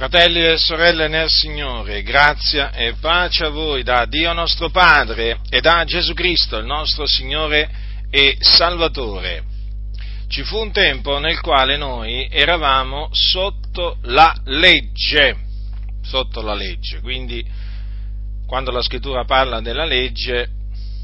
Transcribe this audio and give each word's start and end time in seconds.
Fratelli 0.00 0.42
e 0.42 0.56
sorelle 0.56 1.08
nel 1.08 1.28
Signore, 1.28 2.02
grazia 2.02 2.72
e 2.72 2.94
pace 2.94 3.44
a 3.44 3.48
voi 3.50 3.82
da 3.82 4.06
Dio 4.06 4.32
nostro 4.32 4.70
Padre 4.70 5.40
e 5.50 5.60
da 5.60 5.84
Gesù 5.84 6.14
Cristo, 6.14 6.56
il 6.56 6.64
nostro 6.64 7.04
Signore 7.06 7.68
e 8.08 8.38
Salvatore. 8.40 9.42
Ci 10.26 10.42
fu 10.42 10.56
un 10.56 10.72
tempo 10.72 11.18
nel 11.18 11.38
quale 11.40 11.76
noi 11.76 12.26
eravamo 12.30 13.10
sotto 13.12 13.98
la 14.04 14.34
legge, 14.44 15.36
sotto 16.00 16.40
la 16.40 16.54
legge, 16.54 17.00
quindi 17.00 17.46
quando 18.46 18.70
la 18.70 18.80
scrittura 18.80 19.26
parla 19.26 19.60
della 19.60 19.84
legge 19.84 20.48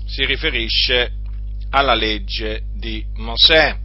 si 0.07 0.25
riferisce 0.25 1.13
alla 1.69 1.95
legge 1.95 2.63
di 2.73 3.05
Mosè. 3.17 3.77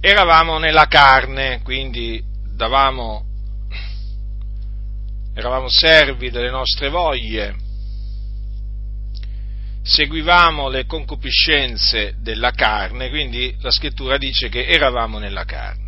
Eravamo 0.00 0.58
nella 0.58 0.86
carne, 0.86 1.60
quindi 1.62 2.20
davamo 2.52 3.26
eravamo 5.34 5.68
servi 5.68 6.30
delle 6.30 6.50
nostre 6.50 6.88
voglie, 6.88 7.56
seguivamo 9.82 10.68
le 10.68 10.86
concupiscenze 10.86 12.14
della 12.20 12.52
carne, 12.52 13.10
quindi 13.10 13.54
la 13.60 13.70
scrittura 13.70 14.16
dice 14.16 14.48
che 14.48 14.66
eravamo 14.66 15.18
nella 15.18 15.44
carne. 15.44 15.82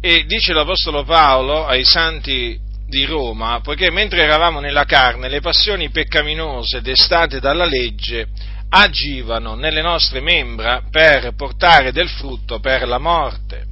E 0.00 0.24
dice 0.26 0.52
l'Apostolo 0.52 1.02
Paolo 1.02 1.66
ai 1.66 1.84
santi 1.84 2.58
di 2.86 3.04
Roma, 3.04 3.60
poiché 3.60 3.90
mentre 3.90 4.22
eravamo 4.22 4.60
nella 4.60 4.84
carne 4.84 5.28
le 5.28 5.40
passioni 5.40 5.90
peccaminose 5.90 6.80
destate 6.80 7.40
dalla 7.40 7.66
legge 7.66 8.28
agivano 8.70 9.54
nelle 9.56 9.82
nostre 9.82 10.20
membra 10.20 10.84
per 10.90 11.34
portare 11.34 11.90
del 11.90 12.08
frutto 12.08 12.60
per 12.60 12.86
la 12.86 12.98
morte 12.98 13.67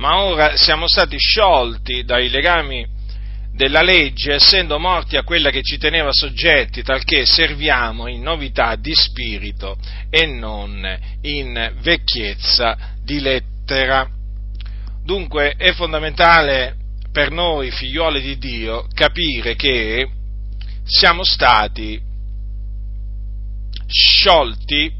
ma 0.00 0.22
ora 0.22 0.56
siamo 0.56 0.88
stati 0.88 1.18
sciolti 1.18 2.04
dai 2.04 2.30
legami 2.30 2.86
della 3.52 3.82
legge, 3.82 4.32
essendo 4.32 4.78
morti 4.78 5.18
a 5.18 5.22
quella 5.22 5.50
che 5.50 5.60
ci 5.62 5.76
teneva 5.76 6.10
soggetti, 6.10 6.82
talché 6.82 7.26
serviamo 7.26 8.06
in 8.08 8.22
novità 8.22 8.76
di 8.76 8.94
spirito 8.94 9.76
e 10.08 10.24
non 10.24 10.82
in 11.20 11.74
vecchiezza 11.82 12.94
di 13.04 13.20
lettera. 13.20 14.08
Dunque 15.04 15.54
è 15.58 15.72
fondamentale 15.72 16.76
per 17.12 17.30
noi, 17.30 17.70
figliuoli 17.70 18.22
di 18.22 18.38
Dio, 18.38 18.86
capire 18.94 19.54
che 19.54 20.08
siamo 20.84 21.24
stati 21.24 22.00
sciolti 23.86 24.90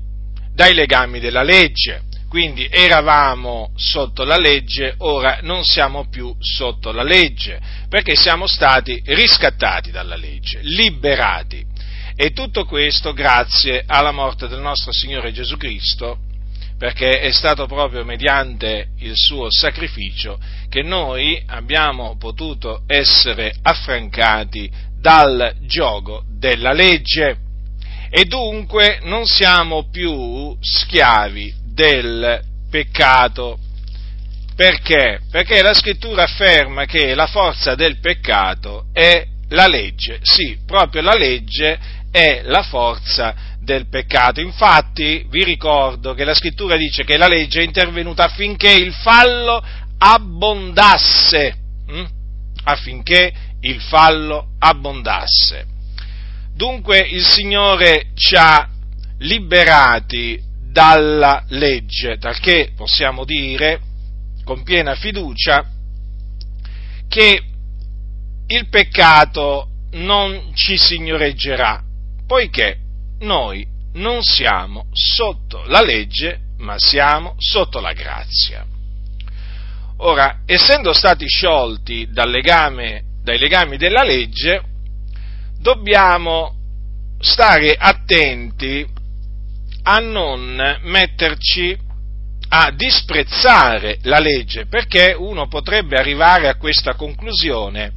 dai 0.52 0.74
legami 0.74 1.20
della 1.20 1.42
legge 1.42 2.08
quindi 2.30 2.68
eravamo 2.70 3.72
sotto 3.74 4.22
la 4.22 4.36
legge, 4.36 4.94
ora 4.98 5.40
non 5.42 5.64
siamo 5.64 6.08
più 6.08 6.32
sotto 6.38 6.92
la 6.92 7.02
legge, 7.02 7.60
perché 7.88 8.14
siamo 8.14 8.46
stati 8.46 9.02
riscattati 9.04 9.90
dalla 9.90 10.14
legge, 10.14 10.60
liberati. 10.62 11.66
E 12.14 12.30
tutto 12.30 12.66
questo 12.66 13.12
grazie 13.14 13.82
alla 13.84 14.12
morte 14.12 14.46
del 14.46 14.60
nostro 14.60 14.92
Signore 14.92 15.32
Gesù 15.32 15.56
Cristo, 15.56 16.18
perché 16.78 17.18
è 17.18 17.32
stato 17.32 17.66
proprio 17.66 18.04
mediante 18.04 18.90
il 18.98 19.16
suo 19.16 19.48
sacrificio 19.50 20.38
che 20.68 20.82
noi 20.82 21.42
abbiamo 21.48 22.16
potuto 22.16 22.84
essere 22.86 23.52
affrancati 23.60 24.70
dal 25.00 25.56
gioco 25.62 26.22
della 26.28 26.72
legge 26.72 27.38
e 28.08 28.24
dunque 28.24 29.00
non 29.02 29.26
siamo 29.26 29.88
più 29.90 30.56
schiavi 30.60 31.59
del 31.80 32.42
peccato. 32.68 33.58
Perché? 34.54 35.20
Perché 35.30 35.62
la 35.62 35.72
scrittura 35.72 36.24
afferma 36.24 36.84
che 36.84 37.14
la 37.14 37.26
forza 37.26 37.74
del 37.74 37.98
peccato 38.00 38.86
è 38.92 39.26
la 39.48 39.66
legge. 39.66 40.18
Sì, 40.20 40.58
proprio 40.66 41.00
la 41.00 41.14
legge 41.14 41.78
è 42.10 42.42
la 42.44 42.62
forza 42.62 43.34
del 43.60 43.88
peccato. 43.88 44.40
Infatti 44.40 45.24
vi 45.30 45.42
ricordo 45.42 46.12
che 46.12 46.24
la 46.24 46.34
scrittura 46.34 46.76
dice 46.76 47.04
che 47.04 47.16
la 47.16 47.28
legge 47.28 47.60
è 47.60 47.64
intervenuta 47.64 48.24
affinché 48.24 48.70
il 48.70 48.92
fallo 48.92 49.64
abbondasse. 49.96 51.56
Hm? 51.86 52.04
Affinché 52.64 53.32
il 53.62 53.80
fallo 53.80 54.50
abbondasse. 54.58 55.64
Dunque 56.54 56.98
il 56.98 57.24
Signore 57.24 58.10
ci 58.14 58.34
ha 58.36 58.68
liberati 59.20 60.48
dalla 60.70 61.44
legge, 61.48 62.18
talché 62.18 62.72
possiamo 62.76 63.24
dire 63.24 63.80
con 64.44 64.62
piena 64.62 64.94
fiducia 64.94 65.64
che 67.08 67.42
il 68.46 68.68
peccato 68.68 69.68
non 69.92 70.52
ci 70.54 70.76
signoreggerà, 70.76 71.82
poiché 72.26 72.78
noi 73.20 73.66
non 73.94 74.22
siamo 74.22 74.86
sotto 74.92 75.64
la 75.66 75.82
legge, 75.82 76.40
ma 76.58 76.74
siamo 76.78 77.34
sotto 77.38 77.80
la 77.80 77.92
grazia. 77.92 78.64
Ora, 79.98 80.40
essendo 80.46 80.92
stati 80.92 81.26
sciolti 81.26 82.08
legame, 82.10 83.02
dai 83.22 83.38
legami 83.38 83.76
della 83.76 84.02
legge, 84.02 84.62
dobbiamo 85.58 86.54
stare 87.18 87.74
attenti 87.76 88.86
a 89.82 89.98
non 89.98 90.78
metterci 90.82 91.76
a 92.52 92.72
disprezzare 92.72 93.98
la 94.02 94.18
legge, 94.18 94.66
perché 94.66 95.14
uno 95.16 95.46
potrebbe 95.46 95.96
arrivare 95.96 96.48
a 96.48 96.56
questa 96.56 96.94
conclusione, 96.94 97.92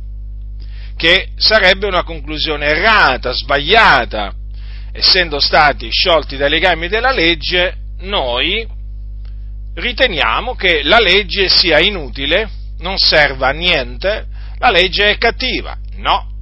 che 0.95 1.29
sarebbe 1.35 1.88
una 1.88 2.03
conclusione 2.03 2.67
errata, 2.67 3.31
sbagliata. 3.31 4.33
Essendo 4.95 5.39
stati 5.39 5.89
sciolti 5.89 6.38
dai 6.38 6.51
legami 6.51 6.88
della 6.88 7.11
legge, 7.11 7.77
noi 8.01 8.67
riteniamo 9.73 10.53
che 10.53 10.83
la 10.83 11.00
legge 11.00 11.50
sia 11.50 11.79
inutile, 11.79 12.47
non 12.77 12.97
serva 12.97 13.47
a 13.47 13.53
niente, 13.53 14.27
la 14.59 14.69
legge 14.69 15.09
è 15.09 15.17
cattiva. 15.17 15.75
No, 15.95 16.32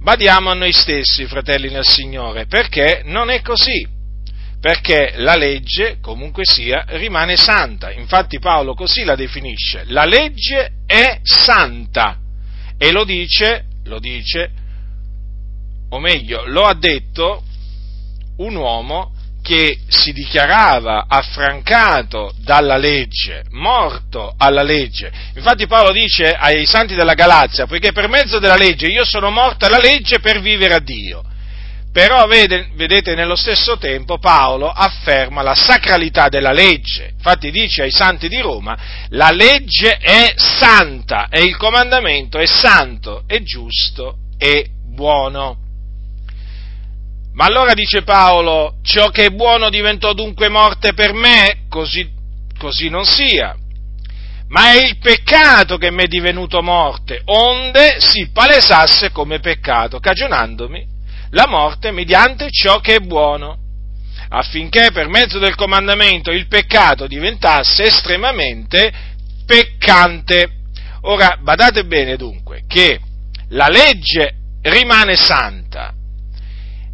Badiamo 0.00 0.50
a 0.50 0.54
noi 0.54 0.72
stessi, 0.72 1.26
fratelli 1.26 1.70
nel 1.70 1.86
Signore, 1.86 2.46
perché 2.46 3.02
non 3.04 3.30
è 3.30 3.42
così. 3.42 3.86
Perché 4.60 5.14
la 5.16 5.36
legge, 5.36 5.98
comunque 6.00 6.44
sia, 6.44 6.84
rimane 6.88 7.36
santa. 7.36 7.92
Infatti 7.92 8.38
Paolo 8.38 8.74
così 8.74 9.04
la 9.04 9.14
definisce. 9.14 9.84
La 9.86 10.04
legge 10.04 10.72
è 10.86 11.20
santa. 11.22 12.18
E 12.76 12.90
lo 12.90 13.04
dice, 13.04 13.66
lo 13.84 13.98
dice, 13.98 14.50
o 15.90 15.98
meglio, 15.98 16.44
lo 16.46 16.62
ha 16.62 16.74
detto 16.74 17.42
un 18.38 18.54
uomo 18.54 19.12
che 19.48 19.78
si 19.88 20.12
dichiarava 20.12 21.06
affrancato 21.08 22.34
dalla 22.36 22.76
legge, 22.76 23.44
morto 23.52 24.34
alla 24.36 24.62
legge. 24.62 25.10
Infatti 25.36 25.66
Paolo 25.66 25.90
dice 25.90 26.34
ai 26.34 26.66
santi 26.66 26.94
della 26.94 27.14
Galazia, 27.14 27.66
poiché 27.66 27.92
per 27.92 28.10
mezzo 28.10 28.38
della 28.38 28.56
legge 28.56 28.88
io 28.88 29.06
sono 29.06 29.30
morto 29.30 29.64
alla 29.64 29.78
legge 29.78 30.20
per 30.20 30.42
vivere 30.42 30.74
a 30.74 30.80
Dio. 30.80 31.24
Però 31.90 32.26
vedete, 32.26 33.14
nello 33.14 33.36
stesso 33.36 33.78
tempo 33.78 34.18
Paolo 34.18 34.68
afferma 34.68 35.40
la 35.40 35.54
sacralità 35.54 36.28
della 36.28 36.52
legge. 36.52 37.12
Infatti 37.16 37.50
dice 37.50 37.84
ai 37.84 37.90
santi 37.90 38.28
di 38.28 38.40
Roma, 38.40 38.76
la 39.08 39.30
legge 39.30 39.96
è 39.96 40.34
santa 40.36 41.28
e 41.30 41.42
il 41.42 41.56
comandamento 41.56 42.38
è 42.38 42.44
santo, 42.44 43.22
è 43.26 43.40
giusto 43.40 44.18
e 44.36 44.68
buono. 44.84 45.67
Ma 47.38 47.44
allora 47.44 47.72
dice 47.72 48.02
Paolo, 48.02 48.78
ciò 48.82 49.10
che 49.10 49.26
è 49.26 49.30
buono 49.30 49.70
diventò 49.70 50.12
dunque 50.12 50.48
morte 50.48 50.92
per 50.92 51.12
me, 51.12 51.66
così, 51.68 52.10
così 52.58 52.88
non 52.88 53.04
sia. 53.04 53.56
Ma 54.48 54.72
è 54.72 54.82
il 54.84 54.98
peccato 54.98 55.76
che 55.76 55.92
mi 55.92 56.02
è 56.02 56.08
divenuto 56.08 56.62
morte, 56.62 57.22
onde 57.26 57.98
si 58.00 58.28
palesasse 58.32 59.12
come 59.12 59.38
peccato, 59.38 60.00
cagionandomi 60.00 60.84
la 61.30 61.46
morte 61.46 61.92
mediante 61.92 62.50
ciò 62.50 62.80
che 62.80 62.96
è 62.96 63.00
buono, 63.00 63.56
affinché 64.30 64.90
per 64.90 65.06
mezzo 65.06 65.38
del 65.38 65.54
comandamento 65.54 66.32
il 66.32 66.48
peccato 66.48 67.06
diventasse 67.06 67.84
estremamente 67.84 68.92
peccante. 69.46 70.54
Ora, 71.02 71.38
badate 71.40 71.84
bene 71.84 72.16
dunque 72.16 72.64
che 72.66 72.98
la 73.50 73.68
legge 73.68 74.34
rimane 74.62 75.14
santa, 75.14 75.94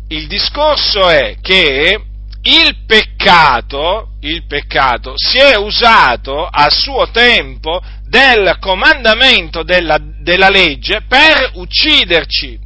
il 0.09 0.27
discorso 0.27 1.09
è 1.09 1.37
che 1.41 2.01
il 2.43 2.85
peccato, 2.87 4.13
il 4.21 4.45
peccato 4.47 5.15
si 5.17 5.39
è 5.39 5.57
usato 5.57 6.47
a 6.47 6.69
suo 6.71 7.11
tempo 7.11 7.81
del 8.07 8.59
comandamento 8.61 9.63
della, 9.63 9.99
della 9.99 10.51
legge 10.51 11.03
per 11.09 11.53
ucciderci. 11.55 12.59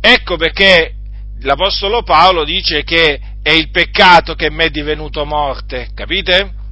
Ecco 0.00 0.36
perché 0.36 0.94
l'Apostolo 1.40 2.02
Paolo 2.02 2.44
dice 2.44 2.84
che 2.84 3.20
è 3.42 3.50
il 3.50 3.70
peccato 3.70 4.34
che 4.34 4.50
mi 4.50 4.64
è 4.64 4.70
divenuto 4.70 5.24
morte, 5.24 5.88
capite? 5.94 6.63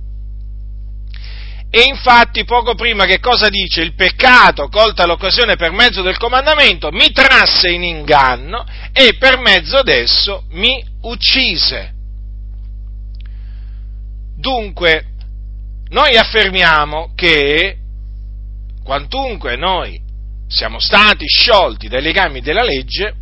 E 1.75 1.85
infatti 1.89 2.45
poco 2.45 2.75
prima 2.75 3.07
che 3.07 3.19
cosa 3.19 3.49
dice? 3.49 3.81
Il 3.81 3.95
peccato, 3.95 4.69
colta 4.69 5.07
l'occasione 5.07 5.57
per 5.57 5.73
mezzo 5.73 6.03
del 6.03 6.19
comandamento, 6.19 6.91
mi 6.93 7.11
trasse 7.13 7.71
in 7.71 7.83
inganno 7.83 8.67
e 8.93 9.17
per 9.17 9.39
mezzo 9.39 9.81
d'esso 9.81 10.45
mi 10.51 10.85
uccise. 11.01 11.95
Dunque, 14.37 15.07
noi 15.89 16.15
affermiamo 16.19 17.13
che 17.15 17.79
quantunque 18.85 19.57
noi 19.57 19.99
siamo 20.49 20.79
stati 20.79 21.27
sciolti 21.27 21.89
dai 21.89 22.03
legami 22.03 22.43
della 22.43 22.65
legge, 22.65 23.15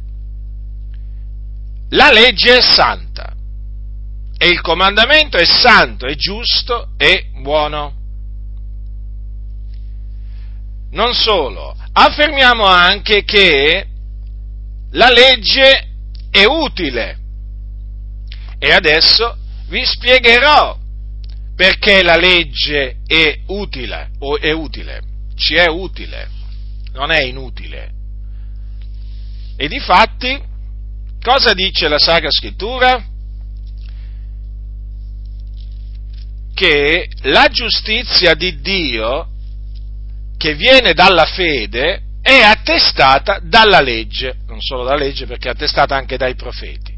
la 1.90 2.10
legge 2.10 2.58
è 2.58 2.62
santa 2.62 3.32
e 4.36 4.48
il 4.48 4.60
comandamento 4.60 5.36
è 5.36 5.44
santo, 5.44 6.06
è 6.06 6.16
giusto 6.16 6.88
e 6.96 7.30
buono. 7.40 7.98
Non 10.92 11.14
solo, 11.14 11.76
affermiamo 11.92 12.64
anche 12.64 13.24
che 13.24 13.86
la 14.92 15.10
legge 15.10 15.88
è 16.30 16.44
utile. 16.44 17.18
E 18.58 18.72
adesso 18.72 19.36
vi 19.68 19.84
spiegherò 19.84 20.76
perché 21.54 22.02
la 22.02 22.16
legge 22.16 22.98
è 23.06 23.40
utile, 23.46 24.10
o 24.18 24.38
è 24.38 24.50
utile, 24.50 25.02
ci 25.36 25.54
è 25.54 25.68
utile, 25.68 26.28
non 26.92 27.10
è 27.10 27.22
inutile. 27.22 27.92
E 29.56 29.68
di 29.68 29.78
fatti, 29.78 30.42
cosa 31.22 31.52
dice 31.52 31.86
la 31.88 31.98
Sacra 31.98 32.30
Scrittura? 32.30 33.04
Che 36.54 37.08
la 37.22 37.48
giustizia 37.48 38.34
di 38.34 38.60
Dio 38.60 39.29
che 40.40 40.54
viene 40.54 40.94
dalla 40.94 41.26
fede 41.26 42.00
è 42.22 42.40
attestata 42.40 43.40
dalla 43.42 43.82
legge, 43.82 44.38
non 44.46 44.58
solo 44.62 44.84
dalla 44.84 44.96
legge 45.04 45.26
perché 45.26 45.48
è 45.48 45.50
attestata 45.50 45.94
anche 45.94 46.16
dai 46.16 46.34
profeti. 46.34 46.96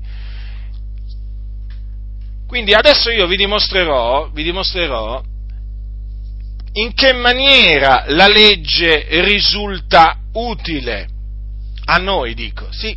Quindi 2.46 2.72
adesso 2.72 3.10
io 3.10 3.26
vi 3.26 3.34
dimostrerò, 3.34 4.30
vi 4.32 4.44
dimostrerò 4.44 5.20
in 6.74 6.94
che 6.94 7.12
maniera 7.14 8.04
la 8.06 8.28
legge 8.28 9.06
risulta 9.24 10.18
utile 10.34 11.08
a 11.86 11.96
noi, 11.96 12.34
dico, 12.34 12.68
sì, 12.70 12.96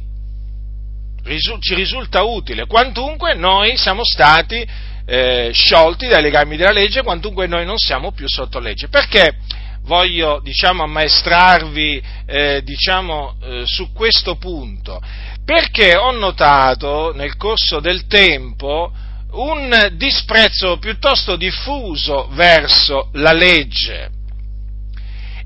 ci 1.59 1.74
risulta 1.74 2.21
utile, 2.21 2.68
quantunque 2.68 3.33
noi 3.33 3.77
siamo 3.77 4.03
stati 4.03 4.63
eh, 5.07 5.50
sciolti 5.51 6.06
dai 6.06 6.21
legami 6.21 6.56
della 6.56 6.71
legge, 6.71 7.01
quantunque 7.01 7.47
noi 7.47 7.65
non 7.65 7.80
siamo 7.80 8.12
più 8.12 8.27
sotto 8.27 8.59
legge. 8.59 8.89
Perché? 8.89 9.38
Voglio 9.85 10.39
diciamo, 10.43 10.83
ammaestrarvi 10.83 12.03
eh, 12.25 12.61
diciamo, 12.63 13.35
eh, 13.41 13.63
su 13.65 13.91
questo 13.93 14.35
punto, 14.35 15.01
perché 15.45 15.95
ho 15.95 16.11
notato 16.11 17.13
nel 17.15 17.37
corso 17.37 17.79
del 17.79 18.07
tempo 18.07 18.91
un 19.31 19.93
disprezzo 19.93 20.77
piuttosto 20.77 21.35
diffuso 21.35 22.27
verso 22.31 23.09
la 23.13 23.33
legge. 23.33 24.09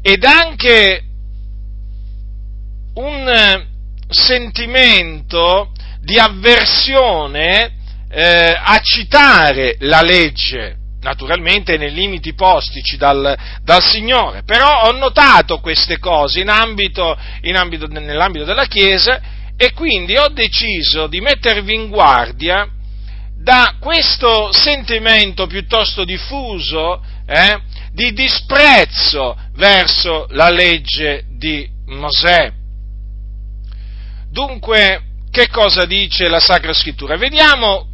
Ed 0.01 0.24
anche 0.24 1.03
un 2.95 3.68
sentimento 4.07 5.71
di 6.01 6.18
avversione 6.18 7.77
eh, 8.09 8.56
a 8.57 8.80
citare 8.81 9.75
la 9.80 10.01
legge 10.01 10.79
naturalmente 11.01 11.78
nei 11.78 11.92
limiti 11.92 12.34
postici 12.34 12.98
dal, 12.98 13.38
dal, 13.63 13.81
Signore, 13.84 14.44
però 14.44 14.84
ho 14.84 14.92
notato 14.92 15.60
queste 15.60 15.98
cose 15.98 16.42
in 16.42 16.50
ambito, 16.50 17.18
in 17.42 17.56
ambito, 17.56 17.88
nell'ambito 17.88 18.46
della 18.46 18.66
Chiesa 18.66 19.22
e 19.56 19.74
quindi 19.74 20.18
ho 20.18 20.30
deciso 20.30 21.07
di 21.07 21.22
mettervi 21.22 21.74
in 21.74 21.90
guardia 21.90 22.68
da 23.42 23.75
questo 23.80 24.51
sentimento 24.51 25.48
piuttosto 25.48 26.04
diffuso 26.04 27.01
eh, 27.25 27.62
di 27.94 28.12
disprezzo 28.12 29.38
verso 29.56 30.28
la 30.31 30.50
legge 30.50 31.25
di 31.38 31.68
Mosè. 31.86 32.51
Dunque, 34.30 35.01
che 35.31 35.48
cosa 35.50 35.86
dice 35.86 36.28
la 36.28 36.40
Sacra 36.40 36.74
Scrittura? 36.74 37.18
Vediamo 37.18 37.88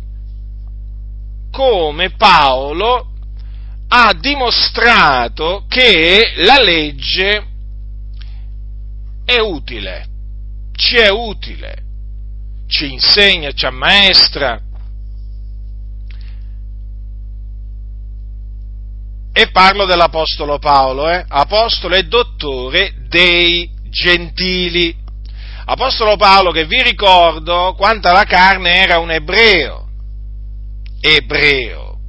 come 1.56 2.10
Paolo 2.10 3.12
ha 3.88 4.14
dimostrato 4.14 5.64
che 5.70 6.34
la 6.40 6.60
legge 6.62 7.48
è 9.24 9.40
utile, 9.40 10.06
ci 10.74 10.98
è 10.98 11.10
utile, 11.10 11.78
ci 12.68 12.92
insegna, 12.92 13.54
ci 13.54 13.66
ammaestra. 13.66 14.60
E 19.32 19.52
parlo 19.52 19.86
dell'Apostolo 19.86 20.60
Paolo, 20.60 21.10
eh? 21.10 21.24
apostolo 21.26 21.96
e 21.96 22.04
dottore 22.04 22.96
dei 23.08 23.72
gentili. 23.90 24.94
Apostolo 25.68 26.18
Paolo 26.18 26.52
che 26.52 26.66
vi 26.66 26.82
ricordo, 26.82 27.76
quanto 27.78 28.10
alla 28.10 28.26
carne 28.26 28.76
era 28.76 29.00
un 29.00 29.12
ebreo, 29.12 29.85
ebreo. 31.06 32.00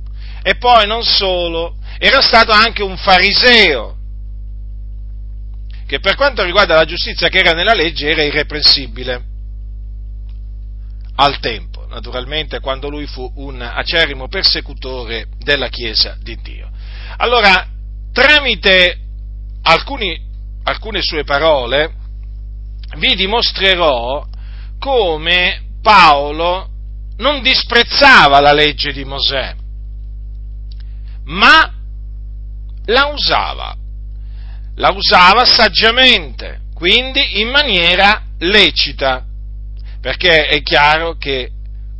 E 0.43 0.57
poi 0.57 0.87
non 0.87 1.03
solo, 1.03 1.77
era 1.99 2.21
stato 2.21 2.53
anche 2.53 2.83
un 2.83 2.97
fariseo, 2.97 3.97
che 5.87 6.01
per 6.01 6.17
quanto 6.17 6.43
riguarda 6.43 6.75
la 6.75 6.85
giustizia 6.85 7.29
che 7.29 7.39
era 7.39 7.53
nella 7.53 7.75
legge 7.75 8.11
era 8.11 8.23
irreprensibile 8.23 9.25
al 11.17 11.39
tempo, 11.41 11.87
naturalmente 11.89 12.61
quando 12.61 12.89
lui 12.89 13.07
fu 13.07 13.31
un 13.37 13.61
acerrimo 13.63 14.29
persecutore 14.29 15.29
della 15.39 15.69
Chiesa 15.69 16.17
di 16.21 16.37
Dio. 16.43 16.71
Allora, 17.19 17.67
tramite 18.13 18.99
alcuni, 19.63 20.21
alcune 20.65 21.03
sue 21.03 21.25
parole, 21.25 21.95
vi 22.99 23.15
dimostrerò 23.15 24.27
come 24.79 25.63
Paolo 25.83 26.71
non 27.19 27.43
disprezzava 27.43 28.41
la 28.41 28.53
legge 28.53 28.93
di 28.93 29.05
Mosè, 29.05 29.55
ma 31.25 31.73
la 32.87 33.07
usava, 33.07 33.77
la 34.77 34.91
usava 34.91 35.45
saggiamente, 35.45 36.61
quindi 36.75 37.41
in 37.41 37.49
maniera 37.49 38.23
lecita, 38.39 39.25
perché 40.01 40.47
è 40.47 40.63
chiaro 40.63 41.17
che 41.17 41.51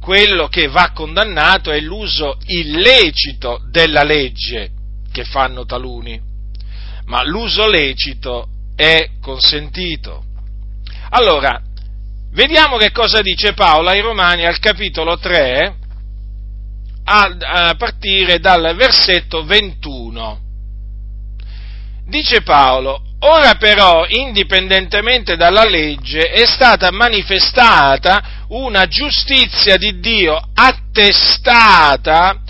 quello 0.01 0.47
che 0.47 0.69
va 0.69 0.93
condannato 0.95 1.73
è 1.73 1.81
l'uso 1.81 2.39
illecito 2.47 3.61
della 3.71 4.05
legge 4.05 4.71
che 5.11 5.25
fanno 5.25 5.65
taluni, 5.65 6.21
ma 7.07 7.25
l'uso 7.25 7.67
lecito 7.67 8.49
è 8.77 9.13
consentito. 9.21 10.25
Allora, 11.11 11.61
Vediamo 12.37 12.77
che 12.77 12.93
cosa 12.93 13.23
dice 13.23 13.55
Paolo 13.55 13.89
ai 13.89 14.03
Romani 14.03 14.45
al 14.45 14.59
capitolo 14.59 15.17
3, 15.17 15.75
a, 17.05 17.75
partire 17.79 18.41
dal 18.41 18.75
versetto 18.77 19.43
21. 19.43 20.41
Dice 22.05 22.43
Paolo, 22.43 23.01
ora 23.21 23.55
però, 23.55 24.05
indipendentemente 24.07 25.37
dalla 25.37 25.65
legge, 25.65 26.29
è 26.29 26.45
stata 26.45 26.91
manifestata 26.91 28.45
una 28.49 28.87
giustizia 28.87 29.79
di 29.79 29.99
Dio 29.99 30.39
attestata 30.53 32.43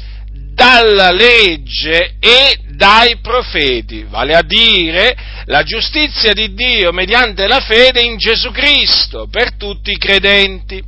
dalla 0.67 1.13
legge 1.13 2.17
e 2.19 2.59
dai 2.71 3.19
profeti, 3.21 4.05
vale 4.09 4.35
a 4.35 4.43
dire 4.43 5.17
la 5.45 5.63
giustizia 5.63 6.33
di 6.33 6.55
Dio 6.55 6.91
mediante 6.91 7.47
la 7.47 7.61
fede 7.61 8.03
in 8.03 8.17
Gesù 8.17 8.51
Cristo 8.51 9.29
per 9.31 9.55
tutti 9.55 9.93
i 9.93 9.97
credenti, 9.97 10.83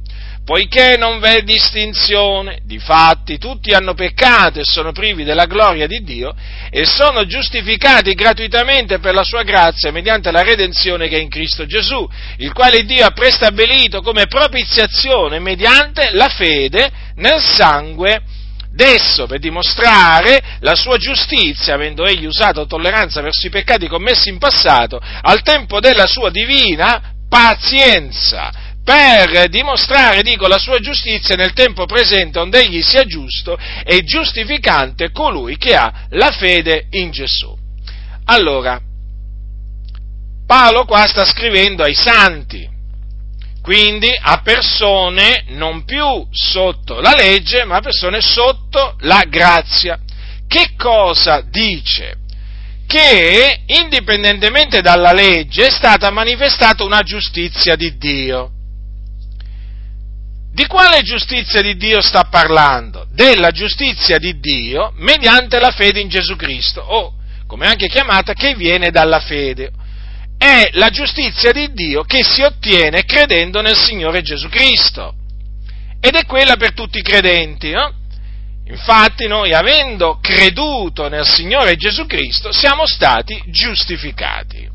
poiché 0.44 0.96
non 0.96 1.20
v'è 1.20 1.42
distinzione, 1.42 2.58
difatti 2.64 3.38
tutti 3.38 3.70
hanno 3.70 3.94
peccato 3.94 4.58
e 4.58 4.64
sono 4.64 4.90
privi 4.90 5.22
della 5.22 5.46
gloria 5.46 5.86
di 5.86 6.02
Dio 6.02 6.34
e 6.70 6.84
sono 6.84 7.24
giustificati 7.24 8.14
gratuitamente 8.14 8.98
per 8.98 9.14
la 9.14 9.22
sua 9.22 9.44
grazia 9.44 9.92
mediante 9.92 10.32
la 10.32 10.42
redenzione 10.42 11.06
che 11.06 11.18
è 11.18 11.20
in 11.20 11.28
Cristo 11.28 11.66
Gesù, 11.66 12.06
il 12.38 12.52
quale 12.52 12.82
Dio 12.84 13.06
ha 13.06 13.12
prestabilito 13.12 14.02
come 14.02 14.26
propiziazione 14.26 15.38
mediante 15.38 16.10
la 16.14 16.28
fede 16.28 16.90
nel 17.14 17.40
sangue 17.40 18.22
d'esso 18.78 19.26
per 19.26 19.40
dimostrare 19.40 20.40
la 20.60 20.76
sua 20.76 20.98
giustizia, 20.98 21.74
avendo 21.74 22.06
egli 22.06 22.26
usato 22.26 22.64
tolleranza 22.64 23.20
verso 23.20 23.44
i 23.48 23.50
peccati 23.50 23.88
commessi 23.88 24.28
in 24.28 24.38
passato, 24.38 25.00
al 25.00 25.42
tempo 25.42 25.80
della 25.80 26.06
sua 26.06 26.30
divina 26.30 27.12
pazienza, 27.28 28.52
per 28.84 29.48
dimostrare, 29.48 30.22
dico, 30.22 30.46
la 30.46 30.58
sua 30.58 30.78
giustizia 30.78 31.34
nel 31.34 31.54
tempo 31.54 31.86
presente, 31.86 32.38
onde 32.38 32.60
egli 32.60 32.80
sia 32.80 33.04
giusto 33.04 33.58
e 33.84 34.04
giustificante 34.04 35.10
colui 35.10 35.56
che 35.56 35.74
ha 35.74 36.06
la 36.10 36.30
fede 36.30 36.86
in 36.90 37.10
Gesù. 37.10 37.52
Allora, 38.26 38.80
Paolo 40.46 40.84
qua 40.84 41.04
sta 41.08 41.24
scrivendo 41.24 41.82
ai 41.82 41.94
santi, 41.94 42.66
quindi 43.68 44.08
a 44.18 44.40
persone 44.40 45.44
non 45.48 45.84
più 45.84 46.26
sotto 46.30 47.02
la 47.02 47.14
legge, 47.14 47.64
ma 47.64 47.76
a 47.76 47.80
persone 47.80 48.22
sotto 48.22 48.96
la 49.00 49.26
grazia. 49.28 49.98
Che 50.48 50.70
cosa 50.74 51.42
dice? 51.42 52.16
Che 52.86 53.64
indipendentemente 53.66 54.80
dalla 54.80 55.12
legge 55.12 55.66
è 55.66 55.70
stata 55.70 56.08
manifestata 56.08 56.82
una 56.82 57.02
giustizia 57.02 57.76
di 57.76 57.98
Dio. 57.98 58.52
Di 60.50 60.64
quale 60.66 61.02
giustizia 61.02 61.60
di 61.60 61.76
Dio 61.76 62.00
sta 62.00 62.24
parlando? 62.24 63.06
Della 63.12 63.50
giustizia 63.50 64.16
di 64.16 64.40
Dio 64.40 64.94
mediante 64.96 65.60
la 65.60 65.72
fede 65.72 66.00
in 66.00 66.08
Gesù 66.08 66.36
Cristo, 66.36 66.80
o 66.80 67.16
come 67.46 67.66
anche 67.66 67.88
chiamata, 67.88 68.32
che 68.32 68.54
viene 68.54 68.90
dalla 68.90 69.20
fede 69.20 69.72
è 70.38 70.70
la 70.74 70.88
giustizia 70.90 71.50
di 71.50 71.72
Dio 71.72 72.04
che 72.04 72.22
si 72.22 72.42
ottiene 72.42 73.04
credendo 73.04 73.60
nel 73.60 73.76
Signore 73.76 74.22
Gesù 74.22 74.48
Cristo. 74.48 75.14
Ed 76.00 76.14
è 76.14 76.24
quella 76.24 76.56
per 76.56 76.72
tutti 76.72 76.98
i 76.98 77.02
credenti, 77.02 77.70
no? 77.70 77.92
Infatti 78.68 79.26
noi, 79.26 79.52
avendo 79.52 80.18
creduto 80.20 81.08
nel 81.08 81.26
Signore 81.26 81.76
Gesù 81.76 82.06
Cristo, 82.06 82.52
siamo 82.52 82.86
stati 82.86 83.42
giustificati. 83.46 84.68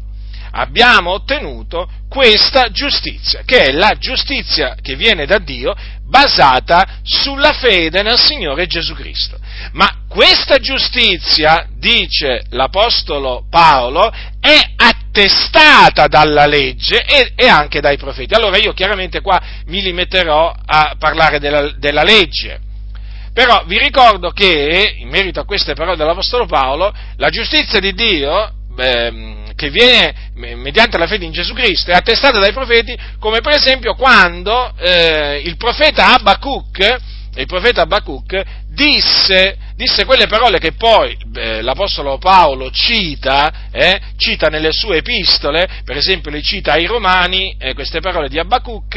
Abbiamo 0.56 1.12
ottenuto 1.12 1.90
questa 2.10 2.70
giustizia, 2.70 3.42
che 3.46 3.62
è 3.62 3.72
la 3.72 3.96
giustizia 3.98 4.76
che 4.82 4.96
viene 4.96 5.26
da 5.26 5.40
Dio 5.40 5.74
basata 6.06 7.00
sulla 7.04 7.54
fede 7.54 8.02
nel 8.02 8.20
Signore 8.20 8.68
Gesù 8.68 8.94
Cristo. 8.94 9.38
Ma 9.72 10.04
questa 10.08 10.58
giustizia, 10.58 11.68
dice 11.78 12.46
l'Apostolo 12.50 13.46
Paolo, 13.50 14.12
è 14.40 14.60
attestata 14.76 16.08
dalla 16.08 16.46
legge 16.46 17.04
e, 17.04 17.34
e, 17.36 17.48
anche 17.48 17.80
dai 17.80 17.98
profeti. 17.98 18.34
Allora 18.34 18.58
io 18.58 18.74
chiaramente 18.74 19.22
qua 19.22 19.42
mi 19.68 19.82
limiterò 19.82 20.54
a 20.66 20.96
parlare 21.00 21.40
della, 21.40 21.72
della 21.78 22.04
legge. 22.04 22.60
Però 23.34 23.64
vi 23.66 23.80
ricordo 23.80 24.30
che, 24.30 24.96
in 25.00 25.10
merito 25.10 25.40
a 25.40 25.46
queste 25.46 25.74
parole 25.74 25.98
dell'Apostolo 25.98 26.46
Paolo, 26.46 26.94
la 27.18 27.30
giustizia 27.30 27.80
di 27.80 27.94
Dio, 27.94 28.52
beh, 28.76 29.43
che 29.56 29.70
viene 29.70 30.32
mediante 30.34 30.98
la 30.98 31.08
fede 31.08 31.26
in 31.26 31.32
Gesù 31.32 31.54
Cristo 31.54 31.92
è 31.92 31.94
attestata 31.94 32.40
dai 32.40 32.54
profeti, 32.54 32.98
come 33.20 33.42
per 33.42 33.54
esempio 33.54 33.96
quando 33.96 34.74
eh, 34.78 35.42
il 35.44 35.58
profeta 35.58 36.14
Abacuc, 36.14 36.96
il 37.36 37.48
profeta 37.48 37.82
Abacuc 37.82 38.42
disse, 38.68 39.58
disse, 39.76 40.06
quelle 40.06 40.28
parole 40.28 40.60
che 40.60 40.74
poi 40.74 41.18
eh, 41.36 41.62
l'Apostolo 41.62 42.18
Paolo 42.18 42.70
cita, 42.72 43.70
eh, 43.72 44.00
cita 44.18 44.50
nelle 44.50 44.72
sue 44.72 44.98
epistole, 44.98 45.68
per 45.84 45.98
esempio 45.98 46.32
le 46.32 46.42
cita 46.42 46.74
ai 46.74 46.86
Romani, 46.86 47.56
eh, 47.58 47.74
queste 47.74 48.02
parole 48.02 48.30
di 48.30 48.38
Abacuc, 48.38 48.96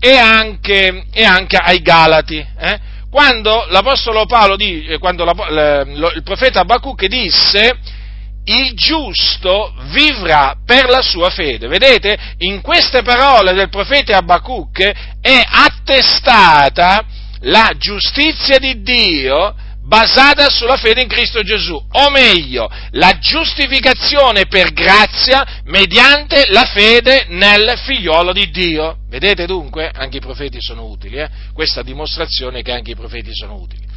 e 0.00 0.16
anche, 0.16 1.04
e 1.12 1.24
anche 1.24 1.56
ai 1.56 1.80
Galati. 1.82 2.44
Eh. 2.58 2.78
Quando 3.10 3.66
l'Apostolo 3.68 4.24
Paolo, 4.26 4.56
eh, 4.58 4.98
quando 4.98 5.24
la, 5.24 5.82
il 5.82 6.22
profeta 6.24 6.60
Abacuc 6.60 7.06
disse 7.06 7.98
il 8.44 8.74
giusto 8.74 9.74
vivrà 9.90 10.56
per 10.64 10.88
la 10.88 11.02
sua 11.02 11.30
fede. 11.30 11.68
Vedete, 11.68 12.18
in 12.38 12.60
queste 12.60 13.02
parole 13.02 13.52
del 13.52 13.68
profeta 13.68 14.16
Abacuc 14.16 14.80
è 15.20 15.44
attestata 15.46 17.04
la 17.40 17.72
giustizia 17.76 18.58
di 18.58 18.82
Dio 18.82 19.54
basata 19.90 20.48
sulla 20.50 20.76
fede 20.76 21.02
in 21.02 21.08
Cristo 21.08 21.42
Gesù, 21.42 21.74
o 21.74 22.10
meglio, 22.10 22.70
la 22.90 23.18
giustificazione 23.18 24.46
per 24.46 24.72
grazia 24.72 25.62
mediante 25.64 26.46
la 26.50 26.64
fede 26.64 27.26
nel 27.30 27.74
figliolo 27.76 28.32
di 28.32 28.50
Dio. 28.50 28.98
Vedete 29.08 29.46
dunque, 29.46 29.90
anche 29.92 30.18
i 30.18 30.20
profeti 30.20 30.58
sono 30.60 30.84
utili, 30.84 31.16
eh? 31.16 31.28
questa 31.52 31.82
dimostrazione 31.82 32.62
che 32.62 32.70
anche 32.70 32.92
i 32.92 32.96
profeti 32.96 33.30
sono 33.32 33.54
utili. 33.56 33.89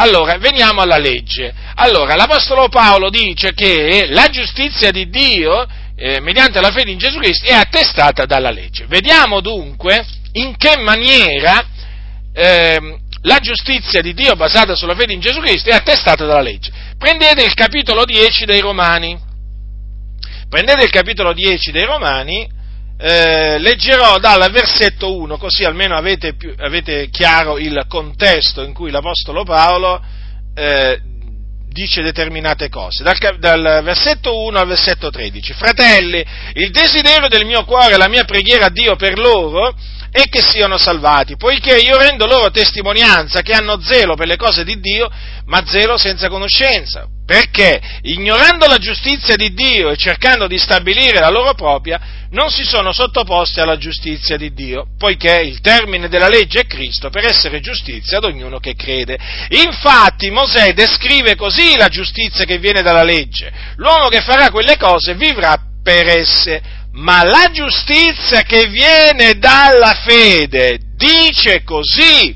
Allora, 0.00 0.38
veniamo 0.38 0.80
alla 0.80 0.98
legge. 0.98 1.52
Allora, 1.74 2.14
l'Apostolo 2.14 2.68
Paolo 2.68 3.10
dice 3.10 3.52
che 3.52 4.06
la 4.08 4.28
giustizia 4.28 4.92
di 4.92 5.08
Dio, 5.08 5.66
eh, 5.96 6.20
mediante 6.20 6.60
la 6.60 6.70
fede 6.70 6.92
in 6.92 6.98
Gesù 6.98 7.18
Cristo, 7.18 7.46
è 7.46 7.54
attestata 7.54 8.24
dalla 8.24 8.50
legge. 8.50 8.86
Vediamo 8.86 9.40
dunque 9.40 10.06
in 10.32 10.56
che 10.56 10.76
maniera 10.76 11.66
eh, 12.32 12.98
la 13.22 13.38
giustizia 13.38 14.00
di 14.00 14.14
Dio 14.14 14.34
basata 14.36 14.76
sulla 14.76 14.94
fede 14.94 15.14
in 15.14 15.20
Gesù 15.20 15.40
Cristo 15.40 15.70
è 15.70 15.74
attestata 15.74 16.24
dalla 16.24 16.42
legge. 16.42 16.70
Prendete 16.96 17.42
il 17.42 17.54
capitolo 17.54 18.04
10 18.04 18.44
dei 18.44 18.60
Romani. 18.60 19.18
Prendete 20.48 20.84
il 20.84 20.90
capitolo 20.90 21.32
10 21.32 21.72
dei 21.72 21.84
Romani 21.84 22.48
eh, 23.00 23.58
leggerò 23.58 24.18
dal 24.18 24.50
versetto 24.50 25.16
1, 25.16 25.38
così 25.38 25.62
almeno 25.64 25.96
avete, 25.96 26.34
più, 26.34 26.52
avete, 26.58 27.08
chiaro 27.10 27.56
il 27.56 27.84
contesto 27.86 28.62
in 28.64 28.74
cui 28.74 28.90
l'Apostolo 28.90 29.44
Paolo 29.44 30.02
eh, 30.54 31.00
dice 31.68 32.02
determinate 32.02 32.68
cose. 32.68 33.04
Dal, 33.04 33.38
dal, 33.38 33.82
versetto 33.84 34.42
1 34.42 34.58
al 34.58 34.66
versetto 34.66 35.10
13. 35.10 35.52
Fratelli, 35.52 36.24
il 36.54 36.70
desiderio 36.72 37.28
del 37.28 37.44
mio 37.44 37.64
cuore, 37.64 37.96
la 37.96 38.08
mia 38.08 38.24
preghiera 38.24 38.66
a 38.66 38.70
Dio 38.70 38.96
per 38.96 39.16
loro 39.16 39.76
è 40.10 40.28
che 40.28 40.40
siano 40.40 40.78
salvati, 40.78 41.36
poiché 41.36 41.76
io 41.76 41.96
rendo 41.98 42.26
loro 42.26 42.50
testimonianza 42.50 43.42
che 43.42 43.52
hanno 43.52 43.80
zelo 43.80 44.14
per 44.14 44.26
le 44.26 44.36
cose 44.36 44.64
di 44.64 44.80
Dio, 44.80 45.10
ma 45.46 45.64
zelo 45.66 45.96
senza 45.96 46.28
conoscenza 46.28 47.08
perché 47.28 47.78
ignorando 48.04 48.66
la 48.66 48.78
giustizia 48.78 49.36
di 49.36 49.52
Dio 49.52 49.90
e 49.90 49.98
cercando 49.98 50.46
di 50.46 50.56
stabilire 50.56 51.20
la 51.20 51.28
loro 51.28 51.52
propria, 51.52 52.00
non 52.30 52.48
si 52.48 52.64
sono 52.64 52.90
sottoposti 52.90 53.60
alla 53.60 53.76
giustizia 53.76 54.38
di 54.38 54.54
Dio, 54.54 54.86
poiché 54.96 55.38
il 55.42 55.60
termine 55.60 56.08
della 56.08 56.28
legge 56.28 56.60
è 56.60 56.66
Cristo 56.66 57.10
per 57.10 57.26
essere 57.26 57.60
giustizia 57.60 58.16
ad 58.16 58.24
ognuno 58.24 58.60
che 58.60 58.74
crede. 58.74 59.18
Infatti 59.50 60.30
Mosè 60.30 60.72
descrive 60.72 61.36
così 61.36 61.76
la 61.76 61.88
giustizia 61.88 62.46
che 62.46 62.56
viene 62.56 62.80
dalla 62.80 63.02
legge. 63.02 63.52
L'uomo 63.76 64.08
che 64.08 64.22
farà 64.22 64.50
quelle 64.50 64.78
cose 64.78 65.12
vivrà 65.14 65.60
per 65.82 66.08
esse, 66.08 66.62
ma 66.98 67.22
la 67.22 67.50
giustizia 67.52 68.42
che 68.42 68.66
viene 68.66 69.38
dalla 69.38 69.94
fede 69.94 70.80
dice 70.96 71.62
così, 71.62 72.34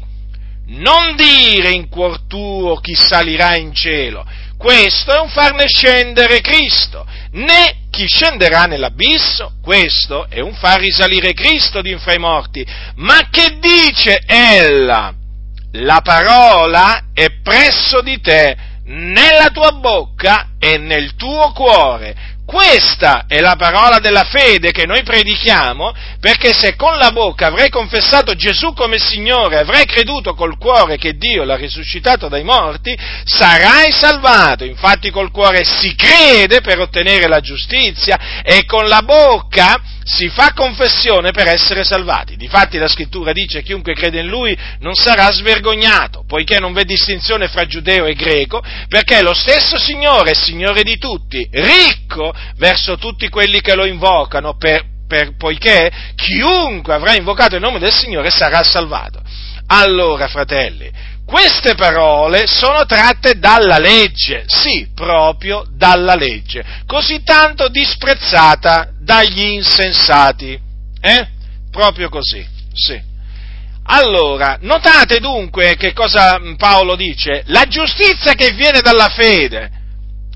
non 0.67 1.17
dire 1.17 1.71
in 1.71 1.89
cuor 1.89 2.27
tuo 2.29 2.77
chi 2.77 2.95
salirà 2.95 3.57
in 3.57 3.75
cielo, 3.75 4.25
questo 4.57 5.13
è 5.13 5.21
un 5.21 5.29
farne 5.29 5.67
scendere 5.67 6.41
Cristo, 6.41 7.05
né 7.33 7.87
chi 7.91 8.07
scenderà 8.07 8.67
nell'abisso, 8.67 9.55
questo 9.61 10.29
è 10.29 10.39
un 10.39 10.55
far 10.55 10.79
risalire 10.79 11.33
Cristo 11.33 11.83
di 11.83 11.97
fra 11.99 12.15
i 12.15 12.19
morti. 12.19 12.65
Ma 12.97 13.29
che 13.31 13.59
dice 13.59 14.23
ella? 14.25 15.13
La 15.73 16.01
parola 16.03 17.07
è 17.13 17.31
presso 17.43 18.01
di 18.01 18.21
te, 18.21 18.57
nella 18.85 19.49
tua 19.49 19.73
bocca 19.73 20.51
e 20.59 20.79
nel 20.79 21.15
tuo 21.17 21.53
cuore. 21.53 22.15
Questa 22.45 23.25
è 23.29 23.41
la 23.41 23.55
parola 23.57 23.99
della 24.01 24.25
fede 24.25 24.73
che 24.73 24.85
noi 24.85 25.05
predichiamo, 25.05 25.95
perché 26.19 26.53
se 26.53 26.75
con 26.75 26.99
la 26.99 27.13
bocca 27.13 27.47
avrai 27.47 27.71
confessato 27.71 28.35
Gesù 28.35 28.73
come 28.75 28.99
Signore, 28.99 29.59
avrai 29.59 29.87
creduto 29.87 30.35
col 30.35 30.59
cuore 30.59 30.97
che 30.97 31.13
Dio 31.17 31.45
l'ha 31.45 31.55
risuscitato 31.55 32.29
dai 32.29 32.43
morti, 32.43 32.99
sarai 33.25 33.93
salvato. 33.93 34.65
Infatti 34.65 35.11
col 35.11 35.31
cuore 35.31 35.65
si 35.65 35.95
crede 35.95 36.61
per 36.61 36.81
ottenere 36.81 37.29
la 37.29 37.41
giustizia 37.41 38.43
e 38.43 38.65
con 38.65 38.89
la 38.89 39.03
bocca 39.03 39.81
si 40.05 40.29
fa 40.29 40.53
confessione 40.53 41.31
per 41.31 41.49
essere 41.49 41.85
salvati. 41.85 42.37
Difatti 42.37 42.79
la 42.79 42.89
scrittura 42.89 43.33
dice 43.33 43.63
chiunque 43.63 43.95
crede 43.95 44.21
in 44.21 44.27
lui 44.27 44.57
non 44.81 44.95
sarà 44.95 45.31
svergognato, 45.31 46.25
poiché 46.27 46.59
non 46.59 46.73
v'è 46.73 46.85
distinzione 46.85 47.49
fra 47.49 47.67
giudeo 47.67 48.07
e 48.07 48.15
greco, 48.15 48.63
perché 48.89 49.23
lo 49.23 49.35
stesso 49.35 49.79
Signore 49.79 50.33
è 50.33 50.35
Signore 50.35 50.83
di 50.83 50.99
tutti, 50.99 51.47
ricco 51.51 52.33
verso 52.57 52.97
tutti 52.97 53.29
quelli 53.29 53.61
che 53.61 53.75
lo 53.75 53.85
invocano, 53.85 54.57
per, 54.57 54.85
per, 55.07 55.37
poiché 55.37 55.91
chiunque 56.15 56.95
avrà 56.95 57.15
invocato 57.15 57.55
il 57.55 57.61
nome 57.61 57.79
del 57.79 57.93
Signore 57.93 58.31
sarà 58.31 58.63
salvato. 58.63 59.21
Allora, 59.67 60.29
fratelli, 60.29 60.91
queste 61.25 61.75
parole 61.75 62.47
sono 62.47 62.85
tratte 62.85 63.39
dalla 63.39 63.79
legge, 63.79 64.45
sì, 64.47 64.89
proprio 64.95 65.65
dalla 65.71 66.15
legge, 66.15 66.65
così 66.87 67.23
tanto 67.23 67.69
disprezzata 67.69 68.91
dagli 69.01 69.41
insensati. 69.41 70.59
Eh? 71.01 71.29
Proprio 71.71 72.09
così, 72.09 72.47
sì. 72.73 73.11
Allora, 73.85 74.59
notate 74.61 75.19
dunque 75.19 75.77
che 75.77 75.93
cosa 75.93 76.39
Paolo 76.57 76.95
dice? 76.95 77.43
La 77.47 77.65
giustizia 77.65 78.35
che 78.35 78.53
viene 78.53 78.81
dalla 78.81 79.09
fede. 79.09 79.81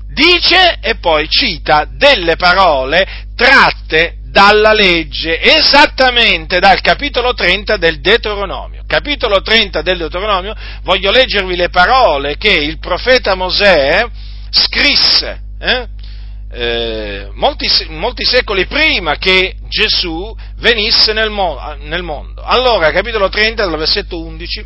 Dice 0.09 0.79
e 0.81 0.95
poi 0.95 1.29
cita 1.29 1.87
delle 1.89 2.35
parole 2.37 3.25
tratte 3.35 4.16
dalla 4.29 4.73
legge, 4.73 5.39
esattamente 5.39 6.59
dal 6.59 6.81
capitolo 6.81 7.33
30 7.33 7.77
del 7.77 7.99
Deuteronomio. 7.99 8.83
Capitolo 8.85 9.41
30 9.41 9.81
del 9.81 9.97
Deuteronomio, 9.97 10.55
voglio 10.83 11.11
leggervi 11.11 11.55
le 11.55 11.69
parole 11.69 12.37
che 12.37 12.51
il 12.51 12.79
profeta 12.79 13.35
Mosè 13.35 14.05
scrisse 14.49 15.41
eh? 15.59 15.87
Eh, 16.49 17.29
molti, 17.33 17.67
molti, 17.89 18.23
secoli 18.23 18.67
prima 18.67 19.17
che 19.17 19.55
Gesù 19.67 20.33
venisse 20.59 21.11
nel, 21.11 21.29
mo- 21.29 21.59
nel 21.81 22.03
mondo. 22.03 22.41
Allora, 22.41 22.89
capitolo 22.91 23.27
30, 23.27 23.65
dal 23.65 23.77
versetto 23.77 24.23
11, 24.23 24.65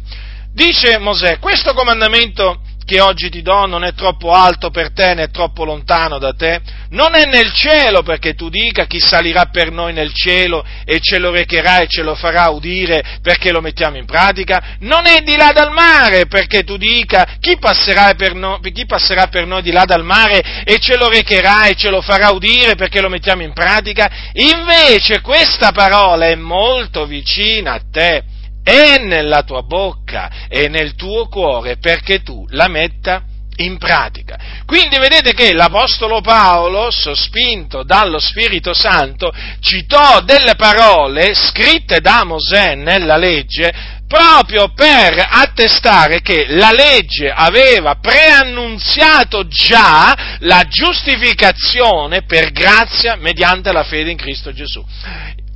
dice 0.53 0.99
Mosè, 0.99 1.39
questo 1.39 1.73
comandamento 1.73 2.61
che 2.85 2.99
oggi 2.99 3.29
ti 3.29 3.41
do 3.41 3.65
non 3.65 3.83
è 3.83 3.93
troppo 3.93 4.31
alto 4.31 4.69
per 4.69 4.91
te 4.91 5.13
né 5.13 5.29
troppo 5.29 5.63
lontano 5.63 6.17
da 6.17 6.33
te, 6.33 6.61
non 6.89 7.15
è 7.15 7.25
nel 7.25 7.51
cielo 7.53 8.03
perché 8.03 8.33
tu 8.33 8.49
dica 8.49 8.85
chi 8.85 8.99
salirà 8.99 9.45
per 9.45 9.71
noi 9.71 9.93
nel 9.93 10.13
cielo 10.13 10.65
e 10.85 10.99
ce 10.99 11.17
lo 11.17 11.31
recherà 11.31 11.79
e 11.79 11.87
ce 11.87 12.01
lo 12.01 12.15
farà 12.15 12.49
udire 12.49 13.19
perché 13.21 13.51
lo 13.51 13.61
mettiamo 13.61 13.97
in 13.97 14.05
pratica, 14.05 14.77
non 14.79 15.05
è 15.05 15.21
di 15.21 15.35
là 15.35 15.51
dal 15.53 15.71
mare 15.71 16.27
perché 16.27 16.63
tu 16.63 16.77
dica 16.77 17.37
chi 17.39 17.57
passerà 17.57 18.13
per, 18.15 18.33
no, 18.35 18.59
chi 18.59 18.85
passerà 18.85 19.27
per 19.27 19.45
noi 19.45 19.61
di 19.61 19.71
là 19.71 19.85
dal 19.85 20.03
mare 20.03 20.63
e 20.63 20.77
ce 20.79 20.97
lo 20.97 21.07
recherà 21.07 21.67
e 21.67 21.75
ce 21.75 21.89
lo 21.89 22.01
farà 22.01 22.29
udire 22.31 22.75
perché 22.75 23.01
lo 23.01 23.09
mettiamo 23.09 23.43
in 23.43 23.53
pratica, 23.53 24.09
invece 24.33 25.21
questa 25.21 25.71
parola 25.71 26.25
è 26.27 26.35
molto 26.35 27.05
vicina 27.05 27.73
a 27.73 27.81
te 27.91 28.23
è 28.63 28.97
nella 28.99 29.43
tua 29.43 29.63
bocca 29.63 30.47
e 30.47 30.67
nel 30.67 30.95
tuo 30.95 31.27
cuore 31.27 31.77
perché 31.77 32.21
tu 32.21 32.45
la 32.49 32.67
metta 32.67 33.23
in 33.57 33.77
pratica. 33.77 34.39
Quindi 34.65 34.97
vedete 34.97 35.33
che 35.33 35.53
l'Apostolo 35.53 36.21
Paolo, 36.21 36.89
sospinto 36.89 37.83
dallo 37.83 38.19
Spirito 38.19 38.73
Santo, 38.73 39.31
citò 39.59 40.21
delle 40.21 40.55
parole 40.55 41.33
scritte 41.33 41.99
da 41.99 42.23
Mosè 42.23 42.75
nella 42.75 43.17
legge 43.17 43.99
proprio 44.07 44.73
per 44.73 45.25
attestare 45.29 46.21
che 46.21 46.45
la 46.49 46.71
legge 46.71 47.31
aveva 47.31 47.95
preannunziato 47.95 49.47
già 49.47 50.37
la 50.39 50.65
giustificazione 50.67 52.23
per 52.23 52.51
grazia 52.51 53.15
mediante 53.15 53.71
la 53.71 53.83
fede 53.83 54.11
in 54.11 54.17
Cristo 54.17 54.51
Gesù. 54.51 54.85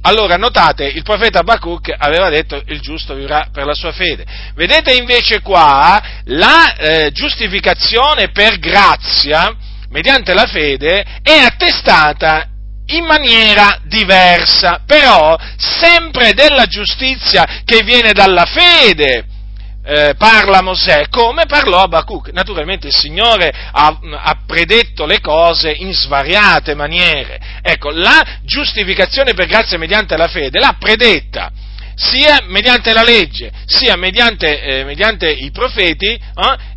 Allora, 0.07 0.35
notate, 0.35 0.85
il 0.85 1.01
profeta 1.01 1.39
Abacuc 1.39 1.91
aveva 1.97 2.29
detto 2.29 2.61
il 2.67 2.79
giusto 2.79 3.15
vivrà 3.15 3.47
per 3.51 3.65
la 3.65 3.73
sua 3.73 3.91
fede. 3.91 4.23
Vedete 4.53 4.93
invece 4.93 5.41
qua 5.41 5.99
la 6.25 6.75
eh, 6.75 7.11
giustificazione 7.11 8.29
per 8.29 8.59
grazia, 8.59 9.51
mediante 9.89 10.35
la 10.35 10.45
fede, 10.45 11.03
è 11.23 11.37
attestata 11.37 12.47
in 12.87 13.03
maniera 13.03 13.79
diversa, 13.85 14.83
però 14.85 15.35
sempre 15.57 16.33
della 16.33 16.67
giustizia 16.67 17.63
che 17.65 17.81
viene 17.83 18.11
dalla 18.11 18.45
fede 18.45 19.25
eh, 19.85 20.15
parla 20.17 20.61
Mosè, 20.61 21.09
come 21.09 21.45
parlò 21.45 21.83
Abacuc. 21.83 22.29
Naturalmente 22.29 22.87
il 22.87 22.95
Signore 22.95 23.53
ha, 23.71 23.99
ha, 24.21 24.37
predetto 24.45 25.05
le 25.05 25.21
cose 25.21 25.71
in 25.71 25.93
svariate 25.93 26.73
maniere. 26.73 27.39
Ecco, 27.61 27.91
la 27.91 28.39
giustificazione 28.41 29.33
per 29.33 29.45
grazia 29.45 29.77
mediante 29.77 30.17
la 30.17 30.27
fede 30.27 30.59
l'ha 30.59 30.75
predetta 30.79 31.51
sia 31.95 32.41
mediante 32.47 32.91
la 32.91 33.03
legge, 33.03 33.51
sia 33.65 33.95
mediante, 33.95 34.61
eh, 34.61 34.83
mediante 34.83 35.29
i 35.29 35.51
profeti, 35.51 36.07
eh, 36.07 36.19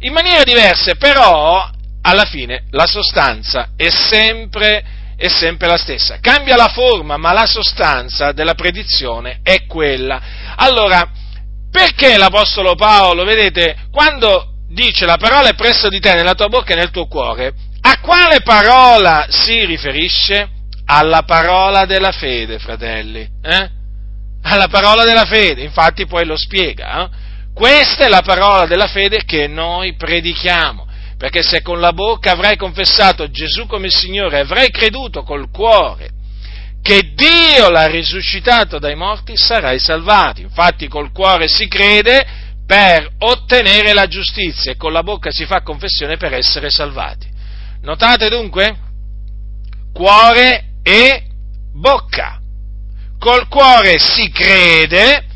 in 0.01 0.13
maniere 0.13 0.45
diverse, 0.45 0.95
però 0.95 1.69
alla 2.03 2.25
fine 2.25 2.67
la 2.71 2.87
sostanza 2.87 3.71
è 3.77 3.89
sempre, 3.91 4.85
è 5.17 5.29
sempre 5.29 5.67
la 5.67 5.77
stessa. 5.77 6.19
Cambia 6.21 6.55
la 6.55 6.69
forma, 6.69 7.17
ma 7.17 7.33
la 7.33 7.47
sostanza 7.47 8.31
della 8.33 8.55
predizione 8.55 9.41
è 9.43 9.67
quella. 9.67 10.21
Allora, 10.55 11.11
perché 11.71 12.17
l'Apostolo 12.17 12.75
Paolo, 12.75 13.25
vedete, 13.25 13.77
quando 13.91 14.55
dice 14.69 15.07
la 15.07 15.17
parola 15.17 15.49
è 15.49 15.55
presso 15.55 15.89
di 15.89 16.01
te, 16.01 16.15
nella 16.15 16.35
tua 16.35 16.49
bocca 16.49 16.73
e 16.73 16.77
nel 16.77 16.91
tuo 16.91 17.07
cuore, 17.07 17.55
a 17.81 18.01
quale 18.01 18.41
parola 18.43 19.27
si 19.29 19.65
riferisce? 19.65 20.51
Alla 20.91 21.23
parola 21.23 21.85
della 21.85 22.13
fede, 22.13 22.59
fratelli. 22.59 23.21
Eh? 23.43 23.71
Alla 24.43 24.69
parola 24.69 25.05
della 25.05 25.27
fede, 25.27 25.63
infatti 25.63 26.07
poi 26.07 26.25
lo 26.25 26.37
spiega. 26.37 27.05
Eh? 27.05 27.09
Questa 27.53 28.07
è 28.07 28.09
la 28.09 28.23
parola 28.23 28.67
della 28.67 28.87
fede 28.87 29.25
che 29.25 29.47
noi 29.47 29.95
predichiamo. 29.95 30.87
Perché 31.19 31.43
se 31.43 31.61
con 31.63 31.81
la 31.81 31.93
bocca 31.93 32.31
avrai 32.31 32.57
confessato 32.57 33.29
Gesù 33.29 33.67
come 33.67 33.91
Signore, 33.91 34.39
avrai 34.39 34.71
creduto 34.71 35.25
col 35.25 35.51
cuore 35.51 36.11
che 36.83 37.13
Dio 37.15 37.71
l'ha 37.71 37.87
risuscitato 37.87 38.79
dai 38.79 38.95
morti, 38.95 39.37
sarai 39.37 39.79
salvato. 39.79 40.41
Infatti 40.41 40.89
col 40.89 41.13
cuore 41.13 41.49
si 41.49 41.69
crede 41.69 42.27
per 42.67 43.11
ottenere 43.19 43.93
la 43.95 44.07
giustizia 44.07 44.73
e 44.73 44.77
con 44.77 44.93
la 44.93 45.03
bocca 45.03 45.31
si 45.31 45.47
fa 45.47 45.63
confessione 45.63 46.17
per 46.17 46.35
essere 46.35 46.71
salvati. 46.71 47.27
Notate 47.83 48.29
dunque? 48.29 48.77
Cuore 49.93 50.75
e 50.83 51.25
bocca. 51.73 52.41
Col 53.19 53.49
cuore 53.49 53.99
si 53.99 54.31
crede 54.31 55.28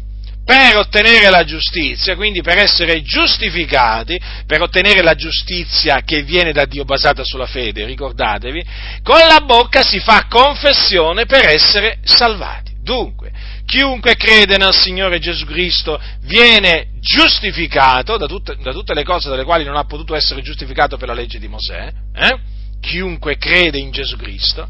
per 0.52 0.76
ottenere 0.76 1.30
la 1.30 1.44
giustizia, 1.44 2.14
quindi 2.14 2.42
per 2.42 2.58
essere 2.58 3.00
giustificati, 3.00 4.20
per 4.46 4.60
ottenere 4.60 5.00
la 5.00 5.14
giustizia 5.14 6.02
che 6.04 6.24
viene 6.24 6.52
da 6.52 6.66
Dio 6.66 6.84
basata 6.84 7.24
sulla 7.24 7.46
fede, 7.46 7.86
ricordatevi, 7.86 8.62
con 9.02 9.16
la 9.16 9.40
bocca 9.46 9.80
si 9.82 9.98
fa 9.98 10.26
confessione 10.28 11.24
per 11.24 11.48
essere 11.48 12.00
salvati. 12.04 12.70
Dunque, 12.82 13.32
chiunque 13.64 14.14
crede 14.16 14.58
nel 14.58 14.74
Signore 14.74 15.20
Gesù 15.20 15.46
Cristo 15.46 15.98
viene 16.24 16.88
giustificato 17.00 18.18
da 18.18 18.26
tutte, 18.26 18.54
da 18.60 18.72
tutte, 18.72 18.92
le 18.92 19.04
cose 19.04 19.30
dalle 19.30 19.44
quali 19.44 19.64
non 19.64 19.76
ha 19.76 19.84
potuto 19.84 20.14
essere 20.14 20.42
giustificato 20.42 20.98
per 20.98 21.08
la 21.08 21.14
legge 21.14 21.38
di 21.38 21.48
Mosè, 21.48 21.90
eh? 22.14 22.38
chiunque 22.78 23.38
crede 23.38 23.78
in 23.78 23.90
Gesù 23.90 24.16
Cristo, 24.16 24.68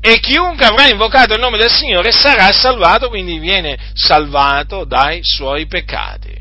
e 0.00 0.20
chiunque 0.20 0.64
avrà 0.64 0.88
invocato 0.88 1.34
il 1.34 1.40
nome 1.40 1.58
del 1.58 1.70
Signore 1.70 2.12
sarà 2.12 2.52
salvato, 2.52 3.08
quindi 3.08 3.38
viene 3.38 3.76
salvato 3.94 4.84
dai 4.84 5.20
suoi 5.22 5.66
peccati. 5.66 6.36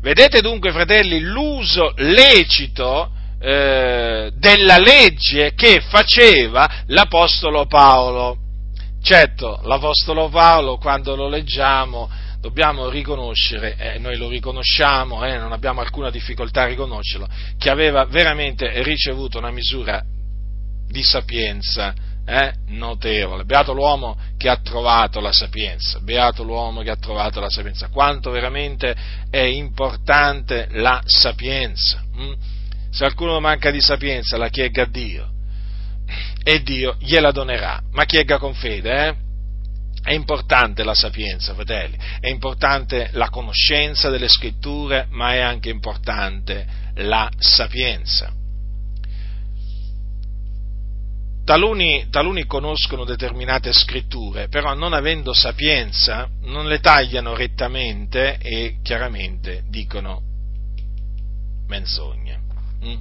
Vedete 0.00 0.40
dunque, 0.40 0.70
fratelli, 0.72 1.20
l'uso 1.20 1.92
lecito 1.96 3.10
eh, 3.40 4.30
della 4.34 4.78
legge 4.78 5.54
che 5.54 5.80
faceva 5.80 6.84
l'Apostolo 6.86 7.66
Paolo. 7.66 8.36
Certo, 9.02 9.60
l'Apostolo 9.64 10.28
Paolo, 10.28 10.76
quando 10.76 11.16
lo 11.16 11.28
leggiamo, 11.28 12.10
dobbiamo 12.40 12.88
riconoscere, 12.88 13.76
eh, 13.76 13.98
noi 13.98 14.16
lo 14.16 14.28
riconosciamo, 14.28 15.24
eh, 15.24 15.38
non 15.38 15.52
abbiamo 15.52 15.80
alcuna 15.80 16.10
difficoltà 16.10 16.62
a 16.62 16.66
riconoscerlo, 16.66 17.26
che 17.58 17.70
aveva 17.70 18.04
veramente 18.04 18.82
ricevuto 18.82 19.38
una 19.38 19.50
misura 19.50 20.02
di 20.88 21.02
sapienza 21.02 21.94
eh, 22.30 22.52
notevole. 22.68 23.44
Beato 23.44 23.72
l'uomo 23.72 24.16
che 24.38 24.48
ha 24.48 24.56
trovato 24.62 25.18
la 25.18 25.32
sapienza, 25.32 25.98
beato 25.98 26.44
l'uomo 26.44 26.82
che 26.82 26.90
ha 26.90 26.96
trovato 26.96 27.40
la 27.40 27.50
sapienza. 27.50 27.88
Quanto 27.88 28.30
veramente 28.30 28.94
è 29.28 29.40
importante 29.40 30.68
la 30.70 31.02
sapienza. 31.04 32.04
Hm? 32.14 32.32
Se 32.90 32.98
qualcuno 32.98 33.40
manca 33.40 33.72
di 33.72 33.80
sapienza, 33.80 34.36
la 34.36 34.48
chiega 34.48 34.82
a 34.82 34.86
Dio 34.86 35.28
e 36.44 36.62
Dio 36.62 36.96
gliela 37.00 37.32
donerà, 37.32 37.82
ma 37.90 38.04
chiega 38.04 38.38
con 38.38 38.54
fede, 38.54 39.06
eh? 39.06 39.14
È 40.02 40.12
importante 40.12 40.82
la 40.82 40.94
sapienza, 40.94 41.52
fratelli, 41.52 41.98
è 42.20 42.28
importante 42.28 43.10
la 43.12 43.28
conoscenza 43.28 44.08
delle 44.08 44.28
scritture, 44.28 45.06
ma 45.10 45.34
è 45.34 45.40
anche 45.40 45.68
importante 45.68 46.66
la 46.94 47.28
sapienza. 47.38 48.32
Taluni, 51.50 52.06
taluni, 52.10 52.46
conoscono 52.46 53.04
determinate 53.04 53.72
scritture, 53.72 54.46
però 54.46 54.72
non 54.74 54.92
avendo 54.92 55.32
sapienza 55.32 56.28
non 56.42 56.68
le 56.68 56.78
tagliano 56.78 57.34
rettamente 57.34 58.38
e 58.40 58.76
chiaramente 58.84 59.64
dicono 59.68 60.22
menzogne. 61.66 62.38
Mm? 62.84 62.96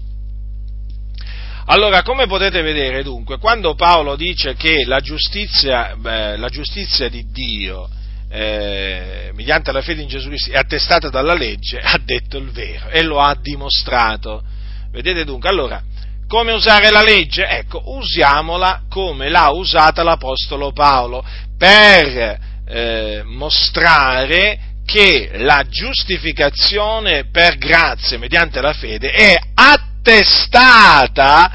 Allora, 1.65 2.01
come 2.01 2.25
potete 2.25 2.63
vedere 2.63 3.03
dunque, 3.03 3.37
quando 3.37 3.75
Paolo 3.75 4.15
dice 4.15 4.55
che 4.55 4.83
la 4.83 4.99
giustizia, 4.99 5.95
beh, 5.95 6.37
la 6.37 6.49
giustizia 6.49 7.07
di 7.07 7.29
Dio, 7.29 7.87
eh, 8.31 9.29
mediante 9.35 9.71
la 9.71 9.83
fede 9.83 10.01
in 10.01 10.07
Gesù 10.07 10.27
Cristo, 10.29 10.49
è 10.49 10.57
attestata 10.57 11.09
dalla 11.09 11.35
legge, 11.35 11.77
ha 11.77 11.99
detto 12.03 12.39
il 12.39 12.49
vero 12.49 12.89
e 12.89 13.03
lo 13.03 13.19
ha 13.19 13.37
dimostrato. 13.39 14.41
Vedete 14.89 15.23
dunque, 15.23 15.49
allora, 15.49 15.83
come 16.29 16.51
usare 16.53 16.91
la 16.91 17.01
legge? 17.01 17.47
Ecco, 17.47 17.81
usiamola 17.97 18.83
come 18.87 19.29
l'ha 19.29 19.49
usata 19.49 20.03
l'Apostolo 20.03 20.71
Paolo, 20.71 21.25
per 21.57 22.39
eh, 22.67 23.23
mostrare 23.25 24.59
che 24.85 25.31
la 25.33 25.65
giustificazione 25.67 27.25
per 27.31 27.57
grazia 27.57 28.19
mediante 28.19 28.61
la 28.61 28.73
fede 28.73 29.09
è 29.09 29.35
attestata 29.55 31.51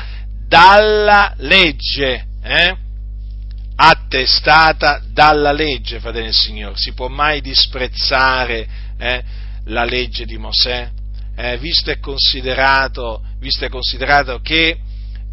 dalla 0.47 1.35
legge. 1.37 2.27
Eh? 2.43 2.77
attestata 3.77 5.03
dalla 5.13 5.53
legge, 5.53 5.99
fratelli 5.99 6.27
del 6.27 6.35
Signore. 6.35 6.75
Si 6.77 6.93
può 6.95 7.09
mai 7.09 7.41
disprezzare 7.41 8.67
eh, 8.99 9.23
la 9.67 9.85
legge 9.85 10.25
di 10.25 10.37
Mosè? 10.37 10.91
Eh, 11.37 11.59
visto, 11.59 11.91
e 11.91 11.99
considerato, 11.99 13.23
visto 13.41 13.65
e 13.65 13.69
considerato 13.69 14.41
che 14.41 14.79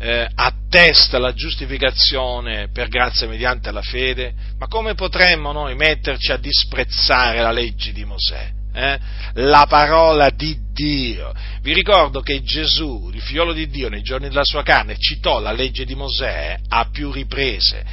eh, 0.02 0.28
attesta 0.34 1.20
la 1.20 1.34
giustificazione 1.34 2.70
per 2.70 2.88
grazia 2.88 3.28
mediante 3.28 3.72
la 3.72 3.84
fede, 3.84 4.34
ma 4.58 4.68
come 4.68 4.96
potremmo 4.96 5.52
noi 5.52 5.76
metterci 5.76 6.32
a 6.32 6.38
disprezzare 6.38 7.40
la 7.42 7.52
legge 7.52 7.92
di 7.92 8.04
Mosè? 8.04 8.52
Eh? 8.74 9.00
La 9.34 9.68
parola 9.68 10.30
di 10.30 10.58
Dio. 10.74 11.32
Vi 11.62 11.74
ricordo 11.74 12.22
che 12.22 12.42
Gesù, 12.42 13.12
il 13.14 13.22
figliolo 13.22 13.54
di 13.54 13.70
Dio, 13.70 13.90
nei 13.90 14.02
giorni 14.02 14.28
della 14.28 14.46
sua 14.46 14.64
carne, 14.64 14.98
citò 14.98 15.40
la 15.40 15.52
legge 15.52 15.86
di 15.86 15.94
Mosè 15.94 16.58
a 16.68 16.90
più 16.90 17.12
riprese. 17.12 17.86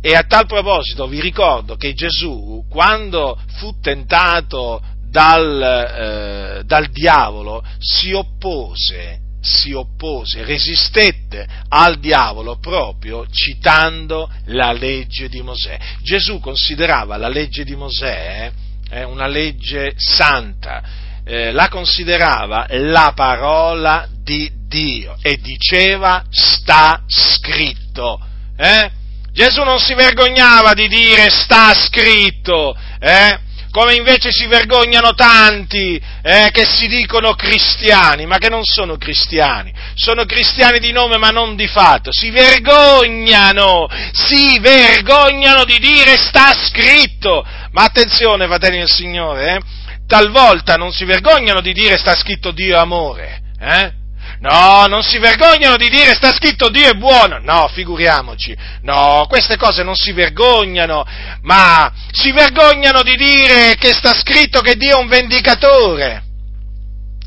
E 0.00 0.14
a 0.14 0.22
tal 0.22 0.46
proposito 0.46 1.08
vi 1.08 1.20
ricordo 1.20 1.74
che 1.74 1.92
Gesù, 1.92 2.64
quando 2.70 3.36
fu 3.56 3.80
tentato 3.80 4.80
dal, 5.08 5.62
eh, 5.62 6.62
dal 6.64 6.88
diavolo, 6.90 7.64
si 7.78 8.12
oppose 8.12 9.26
si 9.40 9.72
oppose, 9.72 10.44
resistette 10.44 11.46
al 11.68 12.00
diavolo 12.00 12.58
proprio 12.58 13.24
citando 13.30 14.28
la 14.46 14.72
legge 14.72 15.28
di 15.28 15.42
Mosè. 15.42 15.78
Gesù 16.02 16.40
considerava 16.40 17.16
la 17.16 17.28
legge 17.28 17.64
di 17.64 17.76
Mosè 17.76 18.50
eh, 18.90 19.04
una 19.04 19.26
legge 19.26 19.92
santa, 19.96 20.82
eh, 21.24 21.52
la 21.52 21.68
considerava 21.68 22.66
la 22.70 23.12
parola 23.14 24.08
di 24.22 24.50
Dio 24.66 25.16
e 25.22 25.38
diceva 25.40 26.24
sta 26.30 27.04
scritto. 27.06 28.20
Eh? 28.56 28.90
Gesù 29.32 29.62
non 29.62 29.78
si 29.78 29.94
vergognava 29.94 30.74
di 30.74 30.88
dire 30.88 31.30
sta 31.30 31.72
scritto, 31.74 32.76
eh? 32.98 33.38
Come 33.78 33.94
invece 33.94 34.32
si 34.32 34.46
vergognano 34.46 35.14
tanti 35.14 36.02
eh, 36.22 36.48
che 36.50 36.64
si 36.64 36.88
dicono 36.88 37.34
cristiani, 37.34 38.26
ma 38.26 38.38
che 38.38 38.48
non 38.48 38.64
sono 38.64 38.96
cristiani, 38.96 39.72
sono 39.94 40.24
cristiani 40.24 40.80
di 40.80 40.90
nome 40.90 41.16
ma 41.16 41.28
non 41.28 41.54
di 41.54 41.68
fatto, 41.68 42.10
si 42.12 42.30
vergognano, 42.30 43.86
si 44.10 44.58
vergognano 44.58 45.64
di 45.64 45.78
dire 45.78 46.16
sta 46.16 46.54
scritto, 46.54 47.46
ma 47.70 47.84
attenzione 47.84 48.46
fratelli 48.46 48.78
del 48.78 48.90
Signore, 48.90 49.54
eh, 49.54 49.60
talvolta 50.08 50.74
non 50.74 50.90
si 50.90 51.04
vergognano 51.04 51.60
di 51.60 51.72
dire 51.72 51.96
sta 51.98 52.16
scritto 52.16 52.50
Dio 52.50 52.80
amore, 52.80 53.42
eh? 53.60 53.92
No, 54.40 54.86
non 54.86 55.02
si 55.02 55.18
vergognano 55.18 55.76
di 55.76 55.88
dire 55.88 56.14
sta 56.14 56.32
scritto 56.32 56.68
Dio 56.68 56.90
è 56.90 56.94
buono. 56.94 57.40
No, 57.42 57.68
figuriamoci. 57.72 58.56
No, 58.82 59.26
queste 59.28 59.56
cose 59.56 59.82
non 59.82 59.96
si 59.96 60.12
vergognano, 60.12 61.04
ma 61.42 61.92
si 62.12 62.30
vergognano 62.30 63.02
di 63.02 63.16
dire 63.16 63.74
che 63.76 63.92
sta 63.92 64.14
scritto 64.14 64.60
che 64.60 64.76
Dio 64.76 64.96
è 64.98 65.00
un 65.00 65.08
vendicatore. 65.08 66.22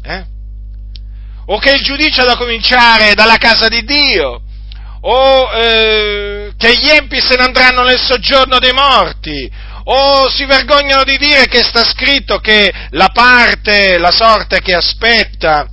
Eh? 0.04 0.24
O 1.47 1.58
che 1.58 1.71
il 1.71 1.84
giudizio 1.84 2.24
ha 2.24 2.28
da 2.28 2.38
cominciare 2.38 3.13
dalla 3.13 3.38
casa 3.38 3.67
di 3.67 3.84
Dio. 3.84 4.41
O 5.02 5.52
eh, 5.54 6.54
che 6.56 6.78
gli 6.78 6.88
empi 6.88 7.19
se 7.19 7.36
ne 7.36 7.43
andranno 7.43 7.84
nel 7.84 8.00
soggiorno 8.00 8.60
dei 8.60 8.71
morti 8.71 9.52
o 9.84 10.30
si 10.30 10.45
vergognano 10.45 11.04
di 11.04 11.17
dire 11.17 11.47
che 11.47 11.63
sta 11.63 11.84
scritto 11.84 12.38
che 12.38 12.71
la 12.91 13.10
parte, 13.12 13.97
la 13.97 14.12
sorte 14.12 14.62
che 14.62 14.76
aspetta 14.76 15.67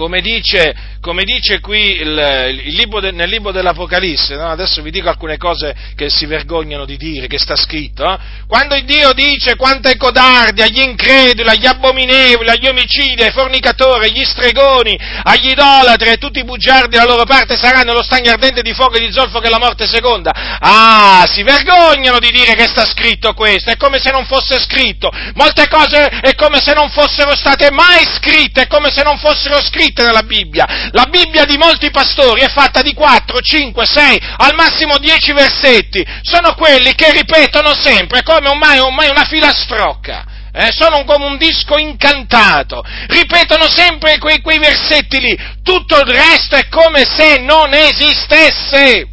come 0.00 0.22
dice, 0.22 0.74
come 1.00 1.24
dice 1.24 1.60
qui 1.60 1.98
il, 2.00 2.62
il 2.64 2.74
libro 2.74 3.00
de, 3.00 3.10
nel 3.10 3.28
libro 3.28 3.52
dell'Apocalisse, 3.52 4.36
no? 4.36 4.50
adesso 4.50 4.82
vi 4.82 4.90
dico 4.90 5.08
alcune 5.08 5.38
cose 5.38 5.74
che 5.96 6.10
si 6.10 6.26
vergognano 6.26 6.84
di 6.84 6.98
dire, 6.98 7.26
che 7.26 7.38
sta 7.38 7.56
scritto, 7.56 8.04
eh? 8.04 8.18
quando 8.46 8.78
Dio 8.80 9.12
dice 9.12 9.56
quanto 9.56 9.88
è 9.88 9.96
codardi 9.96 10.60
agli 10.60 10.80
increduli, 10.80 11.48
agli 11.48 11.66
abominevoli, 11.66 12.50
agli 12.50 12.66
omicidi, 12.66 13.22
ai 13.22 13.30
fornicatori, 13.30 14.06
agli 14.06 14.24
stregoni, 14.24 14.98
agli 15.22 15.50
idolatri 15.50 16.10
e 16.10 16.18
tutti 16.18 16.40
i 16.40 16.44
bugiardi 16.44 16.96
la 16.96 17.04
loro 17.04 17.24
parte 17.24 17.56
saranno 17.56 17.94
lo 17.94 18.02
stagno 18.02 18.30
ardente 18.30 18.60
di 18.60 18.74
fuoco 18.74 18.96
e 18.96 19.00
di 19.00 19.12
zolfo 19.12 19.40
che 19.40 19.48
la 19.48 19.58
morte 19.58 19.86
seconda. 19.86 20.32
Ah, 20.32 21.26
si 21.26 21.42
vergognano 21.42 22.18
di 22.18 22.30
dire 22.30 22.54
che 22.54 22.66
sta 22.66 22.84
scritto 22.84 23.32
questo, 23.32 23.70
è 23.70 23.76
come 23.76 23.98
se 23.98 24.10
non 24.10 24.26
fosse 24.26 24.60
scritto, 24.60 25.10
molte 25.34 25.66
cose 25.68 26.08
è 26.20 26.34
come 26.34 26.60
se 26.60 26.74
non 26.74 26.90
fossero 26.90 27.34
state 27.34 27.70
mai 27.70 28.04
scritte, 28.16 28.62
è 28.62 28.66
come 28.66 28.90
se 28.90 29.02
non 29.02 29.18
fossero 29.18 29.62
scritte 29.62 30.04
nella 30.04 30.22
Bibbia. 30.22 30.89
La 30.92 31.06
Bibbia 31.06 31.44
di 31.44 31.56
molti 31.56 31.90
pastori 31.90 32.40
è 32.42 32.48
fatta 32.48 32.82
di 32.82 32.94
4, 32.94 33.40
5, 33.40 33.86
6, 33.86 34.20
al 34.38 34.54
massimo 34.54 34.98
10 34.98 35.32
versetti. 35.32 36.04
Sono 36.22 36.54
quelli 36.54 36.94
che 36.94 37.10
ripetono 37.12 37.74
sempre 37.74 38.22
come 38.22 38.48
ormai, 38.48 38.78
ormai 38.78 39.08
una 39.08 39.24
filastrocca. 39.24 40.24
Eh, 40.52 40.72
sono 40.72 41.04
come 41.04 41.26
un 41.26 41.36
disco 41.36 41.78
incantato, 41.78 42.82
ripetono 43.06 43.68
sempre 43.68 44.18
quei, 44.18 44.40
quei 44.40 44.58
versetti 44.58 45.20
lì, 45.20 45.38
tutto 45.62 45.96
il 46.00 46.06
resto 46.06 46.56
è 46.56 46.66
come 46.68 47.04
se 47.04 47.38
non 47.38 47.72
esistesse. 47.72 49.06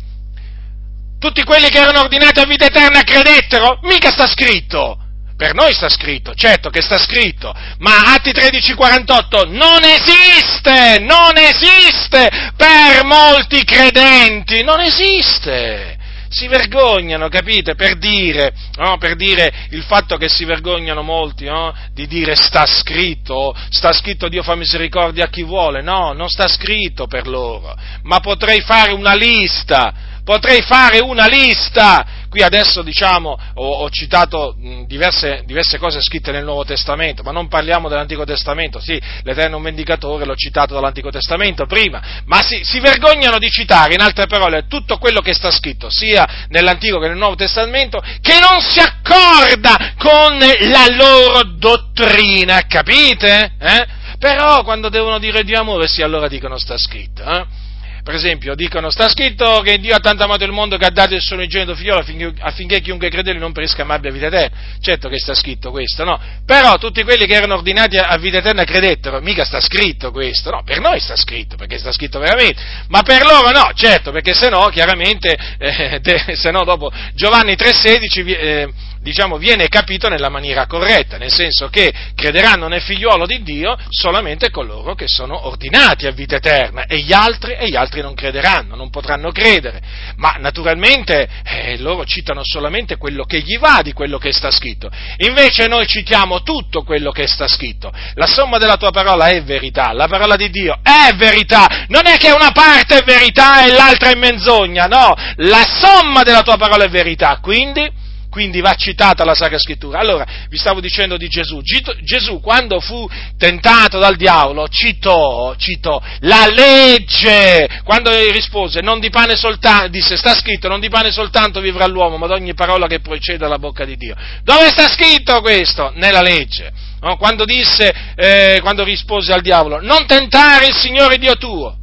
Tutti 1.20 1.44
quelli 1.44 1.70
che 1.70 1.78
erano 1.78 2.00
ordinati 2.00 2.40
a 2.40 2.46
vita 2.46 2.66
eterna 2.66 3.04
credettero? 3.04 3.80
Mica 3.84 4.10
sta 4.10 4.26
scritto. 4.28 5.07
Per 5.38 5.54
noi 5.54 5.72
sta 5.72 5.88
scritto, 5.88 6.34
certo 6.34 6.72
che 6.72 6.82
sta 6.82 6.98
scritto, 6.98 7.54
ma 7.78 8.16
Atti 8.16 8.32
13:48 8.32 9.48
non 9.52 9.84
esiste, 9.84 10.98
non 11.00 11.38
esiste 11.38 12.52
per 12.58 13.04
molti 13.06 13.64
credenti, 13.64 14.64
non 14.64 14.80
esiste. 14.80 15.96
Si 16.30 16.48
vergognano, 16.48 17.30
capite, 17.30 17.76
per 17.76 17.98
dire, 18.00 18.52
no, 18.78 18.98
per 18.98 19.16
dire 19.16 19.68
il 19.70 19.84
fatto 19.84 20.18
che 20.18 20.28
si 20.28 20.44
vergognano 20.44 21.04
molti 21.04 21.46
no, 21.46 21.72
di 21.94 22.08
dire 22.08 22.36
sta 22.36 22.66
scritto, 22.66 23.56
sta 23.70 23.94
scritto 23.94 24.28
Dio 24.28 24.42
fa 24.42 24.56
misericordia 24.56 25.26
a 25.26 25.30
chi 25.30 25.44
vuole, 25.44 25.84
no, 25.84 26.14
non 26.14 26.30
sta 26.30 26.48
scritto 26.48 27.06
per 27.06 27.28
loro, 27.28 27.76
ma 28.04 28.20
potrei 28.22 28.62
fare 28.62 28.92
una 28.92 29.14
lista, 29.14 29.94
potrei 30.24 30.64
fare 30.64 31.00
una 31.00 31.28
lista 31.28 32.17
Qui 32.30 32.42
adesso 32.42 32.82
diciamo, 32.82 33.38
ho, 33.56 33.70
ho 33.84 33.90
citato 33.90 34.56
diverse, 34.86 35.44
diverse, 35.46 35.78
cose 35.78 36.02
scritte 36.02 36.32
nel 36.32 36.44
Nuovo 36.44 36.66
Testamento, 36.66 37.24
ma 37.24 37.32
non 37.32 37.48
parliamo 37.48 37.90
dell'Antico 37.90 38.26
Testamento, 38.26 38.80
sì, 38.80 39.00
l'Eterno 39.24 39.60
Vendicatore 39.60 40.26
l'ho 40.26 40.36
citato 40.36 40.74
dall'Antico 40.74 41.10
Testamento 41.10 41.66
prima, 41.66 42.24
ma 42.26 42.42
si, 42.42 42.64
si 42.64 42.80
vergognano 42.80 43.38
di 43.38 43.50
citare, 43.50 43.94
in 43.94 44.02
altre 44.02 44.28
parole, 44.28 44.68
tutto 44.68 44.98
quello 44.98 45.22
che 45.22 45.34
sta 45.34 45.52
scritto, 45.52 45.90
sia 45.90 46.46
nell'Antico 46.50 47.00
che 47.00 47.08
nel 47.08 47.18
Nuovo 47.18 47.36
Testamento, 47.36 48.02
che 48.22 48.40
non 48.40 48.62
si 48.62 48.80
accorda 48.80 49.94
con 49.98 50.38
la 50.38 50.86
loro 50.96 51.44
dottrina, 51.58 52.62
capite? 52.68 53.54
Eh? 53.60 53.86
Però 54.20 54.64
quando 54.64 54.90
devono 54.90 55.20
dire 55.20 55.44
di 55.44 55.54
amore, 55.54 55.88
sì, 55.88 56.02
allora 56.02 56.28
dicono 56.28 56.58
sta 56.58 56.78
scritto. 56.78 57.24
Eh? 57.24 57.67
Per 58.08 58.16
esempio, 58.16 58.56
dicono, 58.56 58.90
sta 58.90 59.10
scritto 59.10 59.60
che 59.60 59.80
Dio 59.80 59.94
ha 59.94 60.00
tanto 60.00 60.24
amato 60.24 60.46
il 60.46 60.54
mondo 60.54 60.78
che 60.78 60.86
ha 60.86 60.92
dato 60.92 61.14
il 61.14 61.20
suo 61.20 61.36
unigenito 61.36 61.76
figliolo 61.76 62.00
affinché, 62.00 62.34
affinché 62.40 62.80
chiunque 62.80 63.10
crede 63.10 63.34
non 63.34 63.52
perisca 63.52 63.84
ma 63.84 63.96
abbia 63.96 64.12
vita 64.12 64.28
eterna. 64.28 64.58
Certo 64.80 65.10
che 65.10 65.20
sta 65.20 65.36
scritto 65.36 65.72
questo, 65.72 66.06
no? 66.06 66.18
Però 66.46 66.78
tutti 66.78 67.04
quelli 67.04 67.26
che 67.26 67.34
erano 67.34 67.56
ordinati 67.56 67.98
a 67.98 68.16
vita 68.16 68.38
eterna 68.38 68.64
credettero, 68.64 69.20
mica 69.20 69.44
sta 69.44 69.60
scritto 69.60 70.12
questo, 70.12 70.52
no? 70.52 70.64
Per 70.64 70.80
noi 70.80 71.02
sta 71.02 71.18
scritto, 71.18 71.58
perché 71.58 71.78
sta 71.80 71.92
scritto 71.92 72.18
veramente, 72.18 72.62
ma 72.88 73.02
per 73.02 73.26
loro 73.26 73.52
no, 73.52 73.72
certo, 73.76 74.12
perché 74.12 74.34
se 74.34 74.48
no, 74.48 74.70
chiaramente, 74.70 75.38
eh, 75.58 76.00
se 76.34 76.50
no 76.50 76.64
dopo 76.64 76.90
Giovanni 77.14 77.56
3,16... 77.56 78.26
Eh, 78.26 78.74
diciamo, 79.08 79.38
viene 79.38 79.70
capito 79.70 80.10
nella 80.10 80.28
maniera 80.28 80.66
corretta, 80.66 81.18
nel 81.18 81.32
senso 81.32 81.70
che 81.70 81.94
crederanno 82.14 82.68
nel 82.68 82.82
figliuolo 82.82 83.26
di 83.26 83.42
Dio 83.42 83.78
solamente 83.90 84.50
coloro 84.50 84.96
che 84.96 85.08
sono 85.08 85.48
ordinati 85.48 86.08
a 86.08 86.12
vita 86.12 86.36
eterna 86.36 86.86
e 86.86 86.98
gli 86.98 87.14
altri, 87.14 87.54
e 87.54 87.70
gli 87.70 87.78
altri 87.78 88.02
non 88.02 88.14
crederanno, 88.16 88.76
non 88.76 88.90
potranno 88.90 89.32
credere. 89.32 89.82
Ma 90.18 90.36
naturalmente 90.40 91.26
eh, 91.46 91.78
loro 91.78 92.04
citano 92.04 92.42
solamente 92.44 92.98
quello 92.98 93.24
che 93.24 93.40
gli 93.40 93.58
va 93.58 93.80
di 93.82 93.94
quello 93.94 94.18
che 94.18 94.34
sta 94.34 94.52
scritto. 94.52 94.92
Invece 95.20 95.68
noi 95.68 95.88
citiamo 95.88 96.42
tutto 96.44 96.84
quello 96.84 97.12
che 97.12 97.28
sta 97.28 97.48
scritto. 97.48 97.90
La 98.16 98.28
somma 98.28 98.58
della 98.58 98.76
tua 98.76 98.92
parola 98.92 99.28
è 99.28 99.42
verità, 99.42 99.94
la 99.94 100.08
parola 100.08 100.36
di 100.36 100.50
Dio 100.50 100.80
è 100.84 101.16
verità. 101.16 101.86
Non 101.88 102.08
è 102.08 102.18
che 102.18 102.32
una 102.32 102.52
parte 102.52 102.98
è 102.98 103.04
verità 103.04 103.66
e 103.66 103.72
l'altra 103.72 104.10
è 104.10 104.16
menzogna, 104.16 104.86
no, 104.88 105.16
la 105.38 105.66
somma 105.80 106.24
della 106.24 106.42
tua 106.42 106.58
parola 106.58 106.84
è 106.84 106.90
verità. 106.90 107.40
Quindi 107.42 108.06
quindi 108.38 108.62
va 108.62 108.76
citata 108.76 109.26
la 109.26 109.34
Sacra 109.34 109.58
Scrittura. 109.58 109.98
Allora, 109.98 110.24
vi 110.48 110.58
stavo 110.58 110.80
dicendo 110.80 111.18
di 111.18 111.28
Gesù. 111.28 111.60
Gesù, 112.04 112.40
quando 112.40 112.80
fu 112.80 113.10
tentato 113.36 113.98
dal 113.98 114.16
diavolo, 114.16 114.68
citò, 114.68 115.56
citò 115.56 116.00
la 116.20 116.46
legge. 116.48 117.68
Quando 117.84 118.12
rispose, 118.30 118.82
non 118.82 119.00
di 119.00 119.10
pane 119.10 119.36
soltanto, 119.36 119.88
disse, 119.88 120.18
sta 120.18 120.36
scritto, 120.36 120.68
non 120.68 120.80
di 120.80 120.88
pane 120.88 121.10
soltanto 121.10 121.60
vivrà 121.62 121.88
l'uomo, 121.88 122.18
ma 122.18 122.28
di 122.28 122.34
ogni 122.34 122.54
parola 122.54 122.86
che 122.86 123.00
procede 123.00 123.40
dalla 123.40 123.58
bocca 123.58 123.86
di 123.86 123.98
Dio. 123.98 124.16
Dove 124.44 124.68
sta 124.68 124.88
scritto 124.88 125.42
questo? 125.42 125.92
Nella 125.96 126.22
legge. 126.22 126.72
No? 127.02 127.18
Quando 127.18 127.44
disse, 127.44 127.92
eh, 128.16 128.60
quando 128.62 128.84
rispose 128.84 129.34
al 129.34 129.42
diavolo, 129.42 129.82
non 129.82 130.06
tentare 130.06 130.68
il 130.68 130.76
Signore 130.76 131.18
Dio 131.18 131.38
tuo. 131.38 131.76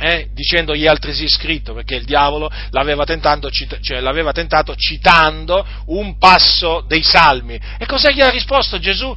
Eh, 0.00 0.28
dicendogli 0.32 0.86
altresì 0.86 1.28
scritto, 1.28 1.74
perché 1.74 1.94
il 1.94 2.06
diavolo 2.06 2.50
l'aveva, 2.70 3.04
cioè, 3.04 4.00
l'aveva, 4.00 4.32
tentato 4.32 4.74
citando 4.74 5.64
un 5.88 6.16
passo 6.16 6.82
dei 6.88 7.02
salmi. 7.02 7.60
E 7.78 7.84
cosa 7.84 8.10
gli 8.10 8.22
ha 8.22 8.30
risposto 8.30 8.78
Gesù? 8.78 9.14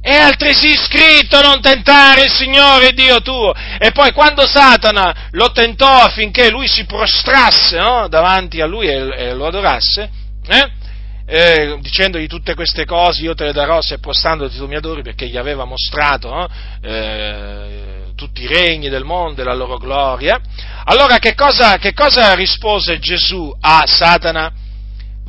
È 0.00 0.14
altresì 0.14 0.76
scritto 0.76 1.40
non 1.40 1.60
tentare 1.60 2.22
il 2.22 2.30
Signore 2.30 2.92
Dio 2.92 3.20
tuo. 3.20 3.52
E 3.78 3.90
poi 3.90 4.12
quando 4.12 4.46
Satana 4.46 5.28
lo 5.32 5.50
tentò 5.50 6.02
affinché 6.02 6.50
lui 6.50 6.68
si 6.68 6.84
prostrasse 6.84 7.78
no? 7.78 8.06
davanti 8.08 8.60
a 8.60 8.66
lui 8.66 8.86
e, 8.86 9.08
e 9.16 9.34
lo 9.34 9.46
adorasse, 9.46 10.08
eh? 10.46 10.80
Eh, 11.24 11.78
dicendogli 11.80 12.26
tutte 12.26 12.54
queste 12.54 12.84
cose, 12.84 13.22
io 13.22 13.34
te 13.34 13.44
le 13.44 13.52
darò 13.52 13.80
se 13.80 13.98
prostandoti 13.98 14.56
tu 14.56 14.66
mi 14.66 14.74
adori, 14.74 15.02
perché 15.02 15.26
gli 15.28 15.36
aveva 15.36 15.64
mostrato 15.64 16.28
no? 16.28 16.48
eh, 16.82 18.01
tutti 18.22 18.42
i 18.42 18.46
regni 18.46 18.88
del 18.88 19.02
mondo 19.02 19.40
e 19.40 19.44
la 19.44 19.54
loro 19.54 19.78
gloria. 19.78 20.40
Allora 20.84 21.18
che 21.18 21.34
cosa, 21.34 21.78
che 21.78 21.92
cosa 21.92 22.34
rispose 22.34 23.00
Gesù 23.00 23.52
a 23.60 23.82
Satana? 23.84 24.52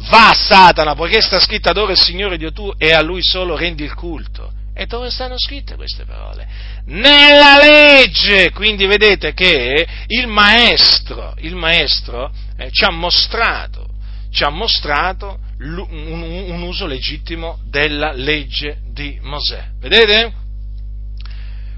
Va 0.10 0.32
Satana, 0.34 0.94
poiché 0.94 1.20
sta 1.22 1.40
scritto 1.40 1.70
adora 1.70 1.94
il 1.94 1.98
Signore 1.98 2.38
Dio 2.38 2.52
tu 2.52 2.72
e 2.78 2.94
a 2.94 3.02
Lui 3.02 3.24
solo 3.24 3.56
rendi 3.56 3.84
il 3.84 3.96
culto. 3.96 4.52
E 4.76 4.86
dove 4.86 5.10
stanno 5.10 5.38
scritte 5.38 5.76
queste 5.76 6.04
parole? 6.04 6.48
Nella 6.86 7.58
legge! 7.58 8.52
Quindi 8.52 8.86
vedete 8.86 9.34
che 9.34 9.88
il 10.08 10.28
maestro, 10.28 11.34
il 11.38 11.56
maestro 11.56 12.32
eh, 12.58 12.70
ci 12.72 12.84
ha 12.84 12.92
mostrato, 12.92 13.88
ci 14.32 14.44
ha 14.44 14.50
mostrato 14.50 15.40
un, 15.60 16.22
un 16.48 16.62
uso 16.62 16.86
legittimo 16.86 17.60
della 17.66 18.12
legge 18.12 18.80
di 18.92 19.20
Mosè. 19.22 19.64
Vedete? 19.80 20.42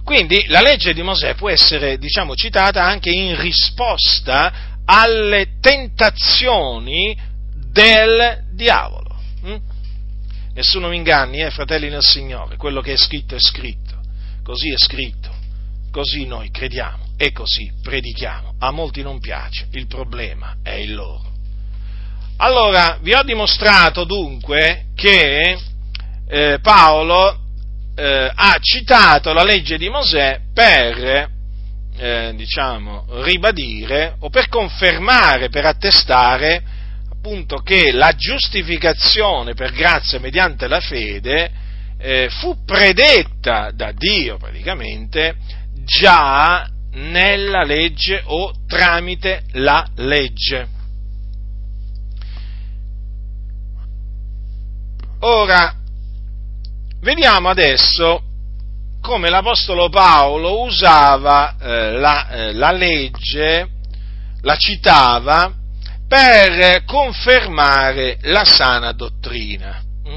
Quindi 0.06 0.46
la 0.50 0.62
legge 0.62 0.94
di 0.94 1.02
Mosè 1.02 1.34
può 1.34 1.50
essere, 1.50 1.98
diciamo, 1.98 2.36
citata 2.36 2.84
anche 2.84 3.10
in 3.10 3.36
risposta 3.42 4.84
alle 4.86 5.58
tentazioni 5.60 7.18
del 7.72 8.44
diavolo. 8.54 9.20
Hm? 9.42 9.56
Nessuno 10.54 10.90
mi 10.90 10.98
inganni, 10.98 11.42
eh, 11.42 11.50
fratelli 11.50 11.90
nel 11.90 12.04
Signore, 12.04 12.56
quello 12.56 12.82
che 12.82 12.94
è 12.94 12.98
scritto 12.98 13.34
è 13.34 13.40
scritto, 13.40 14.00
così 14.44 14.72
è 14.72 14.78
scritto, 14.78 15.34
così 15.90 16.28
noi 16.28 16.52
crediamo 16.52 17.14
e 17.18 17.32
così 17.32 17.74
predichiamo. 17.82 18.54
A 18.60 18.70
molti 18.70 19.02
non 19.02 19.20
piace, 19.20 19.70
il 19.72 19.88
problema 19.88 20.58
è 20.62 20.74
il 20.74 20.94
loro. 20.94 21.34
Allora, 22.38 23.00
vi 23.02 23.16
ho 23.16 23.24
dimostrato 23.24 24.04
dunque 24.04 24.86
che 24.94 25.58
eh, 26.28 26.60
Paolo 26.62 27.40
eh, 27.96 28.32
ha 28.34 28.58
citato 28.60 29.34
la 29.34 29.44
legge 29.44 29.78
di 29.78 29.90
Mosè 29.90 30.40
per, 30.54 31.30
eh, 31.98 32.34
diciamo, 32.36 33.06
ribadire 33.24 34.16
o 34.20 34.30
per 34.30 34.50
confermare, 34.50 35.50
per 35.50 35.66
attestare 35.66 36.64
appunto 37.10 37.58
che 37.58 37.92
la 37.92 38.14
giustificazione 38.16 39.56
per 39.56 39.72
grazia 39.72 40.20
mediante 40.20 40.68
la 40.68 40.80
fede 40.80 41.50
eh, 41.98 42.30
fu 42.30 42.64
predetta 42.64 43.72
da 43.74 43.92
Dio 43.92 44.38
praticamente 44.38 45.36
già 45.86 46.70
nella 46.92 47.64
legge 47.64 48.22
o 48.26 48.54
tramite 48.68 49.44
la 49.54 49.88
legge. 49.96 50.68
Ora, 55.22 55.76
Vediamo 57.06 57.50
adesso 57.50 58.20
come 59.00 59.30
l'Apostolo 59.30 59.90
Paolo 59.90 60.62
usava 60.62 61.56
eh, 61.56 61.92
la, 62.00 62.30
eh, 62.30 62.54
la 62.54 62.72
legge, 62.72 63.70
la 64.42 64.56
citava 64.56 65.54
per 66.08 66.84
confermare 66.86 68.18
la 68.24 68.44
sana 68.44 68.92
dottrina. 68.94 69.84
Mm? 70.10 70.16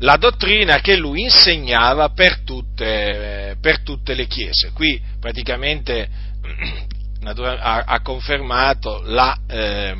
La 0.00 0.18
dottrina 0.18 0.80
che 0.80 0.96
lui 0.96 1.22
insegnava 1.22 2.10
per 2.10 2.40
tutte, 2.40 3.56
per 3.58 3.80
tutte 3.80 4.12
le 4.12 4.26
chiese. 4.26 4.72
Qui 4.74 5.00
praticamente 5.18 6.10
ha, 7.24 7.84
ha 7.86 8.02
confermato 8.02 9.00
la, 9.06 9.34
eh, 9.48 9.94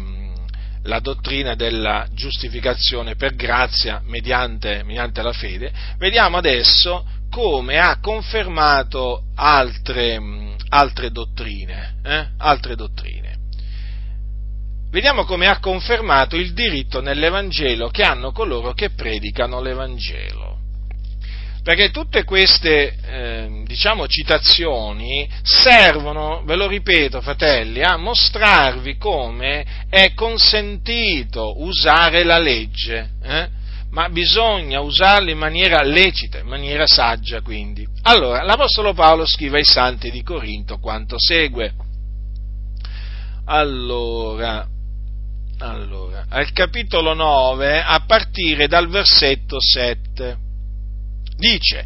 la 0.84 1.00
dottrina 1.00 1.54
della 1.54 2.06
giustificazione 2.12 3.14
per 3.14 3.34
grazia 3.34 4.02
mediante, 4.04 4.82
mediante 4.84 5.22
la 5.22 5.32
fede, 5.32 5.72
vediamo 5.98 6.36
adesso 6.36 7.04
come 7.30 7.78
ha 7.78 7.98
confermato 8.00 9.24
altre, 9.34 10.20
altre 10.68 11.10
dottrine. 11.10 11.94
Eh? 12.02 12.26
Altre 12.38 12.74
dottrine. 12.76 13.30
Vediamo 14.90 15.24
come 15.24 15.46
ha 15.46 15.58
confermato 15.58 16.36
il 16.36 16.52
diritto 16.52 17.00
nell'Evangelo 17.00 17.88
che 17.88 18.02
hanno 18.02 18.32
coloro 18.32 18.74
che 18.74 18.90
predicano 18.90 19.62
l'Evangelo 19.62 20.51
perché 21.62 21.90
tutte 21.90 22.24
queste 22.24 22.96
eh, 23.04 23.62
diciamo, 23.64 24.08
citazioni 24.08 25.28
servono, 25.42 26.42
ve 26.44 26.56
lo 26.56 26.66
ripeto 26.66 27.20
fratelli, 27.20 27.82
a 27.82 27.96
mostrarvi 27.96 28.96
come 28.96 29.64
è 29.88 30.12
consentito 30.14 31.62
usare 31.62 32.24
la 32.24 32.38
legge, 32.38 33.10
eh? 33.22 33.48
ma 33.90 34.08
bisogna 34.08 34.80
usarla 34.80 35.30
in 35.30 35.38
maniera 35.38 35.82
lecita, 35.82 36.38
in 36.38 36.48
maniera 36.48 36.86
saggia 36.86 37.42
quindi. 37.42 37.86
Allora, 38.02 38.42
l'Apostolo 38.42 38.92
Paolo 38.92 39.24
scrive 39.24 39.58
ai 39.58 39.64
santi 39.64 40.10
di 40.10 40.22
Corinto 40.24 40.78
quanto 40.78 41.16
segue. 41.16 41.74
Allora, 43.44 44.66
allora, 45.58 46.26
al 46.28 46.50
capitolo 46.52 47.14
9, 47.14 47.82
a 47.82 48.02
partire 48.04 48.66
dal 48.66 48.88
versetto 48.88 49.58
7 49.60 50.41
dice, 51.36 51.84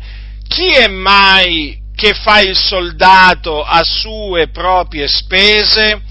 chi 0.49 0.73
è 0.73 0.87
mai 0.89 1.85
che 1.95 2.13
fa 2.13 2.41
il 2.41 2.57
soldato 2.57 3.65
a 3.65 3.83
sue 3.83 4.49
proprie 4.49 5.09
spese? 5.09 6.03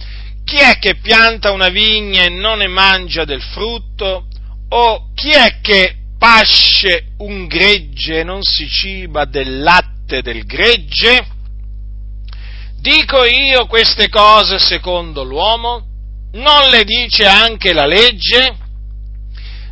Chi 0.44 0.58
è 0.58 0.78
che 0.80 0.96
pianta 0.96 1.52
una 1.52 1.70
vigna 1.70 2.24
e 2.24 2.30
non 2.30 2.60
ne 2.60 2.68
mangia 2.68 3.24
del 3.24 3.42
frutto? 3.42 4.28
O 4.70 5.10
chi 5.14 5.30
è 5.30 5.60
che 5.62 5.96
pasce 6.18 7.14
un 7.20 7.46
gregge 7.48 8.20
e 8.20 8.24
non 8.24 8.42
si 8.42 8.68
ciba 8.68 9.26
del 9.26 9.62
latte 9.62 10.22
del 10.22 10.46
gregge? 10.46 11.28
Dico 12.80 13.24
io 13.24 13.66
queste 13.66 14.10
cose 14.10 14.60
secondo 14.60 15.24
l'uomo? 15.24 15.88
Non 16.34 16.70
le 16.70 16.84
dice 16.84 17.26
anche 17.26 17.74
la 17.74 17.86
legge? 17.86 18.58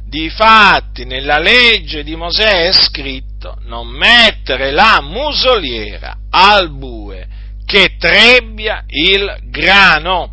Difatti 0.06 1.06
nella 1.06 1.40
legge 1.40 2.04
di 2.04 2.16
Mosè 2.16 2.68
è 2.68 2.72
scritto 2.72 3.33
non 3.66 3.88
mettere 3.88 4.72
la 4.72 5.00
musoliera 5.02 6.18
al 6.30 6.70
bue 6.72 7.28
che 7.66 7.96
trebbia 7.98 8.84
il 8.88 9.38
grano. 9.44 10.32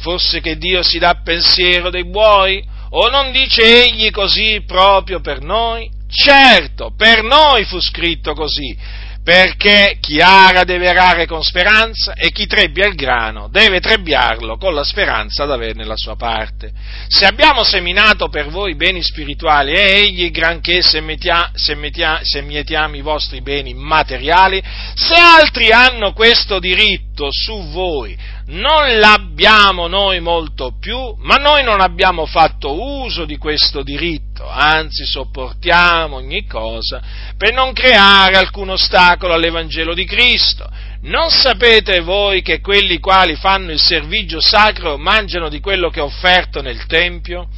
Forse 0.00 0.40
che 0.40 0.56
Dio 0.56 0.82
si 0.82 0.98
dà 0.98 1.20
pensiero 1.22 1.90
dei 1.90 2.04
buoi? 2.04 2.62
O 2.90 3.08
non 3.08 3.32
dice 3.32 3.84
egli 3.84 4.10
così 4.10 4.62
proprio 4.66 5.20
per 5.20 5.40
noi? 5.40 5.90
Certo, 6.08 6.92
per 6.94 7.22
noi 7.22 7.64
fu 7.64 7.80
scritto 7.80 8.34
così, 8.34 8.76
perché 9.24 9.98
chi 10.00 10.20
ara 10.20 10.64
deve 10.64 10.88
arare 10.88 11.26
con 11.26 11.42
speranza 11.42 12.12
e 12.14 12.32
chi 12.32 12.46
trebbia 12.46 12.86
il 12.86 12.94
grano 12.94 13.48
deve 13.48 13.78
trebbiarlo 13.78 14.56
con 14.56 14.74
la 14.74 14.82
speranza 14.82 15.46
di 15.46 15.52
averne 15.52 15.84
la 15.84 15.96
sua 15.96 16.16
parte. 16.16 16.72
Se 17.06 17.24
abbiamo 17.24 17.62
seminato 17.62 18.28
per 18.28 18.48
voi 18.48 18.74
beni 18.74 19.00
spirituali, 19.02 19.74
è 19.74 19.94
egli 19.94 20.30
granché 20.32 20.82
se, 20.82 21.00
metia, 21.00 21.50
se, 21.54 22.42
mietiamo 22.42 22.96
i 22.96 23.00
vostri 23.00 23.42
beni 23.42 23.74
materiali, 23.74 24.60
se 24.94 25.14
altri 25.14 25.70
hanno 25.70 26.12
questo 26.12 26.58
diritto 26.58 27.28
su 27.30 27.68
voi, 27.70 28.16
non 28.52 28.98
l'abbiamo 28.98 29.86
noi 29.86 30.20
molto 30.20 30.74
più, 30.78 31.14
ma 31.20 31.36
noi 31.36 31.62
non 31.62 31.80
abbiamo 31.80 32.26
fatto 32.26 33.00
uso 33.00 33.24
di 33.24 33.38
questo 33.38 33.82
diritto, 33.82 34.46
anzi 34.46 35.04
sopportiamo 35.06 36.16
ogni 36.16 36.46
cosa 36.46 37.00
per 37.36 37.54
non 37.54 37.72
creare 37.72 38.36
alcun 38.36 38.70
ostacolo 38.70 39.32
all'Evangelo 39.32 39.94
di 39.94 40.04
Cristo. 40.04 40.68
Non 41.02 41.30
sapete 41.30 42.00
voi 42.00 42.42
che 42.42 42.60
quelli 42.60 42.98
quali 42.98 43.36
fanno 43.36 43.72
il 43.72 43.80
servigio 43.80 44.40
sacro 44.40 44.98
mangiano 44.98 45.48
di 45.48 45.58
quello 45.58 45.88
che 45.88 46.00
è 46.00 46.02
offerto 46.02 46.60
nel 46.60 46.84
Tempio? 46.86 47.48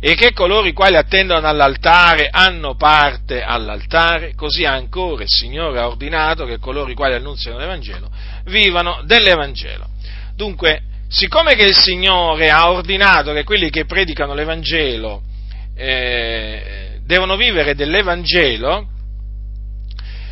E 0.00 0.14
che 0.14 0.32
coloro 0.32 0.66
i 0.66 0.72
quali 0.72 0.96
attendono 0.96 1.46
all'altare 1.46 2.28
hanno 2.30 2.74
parte 2.76 3.42
all'altare? 3.42 4.34
Così 4.34 4.64
ancora 4.64 5.22
il 5.22 5.28
Signore 5.28 5.80
ha 5.80 5.88
ordinato 5.88 6.44
che 6.44 6.58
coloro 6.58 6.90
i 6.90 6.94
quali 6.94 7.14
annunziano 7.14 7.58
l'Evangelo 7.58 8.08
vivano 8.44 9.00
dell'Evangelo. 9.04 9.94
Dunque, 10.36 10.82
siccome 11.08 11.54
che 11.54 11.64
il 11.64 11.74
Signore 11.74 12.50
ha 12.50 12.70
ordinato 12.70 13.32
che 13.32 13.42
quelli 13.42 13.70
che 13.70 13.86
predicano 13.86 14.34
l'Evangelo 14.34 15.22
eh, 15.74 17.00
devono 17.06 17.36
vivere 17.36 17.74
dell'Evangelo, 17.74 18.86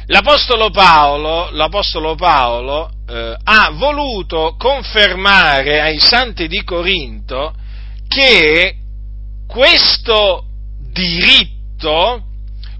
l'Apostolo 0.06 0.68
Paolo, 0.68 1.48
l'Apostolo 1.52 2.16
Paolo 2.16 2.90
eh, 3.08 3.34
ha 3.44 3.70
voluto 3.72 4.56
confermare 4.58 5.80
ai 5.80 5.98
santi 5.98 6.48
di 6.48 6.62
Corinto 6.64 7.54
che 8.06 8.76
questo 9.46 10.44
diritto, 10.92 12.24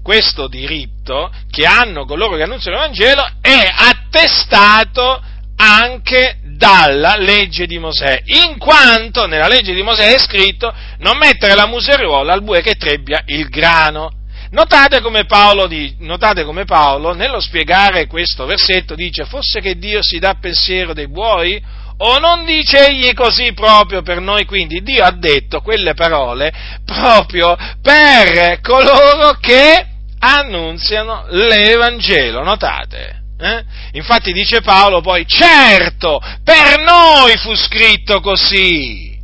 questo 0.03 0.47
diritto 0.47 1.31
che 1.49 1.65
hanno 1.65 2.05
coloro 2.05 2.35
che 2.35 2.43
annunciano 2.43 2.75
l'Evangelo 2.75 3.25
è 3.41 3.67
attestato 3.75 5.23
anche 5.55 6.39
dalla 6.55 7.15
legge 7.17 7.65
di 7.65 7.77
Mosè, 7.77 8.21
in 8.25 8.57
quanto 8.57 9.25
nella 9.25 9.47
legge 9.47 9.73
di 9.73 9.83
Mosè 9.83 10.13
è 10.13 10.19
scritto 10.19 10.73
non 10.99 11.17
mettere 11.17 11.53
la 11.53 11.67
museruola 11.67 12.33
al 12.33 12.43
bue 12.43 12.61
che 12.61 12.75
trebbia 12.75 13.21
il 13.25 13.49
grano. 13.49 14.11
Notate 14.51 15.01
come, 15.01 15.25
Paolo, 15.25 15.67
notate 15.99 16.43
come 16.43 16.63
Paolo, 16.63 17.13
nello 17.13 17.41
spiegare 17.41 18.07
questo 18.07 18.45
versetto, 18.45 18.95
dice, 18.95 19.25
fosse 19.25 19.59
che 19.59 19.77
Dio 19.77 19.99
si 20.01 20.17
dà 20.17 20.35
pensiero 20.39 20.93
dei 20.93 21.09
buoi, 21.09 21.61
o 21.97 22.19
non 22.19 22.45
dice 22.45 22.87
egli 22.87 23.13
così 23.13 23.53
proprio 23.53 24.01
per 24.01 24.21
noi? 24.21 24.45
Quindi 24.45 24.81
Dio 24.81 25.03
ha 25.03 25.11
detto 25.11 25.61
quelle 25.61 25.93
parole 25.93 26.53
proprio 26.85 27.57
per 27.81 28.59
coloro 28.61 29.37
che 29.39 29.87
annunziano 30.19 31.25
l'Evangelo, 31.29 32.43
notate? 32.43 33.23
Eh? 33.37 33.63
Infatti 33.93 34.31
dice 34.31 34.61
Paolo 34.61 35.01
poi, 35.01 35.25
certo, 35.27 36.21
per 36.43 36.79
noi 36.79 37.35
fu 37.37 37.53
scritto 37.55 38.21
così. 38.21 39.19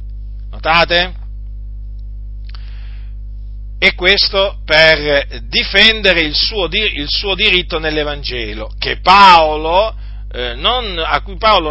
Notate? 0.50 1.20
E 3.80 3.96
questo 3.96 4.60
per 4.64 5.40
difendere 5.48 6.22
il 6.22 6.36
suo, 6.36 6.68
il 6.72 7.08
suo 7.10 7.34
diritto 7.34 7.80
nell'Evangelo, 7.80 8.72
Paolo, 9.02 9.96
eh, 10.32 10.54
non, 10.54 11.04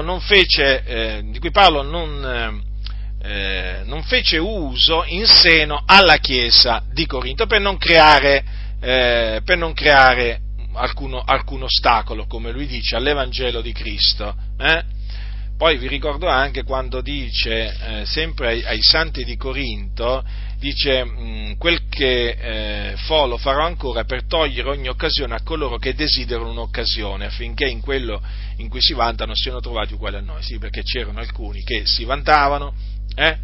cui 0.03 0.21
fece, 0.21 0.83
eh, 0.85 1.23
di 1.27 1.39
cui 1.39 1.53
Paolo 1.53 1.83
non, 1.83 2.65
eh, 3.23 3.83
non, 3.85 4.03
fece 4.03 4.39
uso 4.39 5.05
in 5.07 5.25
seno 5.27 5.83
alla 5.87 6.17
Chiesa 6.17 6.83
di 6.91 7.07
Corinto 7.07 7.47
per 7.47 7.61
non 7.61 7.79
creare, 7.79 8.43
eh, 8.81 9.41
per 9.45 9.57
non 9.57 9.73
creare 9.73 10.41
alcuno, 10.75 11.21
alcun 11.21 11.63
ostacolo, 11.65 12.27
come 12.27 12.51
lui 12.51 12.67
dice, 12.67 12.97
all'Evangelo 12.97 13.61
di 13.61 13.73
Cristo. 13.73 14.35
Eh? 14.59 14.99
Poi 15.61 15.77
vi 15.77 15.89
ricordo 15.89 16.27
anche 16.27 16.63
quando 16.63 17.03
dice, 17.03 17.77
eh, 18.01 18.07
sempre 18.07 18.49
ai, 18.49 18.65
ai, 18.65 18.79
santi 18.81 19.25
di 19.25 19.37
Corinto, 19.37 20.25
dice, 20.59 21.05
mm, 21.05 21.53
quel 21.59 21.87
che 21.87 22.31
eh, 22.31 22.97
fo 22.97 23.27
lo 23.27 23.37
farò 23.37 23.67
ancora 23.67 24.05
per 24.05 24.25
togliere 24.25 24.71
ogni 24.71 24.89
occasione 24.89 25.35
a 25.35 25.43
coloro 25.43 25.77
che 25.77 25.95
desiderano 25.95 26.51
un'occasione, 26.51 27.27
affinché 27.27 27.67
in 27.67 27.83
quello 27.83 28.23
in 28.57 28.71
cui 28.71 28.81
si 28.81 28.95
vantano 28.95 29.35
siano 29.35 29.61
trovati 29.61 29.93
uguali 29.93 30.17
a 30.17 30.21
noi. 30.21 30.43
Sì, 30.43 30.57
perché 30.57 30.83
c'erano 30.83 31.19
alcuni 31.19 31.63
che 31.63 31.83
si 31.85 32.05
vantavano 32.05 32.73
eh, 33.15 33.37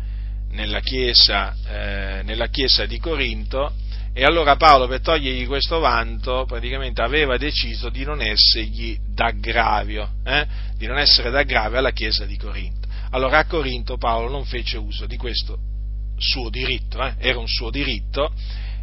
nella, 0.53 0.81
chiesa, 0.81 1.55
eh, 1.69 2.23
nella 2.23 2.47
chiesa 2.47 2.87
di 2.87 2.99
Corinto, 2.99 3.75
e 4.19 4.25
allora 4.25 4.57
Paolo, 4.57 4.87
per 4.87 5.03
togliergli 5.03 5.47
questo 5.47 5.79
vanto, 5.79 6.47
praticamente 6.47 7.03
aveva 7.03 7.37
deciso 7.37 7.91
di 7.91 8.03
non 8.03 8.23
essergli 8.23 8.99
d'aggravio, 9.07 10.09
eh? 10.25 10.47
di 10.79 10.87
non 10.87 10.97
essere 10.97 11.29
d'aggravio 11.29 11.77
alla 11.77 11.91
chiesa 11.91 12.25
di 12.25 12.39
Corinto. 12.39 12.89
Allora 13.11 13.41
a 13.41 13.45
Corinto 13.45 13.99
Paolo 13.99 14.31
non 14.31 14.47
fece 14.47 14.79
uso 14.79 15.05
di 15.05 15.19
questo 15.19 15.59
suo 16.17 16.49
diritto, 16.49 17.05
eh? 17.05 17.13
era 17.19 17.39
un 17.39 17.47
suo 17.47 17.69
diritto, 17.69 18.33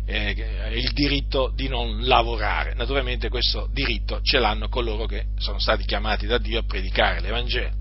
eh, 0.06 0.70
il 0.76 0.92
diritto 0.92 1.52
di 1.56 1.68
non 1.68 2.06
lavorare. 2.06 2.76
Naturalmente 2.76 3.30
questo 3.30 3.68
diritto 3.74 4.22
ce 4.22 4.38
l'hanno 4.38 4.70
coloro 4.70 5.08
che 5.08 5.30
sono 5.40 5.58
stati 5.58 5.84
chiamati 5.84 6.28
da 6.28 6.38
Dio 6.38 6.60
a 6.60 6.64
predicare 6.64 7.22
l'Evangelo. 7.22 7.74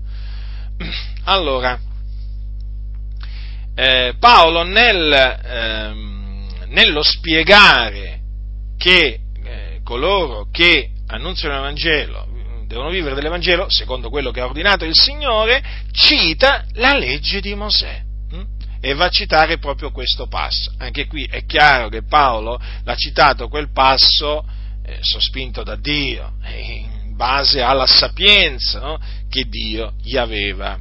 Allora, 1.25 1.79
eh, 3.75 4.15
Paolo 4.19 4.63
nel 4.63 5.39
ehm, 5.43 6.12
nello 6.73 7.03
spiegare 7.03 8.19
che 8.77 9.19
eh, 9.43 9.79
coloro 9.83 10.47
che 10.51 10.89
annunziano 11.07 11.55
l'Evangelo 11.55 12.27
devono 12.65 12.89
vivere 12.89 13.13
dell'Evangelo 13.13 13.69
secondo 13.69 14.09
quello 14.09 14.31
che 14.31 14.41
ha 14.41 14.45
ordinato 14.45 14.83
il 14.83 14.95
Signore, 14.95 15.63
cita 15.91 16.65
la 16.73 16.97
legge 16.97 17.39
di 17.39 17.53
Mosè 17.53 18.01
hm? 18.31 18.43
e 18.81 18.93
va 18.93 19.05
a 19.05 19.09
citare 19.09 19.59
proprio 19.59 19.91
questo 19.91 20.27
passo. 20.27 20.73
Anche 20.79 21.05
qui 21.05 21.25
è 21.25 21.45
chiaro 21.45 21.89
che 21.89 22.03
Paolo 22.03 22.59
l'ha 22.83 22.95
citato 22.95 23.47
quel 23.47 23.71
passo 23.71 24.43
eh, 24.83 24.97
sospinto 25.01 25.61
da 25.61 25.75
Dio, 25.75 26.33
in 26.47 27.15
base 27.15 27.61
alla 27.61 27.85
sapienza 27.85 28.79
no? 28.79 28.99
che 29.29 29.43
Dio 29.47 29.93
gli 30.01 30.17
aveva 30.17 30.79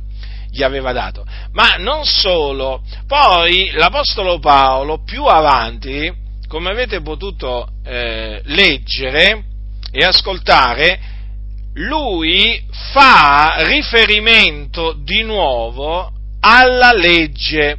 gli 0.53 0.63
aveva 0.63 0.93
dato. 0.93 1.25
Ma 1.53 1.77
non 1.79 2.05
solo, 2.05 2.83
poi 3.07 3.71
l'Apostolo 3.73 4.39
Paolo 4.39 5.03
più 5.03 5.25
avanti, 5.25 6.13
come 6.47 6.71
avete 6.71 7.01
potuto 7.01 7.67
eh, 7.83 8.43
leggere 8.45 9.45
e 9.91 10.05
ascoltare, 10.05 11.01
lui 11.75 12.63
fa 12.93 13.55
riferimento 13.65 14.93
di 14.93 15.23
nuovo 15.23 16.13
alla 16.41 16.93
legge 16.93 17.79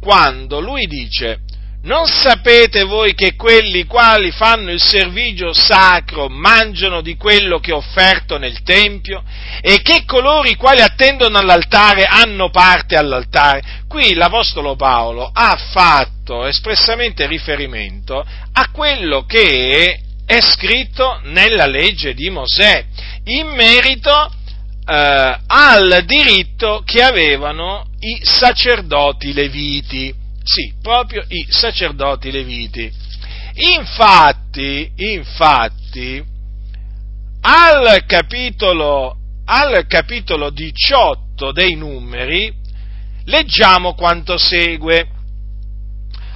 quando 0.00 0.60
lui 0.60 0.86
dice 0.86 1.40
non 1.82 2.06
sapete 2.06 2.84
voi 2.84 3.14
che 3.14 3.36
quelli 3.36 3.86
quali 3.86 4.30
fanno 4.30 4.70
il 4.70 4.82
servigio 4.82 5.54
sacro 5.54 6.28
mangiano 6.28 7.00
di 7.00 7.16
quello 7.16 7.58
che 7.58 7.70
è 7.70 7.74
offerto 7.74 8.36
nel 8.36 8.62
Tempio 8.62 9.22
e 9.62 9.80
che 9.80 10.04
coloro 10.04 10.46
i 10.46 10.56
quali 10.56 10.82
attendono 10.82 11.38
all'altare 11.38 12.04
hanno 12.04 12.50
parte 12.50 12.96
all'altare? 12.96 13.62
Qui 13.88 14.12
l'Apostolo 14.12 14.76
Paolo 14.76 15.30
ha 15.32 15.56
fatto 15.56 16.44
espressamente 16.44 17.26
riferimento 17.26 18.18
a 18.52 18.70
quello 18.70 19.24
che 19.24 20.00
è 20.26 20.40
scritto 20.42 21.20
nella 21.24 21.66
legge 21.66 22.12
di 22.12 22.28
Mosè 22.28 22.84
in 23.24 23.48
merito 23.48 24.30
eh, 24.86 25.38
al 25.46 26.02
diritto 26.04 26.82
che 26.84 27.02
avevano 27.02 27.86
i 28.00 28.20
sacerdoti 28.22 29.32
leviti 29.32 30.19
sì, 30.42 30.74
proprio 30.80 31.24
i 31.28 31.46
sacerdoti 31.48 32.30
leviti. 32.30 32.90
Infatti, 33.76 34.90
infatti, 34.96 36.24
al 37.42 38.04
capitolo, 38.06 39.16
al 39.44 39.86
capitolo 39.86 40.50
18 40.50 41.52
dei 41.52 41.74
numeri, 41.74 42.52
leggiamo 43.24 43.94
quanto 43.94 44.38
segue. 44.38 45.08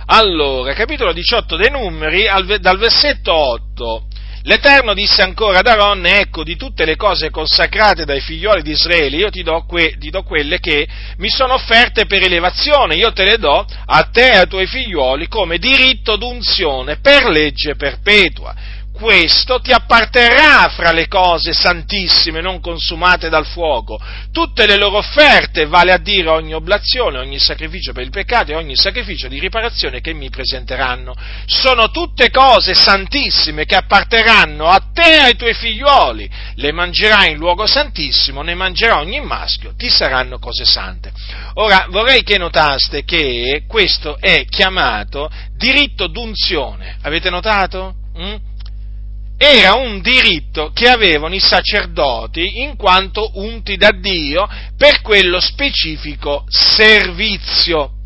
Allora, 0.07 0.75
capitolo 0.75 1.13
18 1.13 1.57
dei 1.57 1.71
numeri, 1.71 2.25
dal 2.61 2.79
versetto 2.79 3.33
8 3.33 4.07
L'Eterno 4.47 4.93
disse 4.93 5.23
ancora 5.23 5.61
ad 5.61 5.67
Aaronne, 5.67 6.21
ecco, 6.21 6.45
di 6.45 6.57
tutte 6.57 6.85
le 6.85 6.97
cose 6.97 7.31
consacrate 7.31 8.05
dai 8.05 8.21
figlioli 8.21 8.61
di 8.61 8.73
Israele, 8.73 9.17
io 9.17 9.31
ti 9.31 9.43
do, 9.43 9.65
que, 9.65 9.97
ti 9.99 10.11
do, 10.11 10.23
quelle 10.23 10.59
che 10.61 10.87
mi 11.17 11.31
sono 11.31 11.55
offerte 11.55 12.05
per 12.05 12.23
elevazione, 12.23 12.95
io 12.95 13.11
te 13.15 13.25
le 13.25 13.39
do 13.39 13.65
a 13.87 14.03
te 14.13 14.33
e 14.33 14.37
ai 14.37 14.47
tuoi 14.47 14.67
figlioli 14.67 15.29
come 15.29 15.57
diritto 15.57 16.17
d'unzione 16.17 16.99
per 16.99 17.25
legge 17.31 17.75
perpetua 17.75 18.55
questo 18.95 19.59
ti 19.59 19.73
apparterrà 19.73 20.69
fra 20.69 20.93
le 20.93 21.09
cose 21.09 21.53
santissime 21.53 22.41
non 22.41 22.61
consumate 22.61 23.29
dal 23.29 23.45
fuoco. 23.45 24.01
Tutte 24.31 24.67
le 24.67 24.77
loro 24.77 24.99
offerte, 24.99 25.67
vale 25.67 25.93
a 25.93 25.99
dire 25.99 26.29
ogni 26.29 26.55
oblazione, 26.55 27.19
ogni 27.19 27.41
sacrificio 27.41 27.93
per 27.93 28.05
il 28.05 28.11
peccato 28.11 28.53
e 28.53 28.55
ogni 28.55 28.77
sacrificio 28.77 29.27
di 29.27 29.41
riparazione 29.41 30.01
che 30.01 30.15
mi 30.15 30.31
presenteranno, 30.31 31.13
sono 31.47 31.91
tutte 31.91 32.31
cose 32.31 32.75
santissime 32.75 33.65
che 33.65 33.75
apparterranno 33.75 34.69
a 34.69 34.81
te 34.93 35.17
e 35.17 35.23
ai 35.23 35.37
tuoi 35.37 35.55
figlioli. 35.55 36.31
Le 36.55 36.71
mangerai 36.71 37.33
in 37.33 37.39
luogo 37.39 37.67
santissimo, 37.67 38.43
ne 38.43 38.55
mangerà 38.55 39.01
ogni 39.01 39.21
maschio, 39.21 39.75
ti 39.77 39.91
saranno 39.91 40.39
cose 40.39 40.65
sante. 40.65 41.13
Ora 41.55 41.89
vorrei 41.91 42.23
che 42.23 42.39
notaste 42.39 43.03
che 43.03 43.65
questo 43.67 44.19
è 44.21 44.45
chiamato 44.45 45.29
diritto 45.57 46.07
d'unzione. 46.07 46.99
Avete 47.03 47.29
notato? 47.29 47.97
Mm? 48.17 48.54
Era 49.45 49.75
un 49.75 50.01
diritto 50.01 50.71
che 50.73 50.89
avevano 50.89 51.35
i 51.35 51.41
sacerdoti 51.41 52.63
in 52.63 52.77
quanto 52.77 53.31
unti 53.35 53.77
da 53.77 53.91
Dio 53.91 54.49
per 54.77 55.03
quello 55.03 55.39
specifico 55.39 56.45
servizio. 56.49 57.97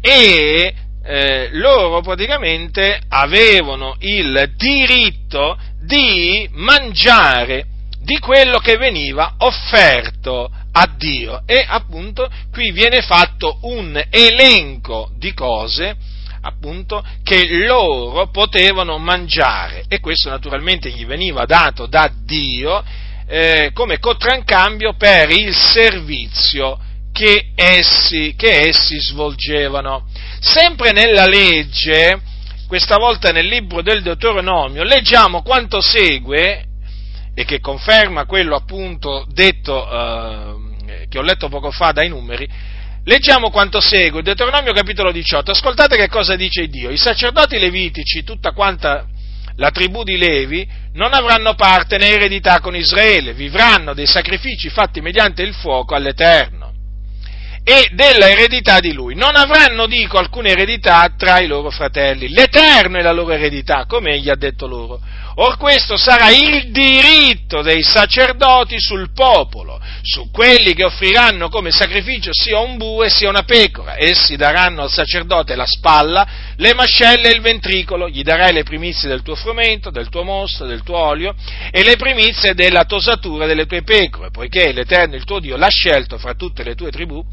E 0.00 0.74
eh, 1.04 1.48
loro 1.52 2.00
praticamente 2.02 3.00
avevano 3.08 3.96
il 4.00 4.52
diritto 4.56 5.58
di 5.80 6.48
mangiare 6.52 7.66
di 8.02 8.18
quello 8.18 8.58
che 8.58 8.76
veniva 8.76 9.36
offerto 9.38 10.50
a 10.72 10.94
Dio. 10.96 11.42
E 11.46 11.64
appunto 11.66 12.28
qui 12.50 12.70
viene 12.70 13.00
fatto 13.00 13.58
un 13.62 14.00
elenco 14.10 15.10
di 15.16 15.32
cose 15.32 15.96
appunto, 16.42 17.04
che 17.22 17.64
loro 17.64 18.28
potevano 18.28 18.98
mangiare 18.98 19.84
e 19.88 20.00
questo 20.00 20.28
naturalmente 20.28 20.90
gli 20.90 21.06
veniva 21.06 21.44
dato 21.44 21.86
da 21.86 22.10
Dio, 22.24 22.84
eh, 23.26 23.70
come 23.72 23.98
contraccambio 23.98 24.94
per 24.94 25.30
il 25.30 25.54
servizio 25.54 26.78
che 27.12 27.52
essi, 27.54 28.34
che 28.36 28.68
essi 28.68 28.98
svolgevano. 29.00 30.06
Sempre 30.40 30.92
nella 30.92 31.26
legge, 31.26 32.20
questa 32.66 32.96
volta 32.96 33.30
nel 33.32 33.46
libro 33.46 33.82
del 33.82 34.02
Deuteronomio, 34.02 34.82
leggiamo 34.82 35.42
quanto 35.42 35.80
segue, 35.80 36.66
e 37.34 37.44
che 37.44 37.60
conferma 37.60 38.26
quello 38.26 38.56
appunto 38.56 39.24
detto, 39.28 39.88
eh, 39.88 41.06
che 41.08 41.18
ho 41.18 41.22
letto 41.22 41.48
poco 41.48 41.70
fa 41.70 41.92
dai 41.92 42.08
numeri, 42.08 42.48
leggiamo 43.04 43.50
quanto 43.50 43.80
segue, 43.80 44.22
Deuteronomio 44.22 44.72
capitolo 44.72 45.12
18, 45.12 45.50
ascoltate 45.50 45.96
che 45.96 46.08
cosa 46.08 46.36
dice 46.36 46.66
Dio, 46.68 46.90
i 46.90 46.96
sacerdoti 46.96 47.58
levitici, 47.58 48.24
tutta 48.24 48.52
quanta 48.52 49.06
la 49.56 49.70
tribù 49.70 50.02
di 50.02 50.16
Levi, 50.16 50.66
non 50.94 51.12
avranno 51.12 51.54
parte 51.54 51.98
né 51.98 52.08
eredità 52.08 52.60
con 52.60 52.74
Israele, 52.74 53.34
vivranno 53.34 53.94
dei 53.94 54.06
sacrifici 54.06 54.70
fatti 54.70 55.00
mediante 55.00 55.42
il 55.42 55.54
fuoco 55.54 55.94
all'Eterno 55.94 56.70
e 57.64 57.90
della 57.92 58.28
eredità 58.28 58.80
di 58.80 58.92
lui. 58.92 59.14
Non 59.14 59.36
avranno, 59.36 59.86
dico, 59.86 60.18
alcuna 60.18 60.48
eredità 60.48 61.14
tra 61.16 61.38
i 61.38 61.46
loro 61.46 61.70
fratelli. 61.70 62.28
L'Eterno 62.28 62.98
è 62.98 63.02
la 63.02 63.12
loro 63.12 63.32
eredità, 63.32 63.84
come 63.86 64.14
egli 64.14 64.28
ha 64.28 64.36
detto 64.36 64.66
loro. 64.66 65.00
Or 65.36 65.56
questo 65.56 65.96
sarà 65.96 66.28
il 66.30 66.70
diritto 66.70 67.62
dei 67.62 67.82
sacerdoti 67.82 68.76
sul 68.78 69.12
popolo, 69.12 69.80
su 70.02 70.30
quelli 70.30 70.74
che 70.74 70.84
offriranno 70.84 71.48
come 71.48 71.70
sacrificio 71.70 72.30
sia 72.32 72.58
un 72.58 72.76
bue 72.76 73.08
sia 73.08 73.28
una 73.28 73.44
pecora. 73.44 73.94
Essi 73.96 74.36
daranno 74.36 74.82
al 74.82 74.90
sacerdote 74.90 75.54
la 75.54 75.66
spalla, 75.66 76.26
le 76.56 76.74
mascelle 76.74 77.30
e 77.30 77.34
il 77.34 77.40
ventricolo, 77.40 78.08
gli 78.08 78.22
darai 78.22 78.52
le 78.52 78.62
primizie 78.62 79.08
del 79.08 79.22
tuo 79.22 79.34
frumento, 79.34 79.90
del 79.90 80.08
tuo 80.08 80.22
mosto, 80.22 80.66
del 80.66 80.82
tuo 80.82 80.98
olio 80.98 81.34
e 81.70 81.82
le 81.82 81.96
primizie 81.96 82.54
della 82.54 82.84
tosatura 82.84 83.46
delle 83.46 83.66
tue 83.66 83.82
pecore, 83.82 84.30
poiché 84.30 84.72
l'Eterno 84.72 85.16
il 85.16 85.24
tuo 85.24 85.40
Dio 85.40 85.56
l'ha 85.56 85.68
scelto 85.68 86.18
fra 86.18 86.34
tutte 86.34 86.62
le 86.62 86.74
tue 86.74 86.90
tribù 86.90 87.24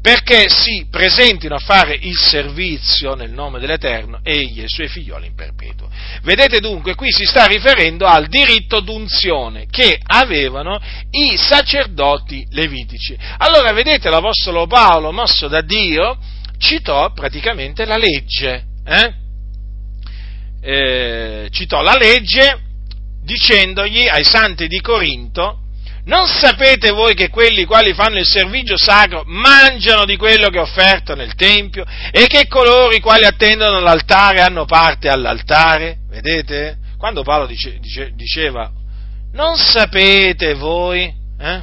perché 0.00 0.48
si 0.48 0.86
presentino 0.90 1.56
a 1.56 1.58
fare 1.58 1.98
il 2.00 2.16
servizio 2.16 3.14
nel 3.14 3.30
nome 3.30 3.58
dell'Eterno, 3.58 4.20
egli 4.22 4.60
e 4.60 4.64
i 4.64 4.68
suoi 4.68 4.88
figlioli 4.88 5.26
in 5.26 5.34
perpetuo. 5.34 5.90
Vedete 6.22 6.60
dunque, 6.60 6.94
qui 6.94 7.10
si 7.10 7.24
sta 7.24 7.46
riferendo 7.46 8.06
al 8.06 8.28
diritto 8.28 8.80
d'unzione 8.80 9.66
che 9.70 9.98
avevano 10.02 10.80
i 11.10 11.36
sacerdoti 11.36 12.46
levitici. 12.50 13.16
Allora, 13.38 13.72
vedete, 13.72 14.08
l'Apostolo 14.08 14.66
Paolo, 14.66 15.12
mosso 15.12 15.48
da 15.48 15.62
Dio, 15.62 16.16
citò 16.58 17.12
praticamente 17.12 17.84
la 17.84 17.96
legge. 17.96 18.64
Eh? 18.84 19.12
Eh, 20.60 21.48
citò 21.50 21.82
la 21.82 21.96
legge 21.96 22.60
dicendogli 23.22 24.08
ai 24.08 24.24
santi 24.24 24.68
di 24.68 24.80
Corinto 24.80 25.67
non 26.08 26.26
sapete 26.26 26.90
voi 26.90 27.14
che 27.14 27.28
quelli 27.28 27.64
quali 27.64 27.92
fanno 27.92 28.18
il 28.18 28.26
servizio 28.26 28.78
sacro 28.78 29.24
mangiano 29.26 30.06
di 30.06 30.16
quello 30.16 30.48
che 30.48 30.56
è 30.56 30.62
offerto 30.62 31.14
nel 31.14 31.34
Tempio 31.34 31.84
e 32.10 32.26
che 32.26 32.46
coloro 32.46 32.94
i 32.94 33.00
quali 33.00 33.26
attendono 33.26 33.78
l'altare 33.78 34.40
hanno 34.40 34.64
parte 34.64 35.10
all'altare? 35.10 35.98
Vedete? 36.08 36.78
Quando 36.96 37.22
Paolo 37.22 37.44
dice, 37.44 37.78
dice, 37.78 38.12
diceva, 38.14 38.70
non 39.32 39.56
sapete 39.56 40.54
voi? 40.54 41.12
Eh? 41.38 41.62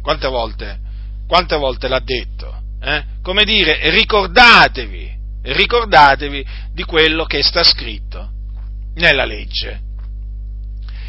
Quante 0.00 0.28
volte? 0.28 0.78
Quante 1.28 1.56
volte 1.56 1.86
l'ha 1.86 2.00
detto? 2.02 2.62
Eh? 2.82 3.04
Come 3.22 3.44
dire, 3.44 3.90
ricordatevi, 3.90 5.12
ricordatevi 5.42 6.46
di 6.72 6.84
quello 6.84 7.24
che 7.26 7.42
sta 7.42 7.62
scritto 7.62 8.30
nella 8.94 9.26
legge. 9.26 9.83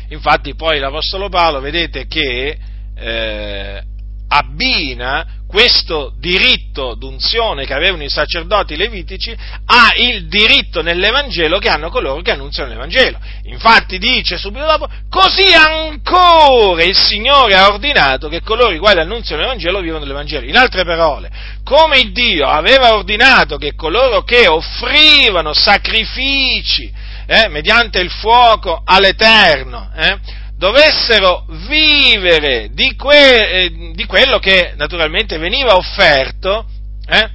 Infatti 0.09 0.55
poi 0.55 0.79
l'Apostolo 0.79 1.29
Paolo, 1.29 1.59
vedete 1.59 2.07
che 2.07 2.57
eh, 2.95 3.83
abbina 4.27 5.43
questo 5.47 6.13
diritto 6.19 6.95
d'unzione 6.95 7.65
che 7.65 7.73
avevano 7.73 8.03
i 8.03 8.09
sacerdoti 8.09 8.75
levitici 8.75 9.31
a 9.31 9.91
il 9.95 10.27
diritto 10.27 10.81
nell'Evangelo 10.81 11.59
che 11.59 11.69
hanno 11.69 11.89
coloro 11.89 12.21
che 12.21 12.31
annunciano 12.31 12.69
l'Evangelo. 12.69 13.19
Infatti 13.43 13.97
dice 13.97 14.37
subito 14.37 14.65
dopo, 14.65 14.89
così 15.09 15.53
ancora 15.53 16.83
il 16.83 16.95
Signore 16.95 17.55
ha 17.55 17.71
ordinato 17.71 18.27
che 18.27 18.41
coloro 18.41 18.71
i 18.71 18.79
quali 18.79 18.99
annunciano 18.99 19.41
l'Evangelo 19.41 19.79
vivano 19.79 20.03
l'Evangelo. 20.03 20.45
In 20.45 20.57
altre 20.57 20.83
parole, 20.83 21.31
come 21.63 22.11
Dio 22.11 22.47
aveva 22.47 22.93
ordinato 22.93 23.57
che 23.57 23.75
coloro 23.75 24.23
che 24.23 24.47
offrivano 24.47 25.53
sacrifici 25.53 26.91
eh, 27.25 27.47
mediante 27.49 27.99
il 27.99 28.09
fuoco 28.09 28.81
all'Eterno, 28.83 29.91
eh, 29.95 30.17
dovessero 30.57 31.45
vivere 31.67 32.69
di, 32.71 32.95
que, 32.95 33.49
eh, 33.49 33.91
di, 33.93 34.05
quello 34.05 34.39
che 34.39 34.73
naturalmente 34.75 35.37
veniva 35.37 35.75
offerto, 35.75 36.65
eh, 37.07 37.29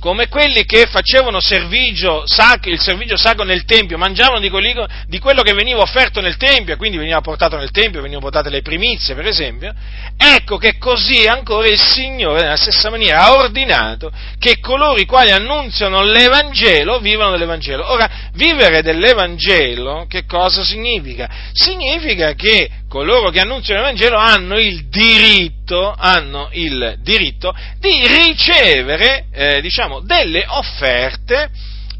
come 0.00 0.28
quelli 0.28 0.64
che 0.64 0.86
facevano 0.86 1.40
servigio 1.40 2.22
sacro, 2.24 2.70
il 2.70 2.80
servigio 2.80 3.18
sacro 3.18 3.44
nel 3.44 3.64
Tempio, 3.64 3.98
mangiavano 3.98 4.40
di, 4.40 4.48
quelli, 4.48 4.74
di, 5.06 5.18
quello 5.18 5.42
che 5.42 5.52
veniva 5.52 5.82
offerto 5.82 6.22
nel 6.22 6.38
Tempio, 6.38 6.76
quindi 6.78 6.96
veniva 6.96 7.20
portato 7.20 7.56
nel 7.56 7.70
Tempio, 7.70 8.00
venivano 8.00 8.24
portate 8.24 8.48
le 8.48 8.62
primizie, 8.62 9.14
per 9.14 9.26
esempio, 9.26 9.72
ecco 10.16 10.56
che 10.56 10.78
così 10.78 11.26
ancora 11.26 11.68
il 11.68 11.78
Signore, 11.78 12.40
nella 12.40 12.56
stessa 12.56 12.88
maniera, 12.88 13.24
ha 13.24 13.34
ordinato 13.34 14.10
che 14.38 14.58
coloro 14.58 14.98
i 14.98 15.04
quali 15.04 15.30
annunziano 15.32 16.02
l'Evangelo 16.02 16.98
vivano 16.98 17.32
dell'Evangelo. 17.32 17.92
Ora, 17.92 18.30
vivere 18.32 18.82
dell'Evangelo 18.82 20.06
che 20.08 20.24
cosa 20.24 20.64
significa? 20.64 21.28
Significa 21.52 22.32
che 22.32 22.70
coloro 22.88 23.28
che 23.28 23.40
annunciano 23.40 23.80
l'Evangelo 23.80 24.16
hanno 24.16 24.58
il 24.58 24.88
diritto, 24.88 25.59
hanno 25.76 26.48
il 26.52 26.96
diritto 27.00 27.54
di 27.78 28.06
ricevere, 28.06 29.26
eh, 29.32 29.60
diciamo, 29.60 30.00
delle 30.00 30.44
offerte 30.48 31.50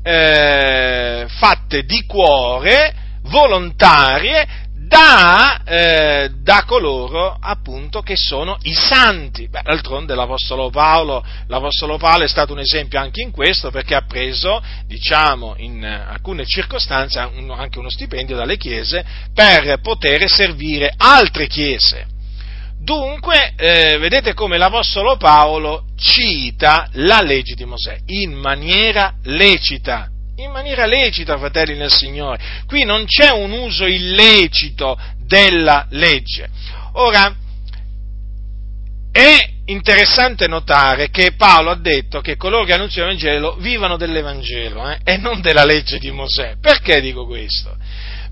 eh, 0.03 1.27
fatte 1.29 1.85
di 1.85 2.05
cuore, 2.07 2.95
volontarie, 3.23 4.69
da, 4.91 5.63
eh, 5.63 6.31
da, 6.43 6.65
coloro 6.67 7.37
appunto 7.41 8.03
che 8.03 8.17
sono 8.17 8.59
i 8.63 8.73
santi. 8.73 9.49
Beh, 9.49 9.61
d'altronde 9.63 10.17
l'Apostolo 10.17 10.69
Paolo, 10.71 11.25
l'Apostolo 11.47 11.97
Paolo, 11.97 12.25
è 12.25 12.29
stato 12.29 12.55
un 12.55 12.59
esempio 12.59 12.99
anche 12.99 13.23
in 13.23 13.31
questo 13.31 13.71
perché 13.71 13.95
ha 13.95 14.03
preso, 14.03 14.61
diciamo, 14.87 15.55
in 15.59 15.85
alcune 15.85 16.45
circostanze 16.45 17.21
anche 17.21 17.79
uno 17.79 17.89
stipendio 17.89 18.35
dalle 18.35 18.57
chiese 18.57 19.05
per 19.33 19.79
poter 19.81 20.29
servire 20.29 20.93
altre 20.97 21.47
chiese. 21.47 22.10
Dunque, 22.83 23.53
eh, 23.57 23.99
vedete 23.99 24.33
come 24.33 24.57
l'Apostolo 24.57 25.17
Paolo 25.17 25.85
cita 25.97 26.89
la 26.95 27.21
legge 27.21 27.55
di 27.55 27.65
Mosè 27.65 27.99
in 28.07 28.33
maniera 28.33 29.15
lecita 29.25 30.11
in 30.43 30.51
maniera 30.51 30.87
lecita, 30.87 31.37
fratelli 31.37 31.77
nel 31.77 31.93
Signore. 31.93 32.41
Qui 32.67 32.85
non 32.85 33.05
c'è 33.05 33.31
un 33.31 33.51
uso 33.51 33.85
illecito 33.85 34.99
della 35.19 35.87
legge. 35.91 36.49
Ora, 36.95 37.35
è 39.13 39.39
interessante 39.67 40.47
notare 40.47 41.11
che 41.11 41.35
Paolo 41.37 41.71
ha 41.71 41.77
detto 41.77 42.21
che 42.21 42.37
coloro 42.37 42.65
che 42.65 42.73
annunciano 42.73 43.07
l'Evangelo 43.09 43.57
vivano 43.57 43.97
dell'Evangelo 43.97 44.89
eh, 44.89 45.01
e 45.05 45.17
non 45.17 45.41
della 45.41 45.65
legge 45.65 45.99
di 45.99 46.11
Mosè. 46.11 46.57
Perché 46.61 47.01
dico 47.01 47.27
questo? 47.27 47.77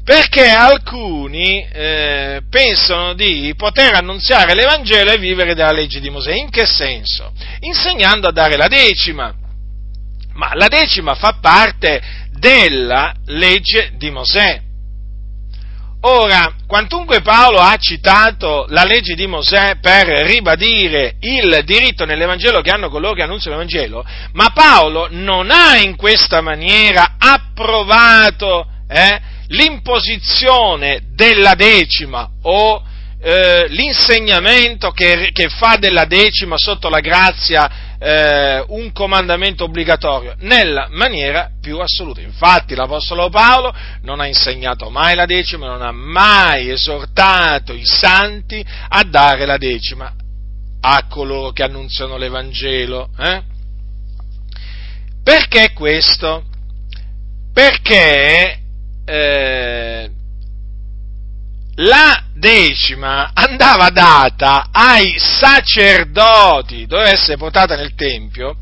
Perché 0.09 0.48
alcuni 0.48 1.68
eh, 1.70 2.40
pensano 2.48 3.12
di 3.12 3.52
poter 3.54 3.92
annunziare 3.92 4.54
l'Evangelo 4.54 5.11
e 5.11 5.18
vivere 5.18 5.52
della 5.52 5.70
legge 5.70 6.00
di 6.00 6.09
Mosè. 6.09 6.32
In 6.32 6.48
che 6.48 6.64
senso? 6.64 7.30
Insegnando 7.61 8.26
a 8.26 8.32
dare 8.32 8.56
la 8.56 8.68
decima 8.68 9.34
ma 10.32 10.52
la 10.54 10.68
decima 10.68 11.14
fa 11.14 11.36
parte 11.42 12.00
della 12.38 13.12
legge 13.26 13.92
di 13.98 14.11
Mosè. 14.11 14.62
Ora, 16.00 16.54
quantunque 16.66 17.20
Paolo 17.20 17.59
ha 17.59 17.76
citato 17.76 18.64
la 18.70 18.84
legge 18.84 19.14
di 19.14 19.26
Mosè 19.26 19.76
per 19.78 20.06
ribadire 20.06 21.16
il 21.20 21.61
diritto 21.66 22.06
nell'Evangelo 22.06 22.62
che 22.62 22.70
hanno 22.70 22.88
coloro 22.88 23.12
che 23.12 23.24
annunciano 23.24 23.56
l'Evangelo, 23.56 24.06
ma 24.32 24.52
Paolo 24.54 25.09
non 25.11 25.50
ha 25.50 25.76
in 25.76 25.96
questa 25.96 26.40
maniera 26.40 27.16
approvato 27.18 28.66
eh, 28.88 29.20
l'imposizione 29.49 31.01
della 31.14 31.55
decima 31.55 32.28
o 32.42 32.82
eh, 33.20 33.66
l'insegnamento 33.68 34.90
che, 34.92 35.30
che, 35.32 35.49
fa 35.49 35.76
della 35.76 36.05
decima 36.05 36.57
sotto 36.57 36.88
la 36.88 37.01
grazia 37.01 37.96
eh, 37.99 38.64
un 38.68 38.92
comandamento 38.92 39.64
obbligatorio 39.64 40.34
nella 40.38 40.86
maniera 40.90 41.51
più 41.61 41.78
assoluta. 41.78 42.20
Infatti 42.20 42.76
l'Apostolo 42.76 43.28
Paolo 43.28 43.74
non 44.03 44.20
ha 44.20 44.26
insegnato 44.26 44.88
mai 44.90 45.16
la 45.16 45.26
decima, 45.26 45.66
non 45.66 45.82
ha 45.82 45.92
mai 45.92 46.70
esortato 46.70 47.72
i 47.72 47.84
santi 47.84 48.64
a 48.88 49.03
dare 49.03 49.46
la 49.46 49.57
decima 49.57 50.14
a 50.80 51.07
coloro 51.09 51.51
che 51.51 51.64
annunziano 51.64 52.16
l'Evangelo. 52.16 53.11
Eh? 53.18 53.42
Perché 55.24 55.72
questo? 55.72 56.44
Perché 57.53 58.61
eh, 59.09 60.11
la 61.76 62.24
decima 62.34 63.30
andava 63.32 63.88
data 63.88 64.68
ai 64.70 65.14
sacerdoti, 65.16 66.86
doveva 66.86 67.11
essere 67.11 67.38
portata 67.38 67.74
nel 67.74 67.94
Tempio 67.94 68.59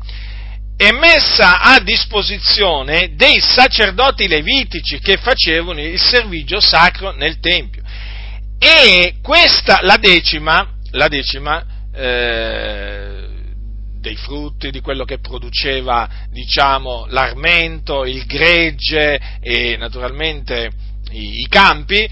e 0.77 0.93
messa 0.93 1.59
a 1.59 1.79
disposizione 1.79 3.15
dei 3.15 3.41
sacerdoti 3.41 4.27
levitici 4.27 4.99
che 4.99 5.17
facevano 5.17 5.81
il 5.81 5.99
servizio 5.99 6.61
sacro 6.61 7.11
nel 7.11 7.39
Tempio. 7.39 7.83
E 8.57 9.15
questa, 9.21 9.79
la 9.81 9.97
decima, 9.97 10.65
la 10.91 11.07
decima 11.09 11.65
eh, 11.93 13.26
dei 14.07 14.15
frutti, 14.15 14.71
di 14.71 14.79
quello 14.79 15.03
che 15.03 15.19
produceva, 15.19 16.07
diciamo, 16.29 17.07
l'armento, 17.09 18.05
il 18.05 18.25
gregge 18.25 19.19
e 19.41 19.75
naturalmente 19.77 20.71
i, 21.11 21.41
i 21.41 21.47
campi, 21.49 22.09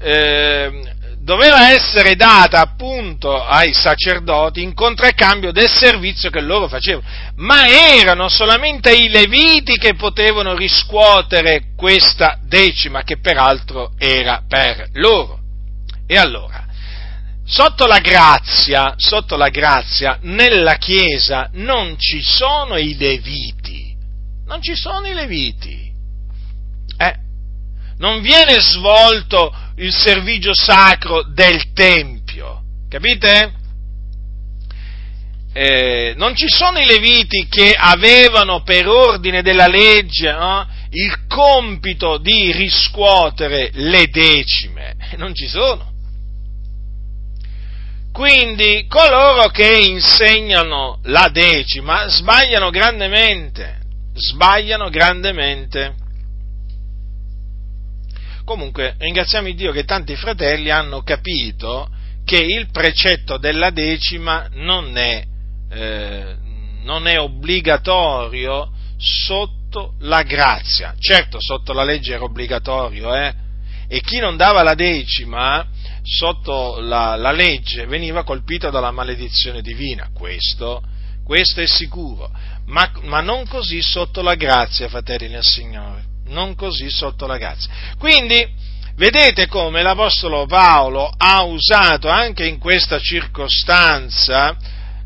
eh, 0.00 0.96
doveva 1.18 1.72
essere 1.72 2.14
data 2.14 2.60
appunto 2.60 3.34
ai 3.44 3.72
sacerdoti 3.74 4.62
in 4.62 4.74
contraccambio 4.74 5.50
del 5.50 5.68
servizio 5.68 6.30
che 6.30 6.40
loro 6.40 6.68
facevano, 6.68 7.06
ma 7.36 7.66
erano 7.66 8.28
solamente 8.28 8.94
i 8.94 9.08
leviti 9.08 9.76
che 9.76 9.94
potevano 9.94 10.54
riscuotere 10.54 11.72
questa 11.76 12.38
decima 12.42 13.02
che 13.02 13.18
peraltro 13.18 13.92
era 13.98 14.42
per 14.46 14.88
loro. 14.92 15.40
E 16.06 16.16
allora, 16.16 16.67
sotto 17.48 17.86
la 17.86 17.98
grazia, 18.00 18.92
sotto 18.96 19.36
la 19.36 19.48
grazia, 19.48 20.18
nella 20.22 20.74
Chiesa 20.74 21.48
non 21.54 21.98
ci 21.98 22.20
sono 22.20 22.76
i 22.76 22.94
leviti, 22.94 23.96
non 24.44 24.60
ci 24.60 24.76
sono 24.76 25.06
i 25.06 25.14
leviti. 25.14 25.90
Eh, 26.98 27.14
non 27.96 28.20
viene 28.20 28.60
svolto 28.60 29.50
il 29.76 29.94
servizio 29.94 30.52
sacro 30.54 31.22
del 31.22 31.72
Tempio, 31.72 32.62
capite? 32.88 33.54
Eh, 35.54 36.12
non 36.16 36.36
ci 36.36 36.48
sono 36.48 36.78
i 36.78 36.86
leviti 36.86 37.48
che 37.48 37.74
avevano 37.74 38.62
per 38.62 38.86
ordine 38.86 39.40
della 39.40 39.66
legge 39.66 40.30
no, 40.30 40.68
il 40.90 41.26
compito 41.26 42.18
di 42.18 42.52
riscuotere 42.52 43.70
le 43.72 44.08
decime, 44.10 44.96
non 45.16 45.34
ci 45.34 45.48
sono. 45.48 45.96
Quindi 48.18 48.84
coloro 48.88 49.48
che 49.50 49.76
insegnano 49.76 50.98
la 51.04 51.28
decima 51.28 52.08
sbagliano 52.08 52.68
grandemente, 52.70 53.78
sbagliano 54.12 54.90
grandemente. 54.90 55.94
Comunque 58.44 58.96
ringraziamo 58.98 59.52
Dio 59.52 59.70
che 59.70 59.84
tanti 59.84 60.16
fratelli 60.16 60.68
hanno 60.68 61.04
capito 61.04 61.88
che 62.24 62.38
il 62.38 62.70
precetto 62.72 63.38
della 63.38 63.70
decima 63.70 64.48
non 64.54 64.96
è, 64.96 65.24
eh, 65.70 66.36
non 66.82 67.06
è 67.06 67.20
obbligatorio 67.20 68.72
sotto 68.96 69.94
la 70.00 70.22
grazia. 70.22 70.92
Certo, 70.98 71.38
sotto 71.40 71.72
la 71.72 71.84
legge 71.84 72.14
era 72.14 72.24
obbligatorio, 72.24 73.14
eh? 73.14 73.32
E 73.86 74.00
chi 74.00 74.18
non 74.18 74.36
dava 74.36 74.64
la 74.64 74.74
decima 74.74 75.64
sotto 76.08 76.80
la, 76.80 77.16
la 77.16 77.32
legge 77.32 77.84
veniva 77.84 78.24
colpito 78.24 78.70
dalla 78.70 78.90
maledizione 78.90 79.60
divina, 79.60 80.08
questo, 80.14 80.82
questo 81.22 81.60
è 81.60 81.66
sicuro, 81.66 82.30
ma, 82.66 82.90
ma, 83.02 83.20
non 83.20 83.46
così 83.46 83.82
sotto 83.82 84.22
la 84.22 84.34
grazia, 84.34 84.88
fratelli 84.88 85.28
nel 85.28 85.44
Signore, 85.44 86.04
non 86.28 86.54
così 86.54 86.88
sotto 86.88 87.26
la 87.26 87.36
grazia. 87.36 87.70
Quindi, 87.98 88.46
vedete 88.96 89.46
come 89.48 89.82
l'Apostolo 89.82 90.46
Paolo 90.46 91.12
ha 91.14 91.42
usato 91.42 92.08
anche 92.08 92.46
in 92.46 92.58
questa 92.58 92.98
circostanza 92.98 94.56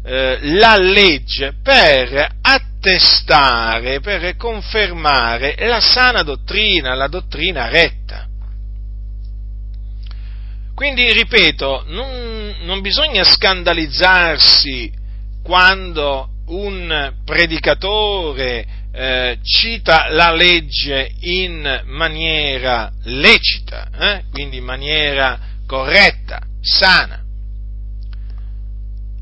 eh, 0.05 0.38
la 0.40 0.76
legge 0.76 1.55
per 1.61 2.36
attestare, 2.40 3.98
per 3.98 4.36
confermare 4.36 5.57
la 5.66 5.80
sana 5.80 6.22
dottrina, 6.22 6.94
la 6.94 7.09
dottrina 7.09 7.68
retta. 7.68 8.28
Quindi, 10.75 11.12
ripeto, 11.12 11.85
non, 11.89 12.57
non 12.62 12.81
bisogna 12.81 13.25
scandalizzarsi 13.25 14.93
quando 15.43 16.29
un 16.47 17.14
predicatore 17.25 18.66
eh, 18.93 19.39
cita 19.43 20.09
la 20.11 20.33
legge 20.33 21.12
in 21.20 21.83
maniera 21.87 22.91
lecita, 23.05 23.89
eh? 23.99 24.25
quindi 24.31 24.59
in 24.59 24.64
maniera 24.64 25.39
corretta, 25.66 26.43
sana. 26.61 27.20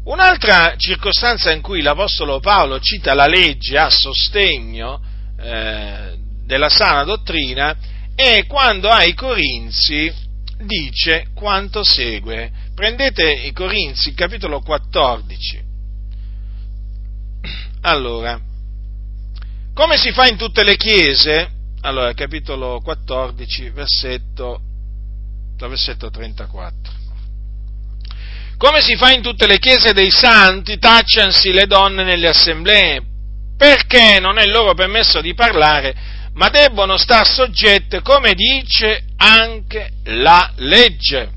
Un'altra 0.05 0.75
circostanza 0.77 1.53
in 1.53 1.61
cui 1.61 1.83
l'Apostolo 1.83 2.41
Paolo 2.41 2.81
cita 2.81 3.15
la 3.15 3.27
legge 3.27 3.79
a 3.79 3.91
sostegno 3.91 5.01
eh, 5.39 6.17
della 6.45 6.69
sana 6.69 7.05
dottrina 7.05 7.77
è 8.15 8.45
quando 8.47 8.89
ai 8.89 9.15
Corinzi 9.15 10.13
dice 10.61 11.29
quanto 11.35 11.83
segue. 11.83 12.51
Prendete 12.75 13.31
i 13.31 13.53
Corinzi, 13.53 14.15
capitolo 14.15 14.61
14. 14.61 15.69
Allora, 17.83 18.39
come 19.73 19.97
si 19.97 20.13
fa 20.13 20.27
in 20.27 20.37
tutte 20.37 20.63
le 20.63 20.77
chiese? 20.77 21.51
Allora, 21.83 22.13
capitolo 22.13 22.81
14, 22.83 23.71
versetto, 23.71 24.61
versetto 25.57 26.11
34. 26.11 26.99
Come 28.59 28.83
si 28.83 28.95
fa 28.97 29.11
in 29.13 29.23
tutte 29.23 29.47
le 29.47 29.59
chiese 29.59 29.95
dei 29.95 30.11
santi, 30.11 30.79
tacciansi 30.79 31.51
le 31.53 31.67
donne 31.67 32.05
nelle 32.05 32.29
assemblee, 32.29 33.03
perché 33.57 34.21
non 34.21 34.39
è 34.39 34.45
loro 34.45 34.75
permesso 34.75 35.23
di 35.23 35.33
parlare 35.33 36.19
ma 36.41 36.49
debbono 36.49 36.97
star 36.97 37.27
soggette, 37.27 38.01
come 38.01 38.33
dice, 38.33 39.05
anche 39.19 39.91
la 40.05 40.51
legge. 40.57 41.33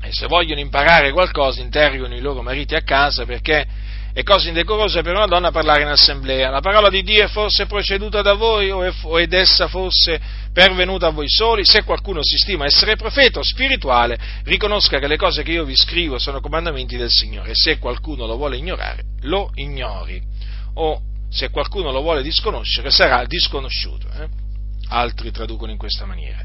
E 0.00 0.12
se 0.12 0.26
vogliono 0.26 0.60
imparare 0.60 1.12
qualcosa, 1.12 1.60
interrogano 1.60 2.16
i 2.16 2.20
loro 2.20 2.40
mariti 2.40 2.74
a 2.74 2.80
casa, 2.80 3.26
perché 3.26 3.66
è 4.14 4.22
cosa 4.22 4.48
indecorosa 4.48 5.02
per 5.02 5.14
una 5.14 5.26
donna 5.26 5.50
parlare 5.50 5.82
in 5.82 5.88
assemblea. 5.88 6.48
La 6.48 6.62
parola 6.62 6.88
di 6.88 7.02
Dio 7.02 7.22
è 7.22 7.28
forse 7.28 7.66
proceduta 7.66 8.22
da 8.22 8.32
voi 8.32 8.70
o 8.70 9.20
ed 9.20 9.34
essa 9.34 9.68
fosse 9.68 10.18
pervenuta 10.54 11.08
a 11.08 11.10
voi 11.10 11.28
soli? 11.28 11.66
Se 11.66 11.84
qualcuno 11.84 12.20
si 12.22 12.38
stima 12.38 12.64
essere 12.64 12.96
profeta 12.96 13.40
o 13.40 13.42
spirituale, 13.42 14.18
riconosca 14.44 14.98
che 14.98 15.06
le 15.06 15.18
cose 15.18 15.42
che 15.42 15.52
io 15.52 15.64
vi 15.64 15.76
scrivo 15.76 16.18
sono 16.18 16.40
comandamenti 16.40 16.96
del 16.96 17.10
Signore. 17.10 17.50
Se 17.52 17.76
qualcuno 17.76 18.24
lo 18.24 18.36
vuole 18.36 18.56
ignorare, 18.56 19.02
lo 19.24 19.50
ignori. 19.56 20.18
O 20.76 21.02
se 21.30 21.50
qualcuno 21.50 21.92
lo 21.92 22.00
vuole 22.00 22.22
disconoscere, 22.22 22.90
sarà 22.90 23.24
disconosciuto. 23.24 24.08
Eh? 24.08 24.28
Altri 24.88 25.30
traducono 25.30 25.70
in 25.70 25.78
questa 25.78 26.06
maniera. 26.06 26.44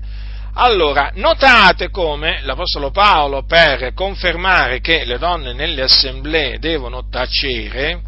Allora, 0.56 1.12
notate 1.16 1.90
come 1.90 2.42
l'Apostolo 2.44 2.92
Paolo, 2.92 3.44
per 3.44 3.94
confermare 3.94 4.82
che 4.82 5.04
le 5.04 5.18
donne 5.18 5.54
nelle 5.54 5.82
assemblee 5.82 6.60
devono 6.60 7.08
tacere, 7.10 8.02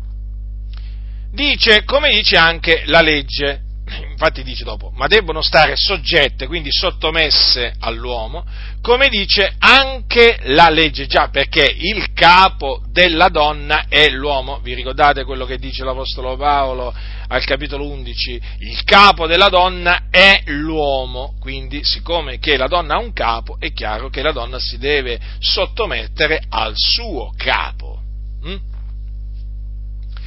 dice, 1.31 1.83
come 1.83 2.11
dice 2.11 2.37
anche 2.37 2.83
la 2.85 3.01
legge, 3.01 3.64
infatti 4.09 4.43
dice 4.43 4.63
dopo, 4.63 4.91
ma 4.95 5.07
debbono 5.07 5.41
stare 5.41 5.75
soggette, 5.75 6.47
quindi 6.47 6.71
sottomesse 6.71 7.75
all'uomo, 7.79 8.43
come 8.81 9.09
dice 9.09 9.55
anche 9.59 10.39
la 10.43 10.69
legge, 10.69 11.05
già 11.05 11.29
perché 11.29 11.63
il 11.77 12.13
capo 12.13 12.81
della 12.91 13.29
donna 13.29 13.85
è 13.87 14.09
l'uomo, 14.09 14.59
vi 14.59 14.73
ricordate 14.73 15.23
quello 15.23 15.45
che 15.45 15.57
dice 15.57 15.83
l'Apostolo 15.83 16.35
Paolo 16.35 16.93
al 17.27 17.43
capitolo 17.43 17.87
11, 17.87 18.41
il 18.59 18.83
capo 18.83 19.27
della 19.27 19.49
donna 19.49 20.03
è 20.09 20.41
l'uomo, 20.45 21.35
quindi 21.39 21.83
siccome 21.83 22.39
che 22.39 22.57
la 22.57 22.67
donna 22.67 22.95
ha 22.95 22.99
un 22.99 23.13
capo, 23.13 23.57
è 23.59 23.71
chiaro 23.73 24.09
che 24.09 24.21
la 24.21 24.31
donna 24.31 24.59
si 24.59 24.77
deve 24.77 25.19
sottomettere 25.39 26.41
al 26.49 26.73
suo 26.75 27.31
capo. 27.35 27.99
Hm? 28.43 28.57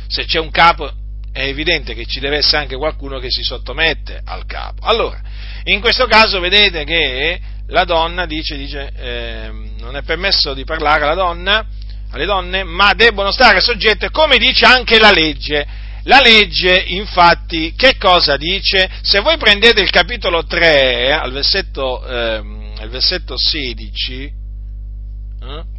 Se 0.08 0.24
c'è 0.24 0.38
un 0.38 0.50
capo 0.50 0.90
è 1.38 1.46
evidente 1.46 1.94
che 1.94 2.04
ci 2.04 2.18
deve 2.18 2.38
essere 2.38 2.62
anche 2.62 2.76
qualcuno 2.76 3.20
che 3.20 3.30
si 3.30 3.42
sottomette 3.42 4.20
al 4.24 4.44
capo. 4.44 4.84
Allora, 4.84 5.20
in 5.64 5.80
questo 5.80 6.06
caso 6.06 6.40
vedete 6.40 6.82
che 6.84 7.40
la 7.68 7.84
donna 7.84 8.26
dice, 8.26 8.56
dice 8.56 8.90
eh, 8.96 9.50
non 9.78 9.96
è 9.96 10.02
permesso 10.02 10.52
di 10.52 10.64
parlare 10.64 11.04
alla 11.04 11.14
donna, 11.14 11.64
alle 12.10 12.24
donne, 12.24 12.64
ma 12.64 12.92
debbono 12.94 13.30
stare 13.30 13.60
soggette, 13.60 14.10
come 14.10 14.38
dice 14.38 14.66
anche 14.66 14.98
la 14.98 15.12
legge. 15.12 15.86
La 16.04 16.20
legge, 16.20 16.84
infatti, 16.88 17.74
che 17.76 17.96
cosa 17.98 18.36
dice? 18.36 18.88
Se 19.02 19.20
voi 19.20 19.36
prendete 19.36 19.80
il 19.80 19.90
capitolo 19.90 20.44
3, 20.44 21.12
al 21.12 21.30
versetto, 21.30 22.04
eh, 22.04 22.42
al 22.78 22.88
versetto 22.88 23.34
16, 23.36 24.22
eh, 24.24 25.77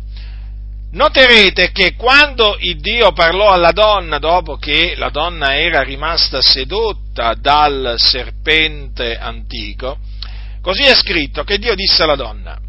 Noterete 0.91 1.71
che 1.71 1.93
quando 1.93 2.57
il 2.59 2.79
Dio 2.79 3.11
parlò 3.11 3.49
alla 3.51 3.71
donna 3.71 4.17
dopo 4.17 4.55
che 4.55 4.95
la 4.97 5.09
donna 5.09 5.55
era 5.55 5.83
rimasta 5.83 6.41
sedotta 6.41 7.35
dal 7.39 7.95
serpente 7.97 9.15
antico, 9.15 9.99
così 10.61 10.81
è 10.81 10.95
scritto 10.95 11.43
che 11.43 11.59
Dio 11.59 11.75
disse 11.75 12.01
alla 12.01 12.15
donna, 12.15 12.59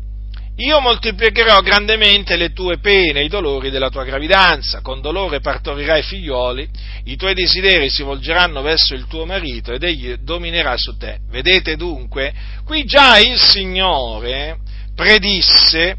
io 0.56 0.80
moltiplicherò 0.80 1.60
grandemente 1.60 2.36
le 2.36 2.52
tue 2.52 2.78
pene, 2.78 3.24
i 3.24 3.28
dolori 3.28 3.70
della 3.70 3.88
tua 3.88 4.04
gravidanza, 4.04 4.82
con 4.82 5.00
dolore 5.00 5.40
partorirai 5.40 6.02
figlioli, 6.02 6.68
i 7.04 7.16
tuoi 7.16 7.32
desideri 7.32 7.88
si 7.88 8.02
volgeranno 8.02 8.60
verso 8.60 8.92
il 8.92 9.06
tuo 9.06 9.24
marito 9.24 9.72
ed 9.72 9.82
egli 9.82 10.16
dominerà 10.16 10.76
su 10.76 10.94
te. 10.98 11.20
Vedete 11.30 11.76
dunque, 11.76 12.34
qui 12.66 12.84
già 12.84 13.18
il 13.18 13.40
Signore 13.40 14.58
predisse 14.94 15.96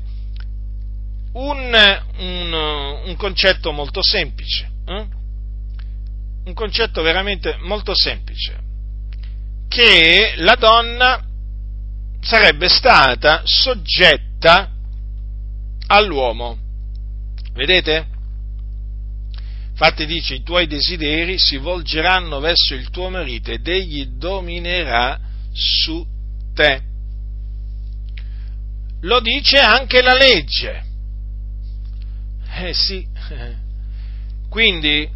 un, 1.33 2.01
un, 2.17 2.53
un 3.05 3.15
concetto 3.15 3.71
molto 3.71 4.01
semplice, 4.03 4.69
eh? 4.85 5.07
un 6.43 6.53
concetto 6.53 7.01
veramente 7.01 7.57
molto 7.61 7.95
semplice, 7.95 8.59
che 9.67 10.33
la 10.37 10.55
donna 10.55 11.23
sarebbe 12.21 12.67
stata 12.67 13.41
soggetta 13.45 14.69
all'uomo. 15.87 16.57
Vedete? 17.53 18.07
Infatti 19.71 20.05
dice, 20.05 20.35
i 20.35 20.43
tuoi 20.43 20.67
desideri 20.67 21.39
si 21.39 21.57
volgeranno 21.57 22.39
verso 22.39 22.75
il 22.75 22.89
tuo 22.91 23.09
marito 23.09 23.51
ed 23.51 23.67
egli 23.67 24.05
dominerà 24.05 25.19
su 25.51 26.05
te. 26.53 26.81
Lo 29.01 29.19
dice 29.21 29.57
anche 29.57 30.01
la 30.01 30.13
legge. 30.13 30.89
Eh 32.53 32.73
sì. 32.73 33.07
Quindi, 34.49 35.09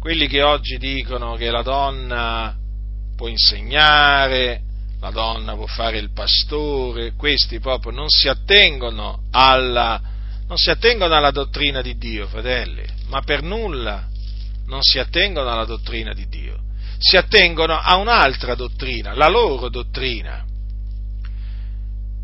quelli 0.00 0.26
che 0.28 0.42
oggi 0.42 0.78
dicono 0.78 1.34
che 1.34 1.50
la 1.50 1.62
donna 1.62 2.56
può 3.16 3.28
insegnare, 3.28 4.62
la 5.00 5.10
donna 5.10 5.54
può 5.54 5.66
fare 5.66 5.98
il 5.98 6.12
pastore, 6.12 7.12
questi 7.12 7.60
proprio 7.60 7.92
non 7.92 8.08
si 8.08 8.28
attengono 8.28 9.24
alla, 9.30 10.00
non 10.46 10.56
si 10.56 10.70
attengono 10.70 11.14
alla 11.14 11.30
dottrina 11.30 11.82
di 11.82 11.96
Dio, 11.96 12.26
fratelli, 12.26 12.84
ma 13.08 13.20
per 13.22 13.42
nulla 13.42 14.06
non 14.66 14.82
si 14.82 14.98
attengono 14.98 15.50
alla 15.50 15.64
dottrina 15.64 16.12
di 16.12 16.26
Dio, 16.28 16.58
si 16.98 17.16
attengono 17.16 17.74
a 17.74 17.96
un'altra 17.96 18.54
dottrina, 18.54 19.14
la 19.14 19.28
loro 19.28 19.68
dottrina. 19.68 20.44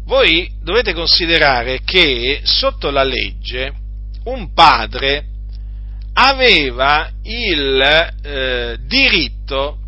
Voi 0.04 0.50
dovete 0.62 0.92
considerare 0.92 1.80
che 1.84 2.40
sotto 2.42 2.90
la 2.90 3.04
legge 3.04 3.72
un 4.24 4.52
padre 4.52 5.26
aveva 6.14 7.10
il 7.22 7.80
eh, 8.22 8.76
diritto 8.86 9.78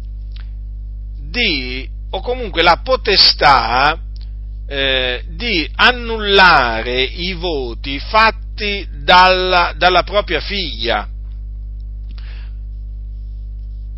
di 1.31 1.89
o 2.11 2.21
comunque 2.21 2.63
la 2.63 2.81
potestà 2.83 3.99
eh, 4.67 5.25
di 5.29 5.69
annullare 5.75 7.03
i 7.03 7.33
voti 7.35 7.99
fatti 7.99 8.87
dalla, 9.03 9.75
dalla 9.77 10.05
propria 10.05 10.41
figlia. 10.41 11.09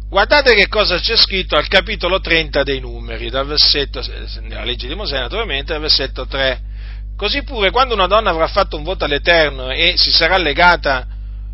Guardate 0.09 0.55
che 0.55 0.69
cosa 0.69 0.99
c'è 1.01 1.17
scritto 1.17 1.57
al 1.57 1.67
capitolo 1.67 2.21
30 2.21 2.63
dei 2.63 2.79
numeri, 2.79 3.29
dal 3.29 3.45
versetto, 3.45 4.01
nella 4.43 4.63
legge 4.63 4.87
di 4.87 4.95
Mosè 4.95 5.19
naturalmente, 5.19 5.73
dal 5.73 5.81
versetto 5.81 6.27
3. 6.27 6.61
Così 7.17 7.43
pure 7.43 7.73
quando 7.73 7.95
una 7.95 8.07
donna 8.07 8.31
avrà 8.31 8.47
fatto 8.47 8.77
un 8.77 8.85
voto 8.85 9.05
all'Eterno 9.05 9.71
e 9.71 9.95
si 9.97 10.13
sarà 10.13 10.37
legata 10.37 11.07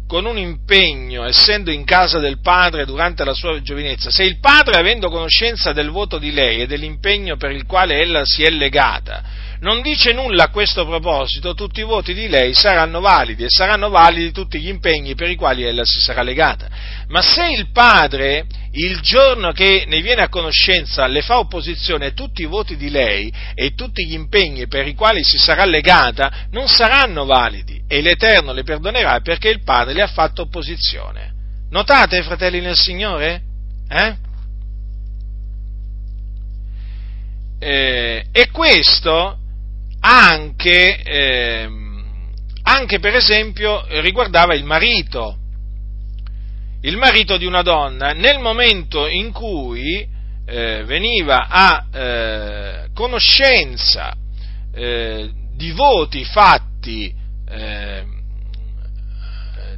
con 0.07 0.27
un 0.27 0.37
impegno, 0.37 1.25
essendo 1.25 1.71
in 1.71 1.85
casa 1.85 2.19
del 2.19 2.41
padre 2.43 2.85
durante 2.85 3.25
la 3.25 3.33
sua 3.33 3.63
giovinezza, 3.63 4.11
se 4.11 4.25
il 4.25 4.39
padre, 4.39 4.77
avendo 4.77 5.09
conoscenza 5.09 5.73
del 5.73 5.89
voto 5.89 6.19
di 6.19 6.33
lei 6.33 6.61
e 6.61 6.67
dell'impegno 6.67 7.39
per 7.39 7.53
il 7.53 7.65
quale 7.65 8.01
ella 8.01 8.21
si 8.25 8.43
è 8.43 8.51
legata, 8.51 9.23
non 9.63 9.81
dice 9.81 10.13
nulla 10.13 10.45
a 10.45 10.51
questo 10.51 10.85
proposito, 10.85 11.55
tutti 11.55 11.81
i 11.81 11.85
voti 11.85 12.15
di 12.15 12.29
lei 12.29 12.53
saranno 12.53 13.01
validi 13.01 13.45
e 13.45 13.49
saranno 13.49 13.91
validi 13.91 14.33
tutti 14.33 14.61
gli 14.61 14.67
impegni 14.67 15.15
per 15.15 15.31
i 15.31 15.37
quali 15.37 15.63
ella 15.63 15.85
si 15.85 16.01
sarà 16.01 16.23
legata. 16.23 16.69
Ma 17.09 17.23
se 17.23 17.47
il 17.47 17.71
padre, 17.71 18.47
il 18.73 18.99
giorno 19.01 19.53
che 19.53 19.85
ne 19.87 20.01
viene 20.01 20.23
a 20.23 20.29
conoscenza, 20.29 21.07
le 21.07 21.23
fa 21.23 21.39
opposizione 21.39 22.13
tutti 22.13 22.43
i 22.43 22.47
voti 22.47 22.77
di 22.77 22.91
lei 22.91 23.33
e 23.55 23.75
tutti 23.75 24.05
gli 24.05 24.15
impegni 24.15 24.67
per 24.67 24.89
i 24.89 24.95
quali 24.95 25.23
si 25.23 25.39
sarà 25.39 25.65
legata, 25.65 26.49
non 26.51 26.67
saranno 26.67 27.25
validi 27.25 27.81
e 27.87 28.01
l'Eterno 28.01 28.53
le 28.53 28.65
perdonerà 28.65 29.21
perché 29.21 29.49
il 29.49 29.63
padre 29.63 29.95
le 29.95 30.03
ha 30.03 30.09
fatto 30.09 30.43
opposizione. 30.43 31.31
Notate, 31.71 32.21
fratelli 32.23 32.61
nel 32.61 32.77
Signore? 32.77 33.43
Eh? 33.89 34.17
Eh, 37.61 38.25
e 38.33 38.51
questo 38.51 39.37
anche, 40.05 41.01
eh, 41.03 41.69
anche 42.63 42.99
per 42.99 43.15
esempio 43.15 43.85
riguardava 44.01 44.55
il 44.55 44.65
marito, 44.65 45.39
il 46.81 46.97
marito 46.97 47.37
di 47.37 47.47
una 47.47 47.63
donna, 47.63 48.13
nel 48.13 48.41
momento 48.41 49.07
in 49.07 49.31
cui 49.31 50.07
eh, 50.45 50.83
veniva 50.85 51.47
a 51.49 51.87
eh, 51.93 52.89
conoscenza 52.93 54.13
eh, 54.75 55.31
di 55.55 55.71
voti 55.71 56.25
fatti 56.25 57.15
eh, 57.49 58.05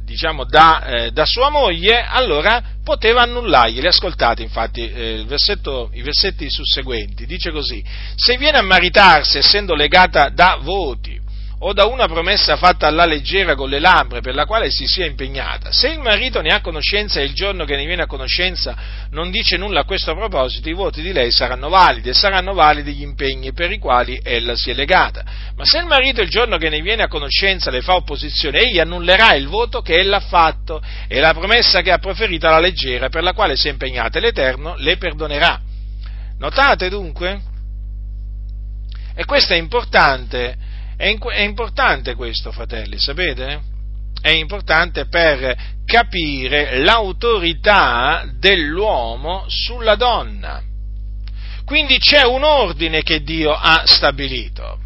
diciamo 0.05 0.45
da, 0.45 0.85
eh, 0.85 1.11
da, 1.11 1.25
sua 1.25 1.49
moglie, 1.49 2.05
allora 2.07 2.61
poteva 2.83 3.23
annullarglieli. 3.23 3.87
Ascoltate 3.87 4.43
infatti 4.43 4.89
eh, 4.89 5.25
i 5.25 6.01
versetti 6.01 6.49
susseguenti, 6.49 7.25
dice 7.25 7.51
così, 7.51 7.83
se 8.15 8.37
viene 8.37 8.59
a 8.59 8.61
maritarsi 8.61 9.39
essendo 9.39 9.73
legata 9.73 10.29
da 10.29 10.59
voti 10.61 11.23
o 11.59 11.73
da 11.73 11.85
una 11.85 12.07
promessa 12.07 12.57
fatta 12.57 12.87
alla 12.87 13.05
leggera 13.05 13.55
con 13.55 13.69
le 13.69 13.79
labbra 13.79 14.19
per 14.19 14.35
la 14.35 14.45
quale 14.45 14.69
si 14.69 14.85
sia 14.85 15.05
impegnata, 15.05 15.71
se 15.71 15.89
il 15.89 15.99
marito 15.99 16.41
ne 16.41 16.53
ha 16.53 16.61
conoscenza 16.61 17.19
e 17.19 17.23
il 17.23 17.33
giorno 17.33 17.63
che 17.63 17.75
ne 17.75 17.85
viene 17.85 18.03
a 18.03 18.07
conoscenza 18.07 18.75
non 19.11 19.31
dice 19.31 19.55
nulla 19.55 19.81
a 19.81 19.85
questo 19.85 20.13
proposito, 20.13 20.67
i 20.67 20.73
voti 20.73 21.01
di 21.01 21.13
lei 21.13 21.31
saranno 21.31 21.69
validi 21.69 22.09
e 22.09 22.13
saranno 22.13 22.53
validi 22.53 22.93
gli 22.93 23.01
impegni 23.01 23.53
per 23.53 23.71
i 23.71 23.77
quali 23.77 24.19
ella 24.21 24.55
si 24.55 24.71
è 24.71 24.73
legata. 24.73 25.23
Ma 25.55 25.63
se 25.63 25.79
il 25.79 25.85
marito 25.85 26.21
il 26.21 26.29
giorno 26.29 26.57
che 26.57 26.69
ne 26.69 26.81
viene 26.81 27.03
a 27.03 27.07
conoscenza 27.07 27.71
le 27.71 27.81
fa 27.81 27.95
opposizione, 27.95 28.59
egli 28.59 28.79
annullerà 28.79 29.33
il 29.35 29.47
voto 29.47 29.81
che 29.81 29.97
ella 29.97 30.17
ha 30.17 30.21
fatto 30.21 30.81
e 31.07 31.19
la 31.19 31.33
promessa 31.33 31.81
che 31.81 31.91
ha 31.91 31.99
proferito 31.99 32.47
alla 32.47 32.59
leggera 32.59 33.09
per 33.09 33.23
la 33.23 33.33
quale 33.33 33.55
si 33.55 33.67
è 33.67 33.71
impegnata 33.71 34.17
e 34.17 34.21
l'Eterno 34.21 34.75
le 34.77 34.97
perdonerà. 34.97 35.61
Notate 36.37 36.89
dunque? 36.89 37.53
E 39.15 39.23
questo 39.23 39.53
è 39.53 39.55
importante 39.55 40.73
è, 40.97 41.17
è 41.17 41.41
importante 41.41 42.15
questo, 42.15 42.51
fratelli, 42.51 42.99
sapete? 42.99 43.73
È 44.21 44.29
importante 44.29 45.07
per 45.07 45.55
capire 45.85 46.79
l'autorità 46.79 48.25
dell'uomo 48.37 49.45
sulla 49.47 49.95
donna. 49.95 50.61
Quindi 51.65 51.97
c'è 51.97 52.23
un 52.23 52.43
ordine 52.43 53.01
che 53.01 53.21
Dio 53.23 53.51
ha 53.51 53.83
stabilito. 53.85 54.79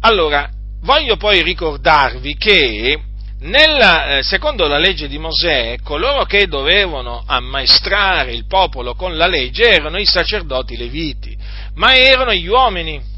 Allora, 0.00 0.50
voglio 0.82 1.16
poi 1.16 1.42
ricordarvi 1.42 2.36
che 2.36 3.00
nella, 3.40 4.18
eh, 4.18 4.22
secondo 4.22 4.66
la 4.68 4.78
legge 4.78 5.08
di 5.08 5.18
Mosè, 5.18 5.78
coloro 5.82 6.24
che 6.24 6.46
dovevano 6.46 7.24
ammaestrare 7.26 8.32
il 8.32 8.46
popolo 8.46 8.94
con 8.94 9.16
la 9.16 9.26
legge 9.26 9.68
erano 9.68 9.98
i 9.98 10.06
sacerdoti 10.06 10.76
leviti, 10.76 11.36
ma 11.74 11.94
erano 11.94 12.32
gli 12.32 12.46
uomini 12.46 13.11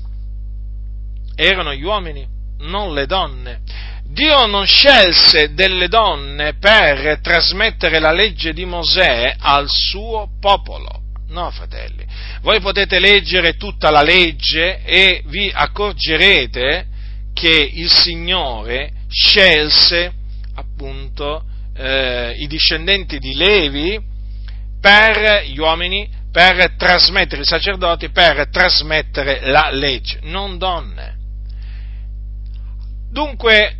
erano 1.34 1.74
gli 1.74 1.82
uomini, 1.82 2.26
non 2.60 2.94
le 2.94 3.06
donne. 3.06 3.60
Dio 4.04 4.46
non 4.46 4.64
scelse 4.64 5.54
delle 5.54 5.88
donne 5.88 6.54
per 6.54 7.18
trasmettere 7.20 7.98
la 7.98 8.12
legge 8.12 8.52
di 8.52 8.64
Mosè 8.64 9.34
al 9.38 9.68
suo 9.68 10.28
popolo. 10.40 11.02
No, 11.28 11.50
fratelli, 11.50 12.06
voi 12.42 12.60
potete 12.60 13.00
leggere 13.00 13.56
tutta 13.56 13.90
la 13.90 14.02
legge 14.02 14.82
e 14.84 15.22
vi 15.26 15.50
accorgerete 15.52 16.86
che 17.32 17.70
il 17.72 17.90
Signore 17.90 18.92
scelse 19.08 20.12
appunto 20.54 21.44
eh, 21.76 22.34
i 22.38 22.46
discendenti 22.46 23.18
di 23.18 23.34
Levi 23.34 24.00
per 24.80 25.44
gli 25.46 25.58
uomini, 25.58 26.08
per 26.30 26.76
trasmettere 26.76 27.42
i 27.42 27.46
sacerdoti, 27.46 28.10
per 28.10 28.48
trasmettere 28.50 29.40
la 29.50 29.70
legge, 29.70 30.20
non 30.22 30.58
donne. 30.58 31.13
Dunque, 33.14 33.76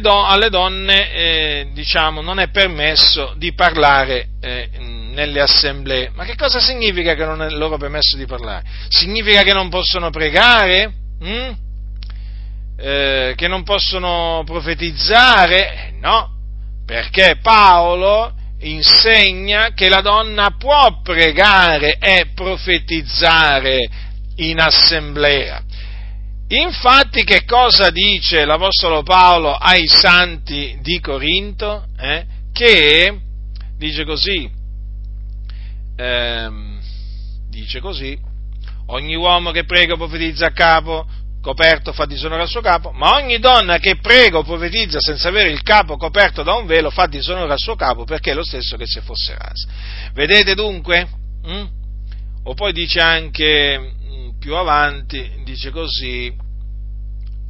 do, 0.00 0.22
alle 0.22 0.50
donne, 0.50 1.12
eh, 1.12 1.70
diciamo, 1.72 2.20
non 2.20 2.38
è 2.38 2.50
permesso 2.50 3.32
di 3.38 3.54
parlare 3.54 4.32
eh, 4.38 4.68
nelle 4.78 5.40
assemblee. 5.40 6.10
Ma 6.14 6.26
che 6.26 6.36
cosa 6.36 6.60
significa 6.60 7.14
che 7.14 7.24
non 7.24 7.40
è 7.40 7.48
loro 7.48 7.78
permesso 7.78 8.18
di 8.18 8.26
parlare? 8.26 8.64
Significa 8.90 9.42
che 9.44 9.54
non 9.54 9.70
possono 9.70 10.10
pregare? 10.10 10.92
Mm? 11.24 11.52
Eh, 12.76 13.32
che 13.34 13.48
non 13.48 13.62
possono 13.62 14.42
profetizzare? 14.44 15.94
No, 16.00 16.28
perché 16.84 17.38
Paolo 17.40 18.34
insegna 18.60 19.70
che 19.72 19.88
la 19.88 20.02
donna 20.02 20.54
può 20.58 21.00
pregare 21.02 21.96
e 21.96 22.26
profetizzare 22.34 23.88
in 24.36 24.60
assemblea. 24.60 25.63
Infatti 26.56 27.24
che 27.24 27.44
cosa 27.44 27.90
dice 27.90 28.44
l'Apostolo 28.44 29.02
Paolo 29.02 29.52
ai 29.54 29.88
santi 29.88 30.78
di 30.82 31.00
Corinto? 31.00 31.86
Eh? 31.98 32.24
Che 32.52 33.18
dice 33.76 34.04
così, 34.04 34.48
ehm, 35.96 36.80
dice 37.50 37.80
così, 37.80 38.16
ogni 38.86 39.16
uomo 39.16 39.50
che 39.50 39.64
prega 39.64 39.96
profetizza 39.96 40.46
a 40.46 40.52
capo 40.52 41.04
coperto 41.42 41.92
fa 41.92 42.06
disonore 42.06 42.42
al 42.42 42.48
suo 42.48 42.60
capo, 42.60 42.92
ma 42.92 43.16
ogni 43.16 43.40
donna 43.40 43.78
che 43.78 43.96
prega 43.96 44.38
o 44.38 44.44
profetizza 44.44 44.98
senza 45.00 45.28
avere 45.28 45.50
il 45.50 45.62
capo 45.62 45.96
coperto 45.96 46.44
da 46.44 46.54
un 46.54 46.66
velo 46.66 46.90
fa 46.90 47.06
disonore 47.06 47.52
al 47.52 47.58
suo 47.58 47.74
capo 47.74 48.04
perché 48.04 48.30
è 48.30 48.34
lo 48.34 48.44
stesso 48.44 48.76
che 48.76 48.86
se 48.86 49.00
fosse 49.00 49.34
rasa. 49.36 49.68
Vedete 50.12 50.54
dunque? 50.54 51.08
Mm? 51.48 51.64
O 52.44 52.54
poi 52.54 52.72
dice 52.72 53.00
anche 53.00 53.78
mm, 53.78 54.38
più 54.38 54.54
avanti, 54.54 55.42
dice 55.44 55.70
così, 55.70 56.43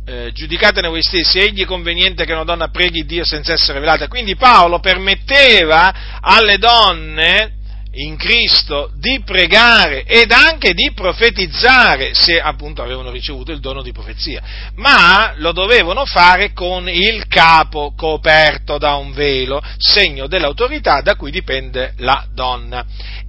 eh, 0.07 0.32
giudicatene 0.32 0.88
voi 0.88 1.02
stessi, 1.02 1.38
egli 1.38 1.62
è 1.62 1.66
conveniente 1.66 2.24
che 2.24 2.32
una 2.32 2.44
donna 2.44 2.68
preghi 2.68 3.05
Dio 3.05 3.24
senza 3.24 3.52
essere 3.52 3.80
velata. 3.80 4.09
Quindi 4.09 4.36
Paolo 4.36 4.80
permetteva 4.80 6.20
alle 6.20 6.59
donne 6.59 7.52
in 7.96 8.16
Cristo 8.16 8.90
di 8.96 9.22
pregare 9.24 10.05
ed 10.05 10.32
anche 10.32 10.72
di 10.74 10.92
profetizzare 10.94 12.11
se 12.12 12.40
appunto 12.40 12.82
avevano 12.82 13.11
ricevuto 13.11 13.52
il 13.52 13.61
dono 13.61 13.82
di 13.82 13.92
profezia, 13.92 14.42
ma 14.76 15.34
lo 15.36 15.52
dovevano 15.52 16.05
fare 16.05 16.52
con 16.52 16.88
il 16.88 17.26
capo 17.28 17.94
coperto 17.96 18.78
da 18.78 18.94
un 18.94 19.12
velo, 19.12 19.62
segno 19.78 20.26
dell'autorità 20.26 21.00
da 21.02 21.14
cui 21.14 21.30
dipende 21.30 21.94
la 21.98 22.26
donna 22.32 22.84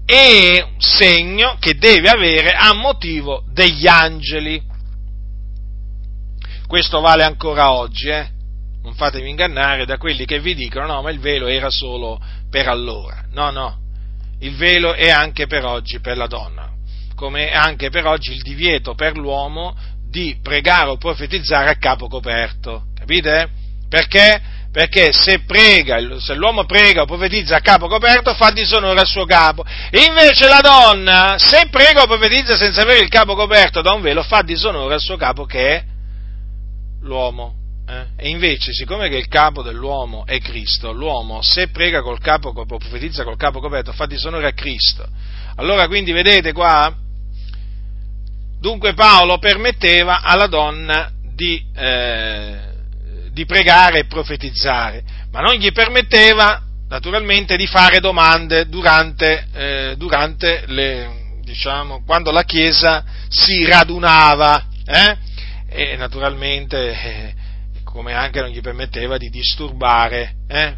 e 0.06 0.74
segno 0.78 1.58
che 1.60 1.78
deve 1.78 2.10
avere 2.10 2.52
a 2.52 2.74
motivo 2.74 3.44
degli 3.52 3.88
angeli. 3.88 4.74
Questo 6.68 7.00
vale 7.00 7.24
ancora 7.24 7.72
oggi, 7.74 8.10
eh? 8.10 8.28
non 8.86 8.94
fatevi 8.94 9.30
ingannare 9.30 9.86
da 9.86 9.98
quelli 9.98 10.26
che 10.26 10.40
vi 10.40 10.54
dicono 10.54 10.86
no, 10.86 11.02
ma 11.02 11.10
il 11.10 11.20
velo 11.20 11.48
era 11.48 11.70
solo 11.70 12.20
per 12.50 12.68
allora. 12.68 13.24
No, 13.32 13.50
no, 13.50 13.78
il 14.40 14.56
velo 14.56 14.94
è 14.94 15.10
anche 15.10 15.48
per 15.48 15.66
oggi 15.66 16.00
per 16.00 16.18
la 16.18 16.28
donna, 16.28 16.72
come 17.16 17.50
è 17.50 17.56
anche 17.56 17.90
per 17.90 18.06
oggi 18.06 18.32
il 18.32 18.42
divieto 18.42 18.94
per 18.94 19.18
l'uomo 19.18 19.76
di 20.08 20.38
pregare 20.42 20.92
o 20.92 20.98
profetizzare 20.98 21.70
a 21.70 21.78
capo 21.78 22.08
coperto. 22.08 22.86
Capite? 22.98 23.50
Perché? 23.90 24.54
Perché 24.72 25.12
se, 25.14 25.44
prega, 25.46 25.98
se 26.20 26.36
l'uomo 26.36 26.66
prega 26.66 27.04
o 27.04 27.06
profetizza 27.06 27.56
a 27.56 27.62
capo 27.62 27.88
coperto 27.88 28.34
fa 28.34 28.52
disonore 28.52 29.00
al 29.00 29.08
suo 29.08 29.26
capo. 29.26 29.64
Invece 29.92 30.48
la 30.48 30.60
donna, 30.62 31.38
se 31.38 31.70
prega 31.72 32.02
o 32.02 32.08
profetizza 32.08 32.58
senza 32.58 32.82
avere 32.82 33.00
il 33.00 33.10
capo 33.10 33.36
coperto 33.36 33.82
da 33.82 33.94
un 33.94 34.02
velo, 34.02 34.22
fa 34.22 34.42
disonore 34.42 34.96
al 34.96 35.00
suo 35.00 35.16
capo 35.16 35.46
che 35.46 35.70
è 35.70 35.84
l'uomo. 37.06 37.64
Eh? 37.88 38.06
E 38.18 38.30
invece, 38.30 38.74
siccome 38.74 39.10
che 39.10 39.18
il 39.18 39.28
capo 39.28 39.62
dell'uomo 39.62 40.26
è 40.26 40.40
Cristo, 40.40 40.92
l'uomo 40.92 41.42
se 41.42 41.70
prega 41.70 42.02
col 42.02 42.20
capo, 42.20 42.52
profetizza 42.66 43.24
col 43.24 43.38
capo 43.38 43.60
coperto, 43.60 43.94
fa 43.94 44.08
disonore 44.08 44.48
a 44.48 44.54
Cristo. 44.54 45.08
Allora 45.56 45.88
quindi 45.88 46.12
vedete 46.12 46.52
qua, 46.52 46.94
dunque 48.60 48.94
Paolo 48.94 49.38
permetteva 49.38 50.22
alla 50.22 50.48
donna 50.48 51.12
di, 51.34 51.64
eh, 51.76 52.60
di 53.32 53.46
pregare 53.46 54.00
e 54.00 54.06
profetizzare, 54.06 55.04
ma 55.32 55.42
non 55.42 55.54
gli 55.54 55.72
permetteva 55.72 56.62
naturalmente 56.88 57.56
di 57.56 57.68
fare 57.68 58.00
domande 58.00 58.68
durante, 58.68 59.48
eh, 59.54 59.94
durante 59.98 60.64
le, 60.68 61.40
diciamo, 61.44 62.04
quando 62.04 62.32
la 62.32 62.44
Chiesa 62.44 63.04
si 63.30 63.64
radunava. 63.66 64.66
Eh? 64.86 65.25
E 65.76 65.98
naturalmente 65.98 66.92
eh, 66.92 67.34
come 67.84 68.14
anche 68.14 68.40
non 68.40 68.50
gli 68.50 68.62
permetteva 68.62 69.18
di 69.18 69.30
disturbare, 69.30 70.36
eh? 70.48 70.76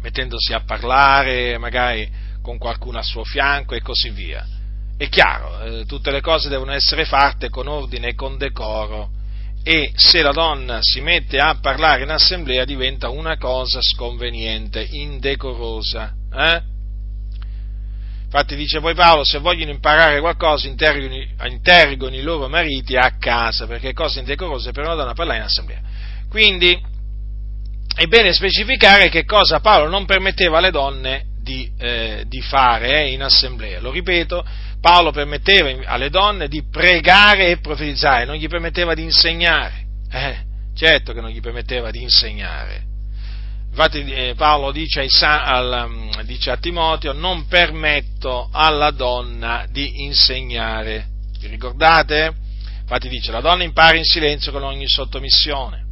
mettendosi 0.00 0.52
a 0.52 0.64
parlare 0.64 1.56
magari 1.58 2.10
con 2.42 2.58
qualcuno 2.58 2.98
a 2.98 3.02
suo 3.02 3.22
fianco 3.22 3.76
e 3.76 3.80
così 3.80 4.10
via. 4.10 4.44
È 4.96 5.08
chiaro, 5.08 5.60
eh, 5.60 5.84
tutte 5.86 6.10
le 6.10 6.20
cose 6.20 6.48
devono 6.48 6.72
essere 6.72 7.04
fatte 7.04 7.50
con 7.50 7.68
ordine 7.68 8.08
e 8.08 8.14
con 8.14 8.36
decoro 8.36 9.10
e 9.62 9.92
se 9.94 10.22
la 10.22 10.32
donna 10.32 10.78
si 10.80 11.00
mette 11.00 11.38
a 11.38 11.56
parlare 11.60 12.02
in 12.02 12.10
assemblea 12.10 12.64
diventa 12.64 13.10
una 13.10 13.36
cosa 13.36 13.78
sconveniente, 13.80 14.84
indecorosa. 14.90 16.12
Eh? 16.34 16.71
Infatti 18.34 18.56
dice 18.56 18.80
poi 18.80 18.94
Paolo, 18.94 19.24
se 19.24 19.40
vogliono 19.40 19.72
imparare 19.72 20.18
qualcosa 20.20 20.66
interrogano 20.66 22.16
i 22.16 22.22
loro 22.22 22.48
mariti 22.48 22.96
a 22.96 23.18
casa, 23.18 23.66
perché 23.66 23.90
è 23.90 23.92
cosa 23.92 24.20
indecorosa 24.20 24.72
per 24.72 24.86
una 24.86 24.94
donna 24.94 25.12
parlare 25.12 25.40
in 25.40 25.44
assemblea. 25.44 25.80
Quindi 26.30 26.80
è 27.94 28.06
bene 28.06 28.32
specificare 28.32 29.10
che 29.10 29.26
cosa 29.26 29.60
Paolo 29.60 29.90
non 29.90 30.06
permetteva 30.06 30.56
alle 30.56 30.70
donne 30.70 31.26
di, 31.42 31.70
eh, 31.76 32.24
di 32.26 32.40
fare 32.40 33.02
eh, 33.02 33.12
in 33.12 33.22
assemblea. 33.22 33.80
Lo 33.80 33.90
ripeto, 33.90 34.42
Paolo 34.80 35.10
permetteva 35.10 35.68
alle 35.84 36.08
donne 36.08 36.48
di 36.48 36.62
pregare 36.70 37.48
e 37.48 37.58
profetizzare, 37.58 38.24
non 38.24 38.36
gli 38.36 38.48
permetteva 38.48 38.94
di 38.94 39.02
insegnare. 39.02 39.84
Eh, 40.10 40.38
certo 40.74 41.12
che 41.12 41.20
non 41.20 41.28
gli 41.28 41.40
permetteva 41.42 41.90
di 41.90 42.00
insegnare. 42.00 42.91
Infatti 43.72 44.04
eh, 44.04 44.34
Paolo 44.36 44.70
mm, 44.70 46.20
dice, 46.24 46.50
a 46.50 46.56
Timoteo, 46.58 47.12
non 47.14 47.46
permetto 47.46 48.50
alla 48.52 48.90
donna 48.90 49.64
di 49.70 50.02
insegnare. 50.02 51.06
Vi 51.40 51.46
ricordate? 51.46 52.34
Infatti 52.82 53.08
dice, 53.08 53.32
la 53.32 53.40
donna 53.40 53.62
impara 53.62 53.96
in 53.96 54.04
silenzio 54.04 54.52
con 54.52 54.62
ogni 54.62 54.86
sottomissione, 54.86 55.86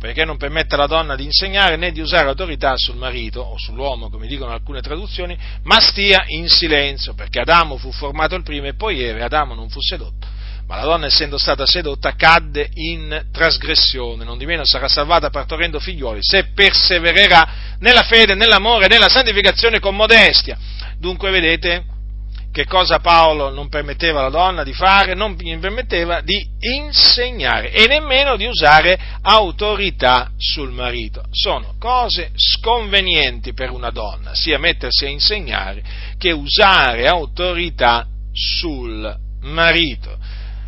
perché 0.00 0.24
non 0.24 0.38
permette 0.38 0.74
alla 0.74 0.88
donna 0.88 1.14
di 1.14 1.22
insegnare 1.22 1.76
né 1.76 1.92
di 1.92 2.00
usare 2.00 2.26
autorità 2.26 2.76
sul 2.76 2.96
marito 2.96 3.42
o 3.42 3.56
sull'uomo, 3.56 4.10
come 4.10 4.26
dicono 4.26 4.50
alcune 4.50 4.80
traduzioni, 4.80 5.38
ma 5.62 5.78
stia 5.78 6.24
in 6.26 6.48
silenzio, 6.48 7.14
perché 7.14 7.38
Adamo 7.38 7.76
fu 7.76 7.92
formato 7.92 8.34
il 8.34 8.42
primo 8.42 8.66
e 8.66 8.74
poi 8.74 9.04
Eve, 9.04 9.22
Adamo 9.22 9.54
non 9.54 9.70
fu 9.70 9.80
sedotto 9.80 10.38
ma 10.70 10.76
la 10.76 10.84
donna, 10.84 11.06
essendo 11.06 11.36
stata 11.36 11.66
sedotta, 11.66 12.14
cadde 12.14 12.70
in 12.74 13.26
trasgressione, 13.32 14.22
non 14.22 14.38
di 14.38 14.46
meno 14.46 14.64
sarà 14.64 14.86
salvata 14.86 15.28
partorendo 15.28 15.80
figlioli, 15.80 16.20
se 16.22 16.52
persevererà 16.54 17.76
nella 17.80 18.04
fede, 18.04 18.36
nell'amore, 18.36 18.86
nella 18.86 19.08
santificazione 19.08 19.80
con 19.80 19.96
modestia. 19.96 20.56
Dunque 20.96 21.32
vedete 21.32 21.86
che 22.52 22.66
cosa 22.66 23.00
Paolo 23.00 23.50
non 23.50 23.68
permetteva 23.68 24.20
alla 24.20 24.30
donna 24.30 24.62
di 24.62 24.72
fare? 24.72 25.14
Non 25.14 25.32
gli 25.32 25.58
permetteva 25.58 26.20
di 26.20 26.48
insegnare 26.60 27.72
e 27.72 27.88
nemmeno 27.88 28.36
di 28.36 28.46
usare 28.46 28.96
autorità 29.22 30.30
sul 30.36 30.70
marito. 30.70 31.24
Sono 31.32 31.74
cose 31.80 32.30
sconvenienti 32.36 33.54
per 33.54 33.72
una 33.72 33.90
donna, 33.90 34.36
sia 34.36 34.60
mettersi 34.60 35.04
a 35.04 35.08
insegnare 35.08 35.82
che 36.16 36.30
usare 36.30 37.08
autorità 37.08 38.06
sul 38.32 39.16
marito 39.40 40.19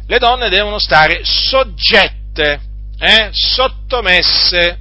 le 0.07 0.19
donne 0.19 0.49
devono 0.49 0.79
stare 0.79 1.21
soggette, 1.23 2.61
eh, 2.99 3.29
sottomesse, 3.33 4.79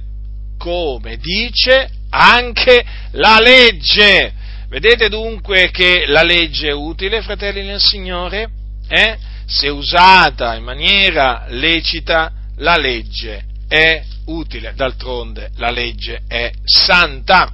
come 0.58 1.16
dice 1.16 1.90
anche 2.10 2.84
la 3.12 3.38
legge. 3.40 4.32
Vedete 4.68 5.08
dunque 5.08 5.70
che 5.70 6.04
la 6.06 6.22
legge 6.22 6.68
è 6.68 6.72
utile, 6.72 7.22
fratelli 7.22 7.62
nel 7.64 7.80
Signore? 7.80 8.50
Eh? 8.88 9.18
Se 9.46 9.68
usata 9.68 10.54
in 10.54 10.64
maniera 10.64 11.44
lecita, 11.48 12.32
la 12.56 12.76
legge 12.76 13.44
è 13.68 14.02
utile, 14.26 14.72
d'altronde 14.74 15.50
la 15.56 15.70
legge 15.70 16.22
è 16.26 16.50
santa. 16.64 17.52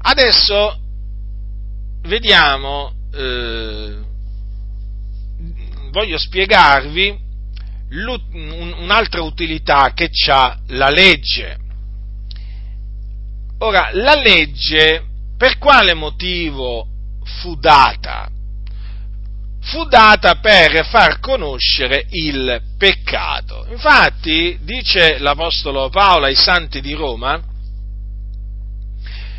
Adesso 0.00 0.78
vediamo 2.02 2.92
eh, 3.12 3.96
voglio 5.90 6.18
spiegarvi 6.18 7.26
un'altra 7.90 9.22
utilità 9.22 9.92
che 9.94 10.10
ha 10.30 10.58
la 10.68 10.90
legge. 10.90 11.56
Ora, 13.60 13.90
la 13.92 14.14
legge 14.14 15.04
per 15.36 15.58
quale 15.58 15.94
motivo 15.94 16.86
fu 17.40 17.56
data? 17.56 18.30
Fu 19.60 19.84
data 19.84 20.36
per 20.36 20.86
far 20.86 21.18
conoscere 21.20 22.06
il 22.10 22.60
peccato. 22.78 23.66
Infatti, 23.70 24.58
dice 24.62 25.18
l'Apostolo 25.18 25.88
Paolo 25.90 26.26
ai 26.26 26.34
santi 26.34 26.80
di 26.80 26.92
Roma, 26.94 27.40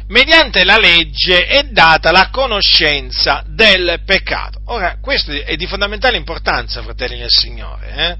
mediante 0.10 0.64
la 0.64 0.78
legge 0.78 1.45
è 1.45 1.64
data 1.64 2.12
la 2.12 2.30
conoscenza 2.30 3.43
del 3.47 4.01
peccato. 4.05 4.60
Ora, 4.66 4.97
questo 4.99 5.32
è 5.32 5.55
di 5.55 5.68
fondamentale 5.68 6.18
importanza, 6.18 6.82
fratelli 6.82 7.18
del 7.18 7.30
Signore, 7.30 7.93
eh? 7.95 8.18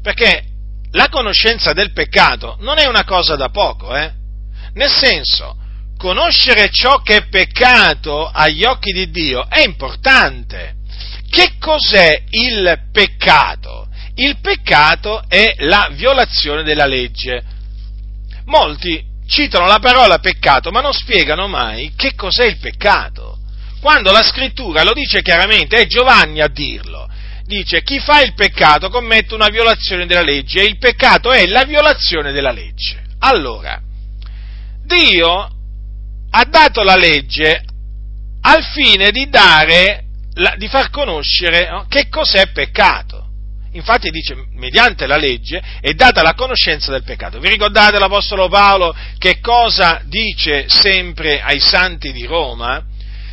perché 0.00 0.44
la 0.92 1.08
conoscenza 1.08 1.72
del 1.72 1.92
peccato 1.92 2.56
non 2.60 2.78
è 2.78 2.86
una 2.86 3.04
cosa 3.04 3.36
da 3.36 3.48
poco, 3.48 3.94
eh? 3.96 4.12
nel 4.74 4.90
senso, 4.90 5.56
conoscere 5.96 6.70
ciò 6.70 7.00
che 7.02 7.16
è 7.16 7.28
peccato 7.28 8.28
agli 8.28 8.64
occhi 8.64 8.92
di 8.92 9.10
Dio 9.10 9.48
è 9.48 9.62
importante. 9.62 10.76
che 11.30 11.56
cos'è 11.58 12.24
il 12.30 12.88
peccato? 12.92 13.88
Il 14.16 14.38
peccato 14.40 15.24
è 15.26 15.54
la 15.60 15.88
violazione 15.92 16.62
della 16.62 16.84
legge. 16.84 17.42
Molti 18.44 19.11
citano 19.26 19.66
la 19.66 19.78
parola 19.78 20.18
peccato, 20.18 20.70
ma 20.70 20.80
non 20.80 20.92
spiegano 20.92 21.48
mai 21.48 21.92
che 21.96 22.14
cos'è 22.14 22.44
il 22.44 22.58
peccato. 22.58 23.38
Quando 23.80 24.12
la 24.12 24.22
scrittura 24.22 24.84
lo 24.84 24.92
dice 24.92 25.22
chiaramente, 25.22 25.76
è 25.76 25.86
Giovanni 25.86 26.40
a 26.40 26.48
dirlo. 26.48 27.08
Dice 27.44 27.82
chi 27.82 27.98
fa 27.98 28.22
il 28.22 28.34
peccato 28.34 28.88
commette 28.88 29.34
una 29.34 29.48
violazione 29.48 30.06
della 30.06 30.22
legge 30.22 30.60
e 30.60 30.66
il 30.66 30.78
peccato 30.78 31.32
è 31.32 31.46
la 31.46 31.64
violazione 31.64 32.32
della 32.32 32.52
legge. 32.52 33.02
Allora, 33.18 33.80
Dio 34.84 35.50
ha 36.30 36.44
dato 36.44 36.82
la 36.82 36.96
legge 36.96 37.64
al 38.42 38.64
fine 38.64 39.10
di 39.10 39.28
dare, 39.28 40.04
di 40.56 40.68
far 40.68 40.90
conoscere 40.90 41.68
no, 41.68 41.86
che 41.88 42.08
cos'è 42.08 42.52
peccato. 42.52 43.11
Infatti 43.72 44.10
dice, 44.10 44.36
mediante 44.54 45.06
la 45.06 45.16
legge 45.16 45.62
è 45.80 45.92
data 45.92 46.22
la 46.22 46.34
conoscenza 46.34 46.90
del 46.92 47.04
peccato. 47.04 47.38
Vi 47.38 47.48
ricordate 47.48 47.98
l'Apostolo 47.98 48.48
Paolo 48.48 48.94
che 49.16 49.40
cosa 49.40 50.02
dice 50.04 50.66
sempre 50.68 51.40
ai 51.40 51.58
santi 51.58 52.12
di 52.12 52.26
Roma? 52.26 52.84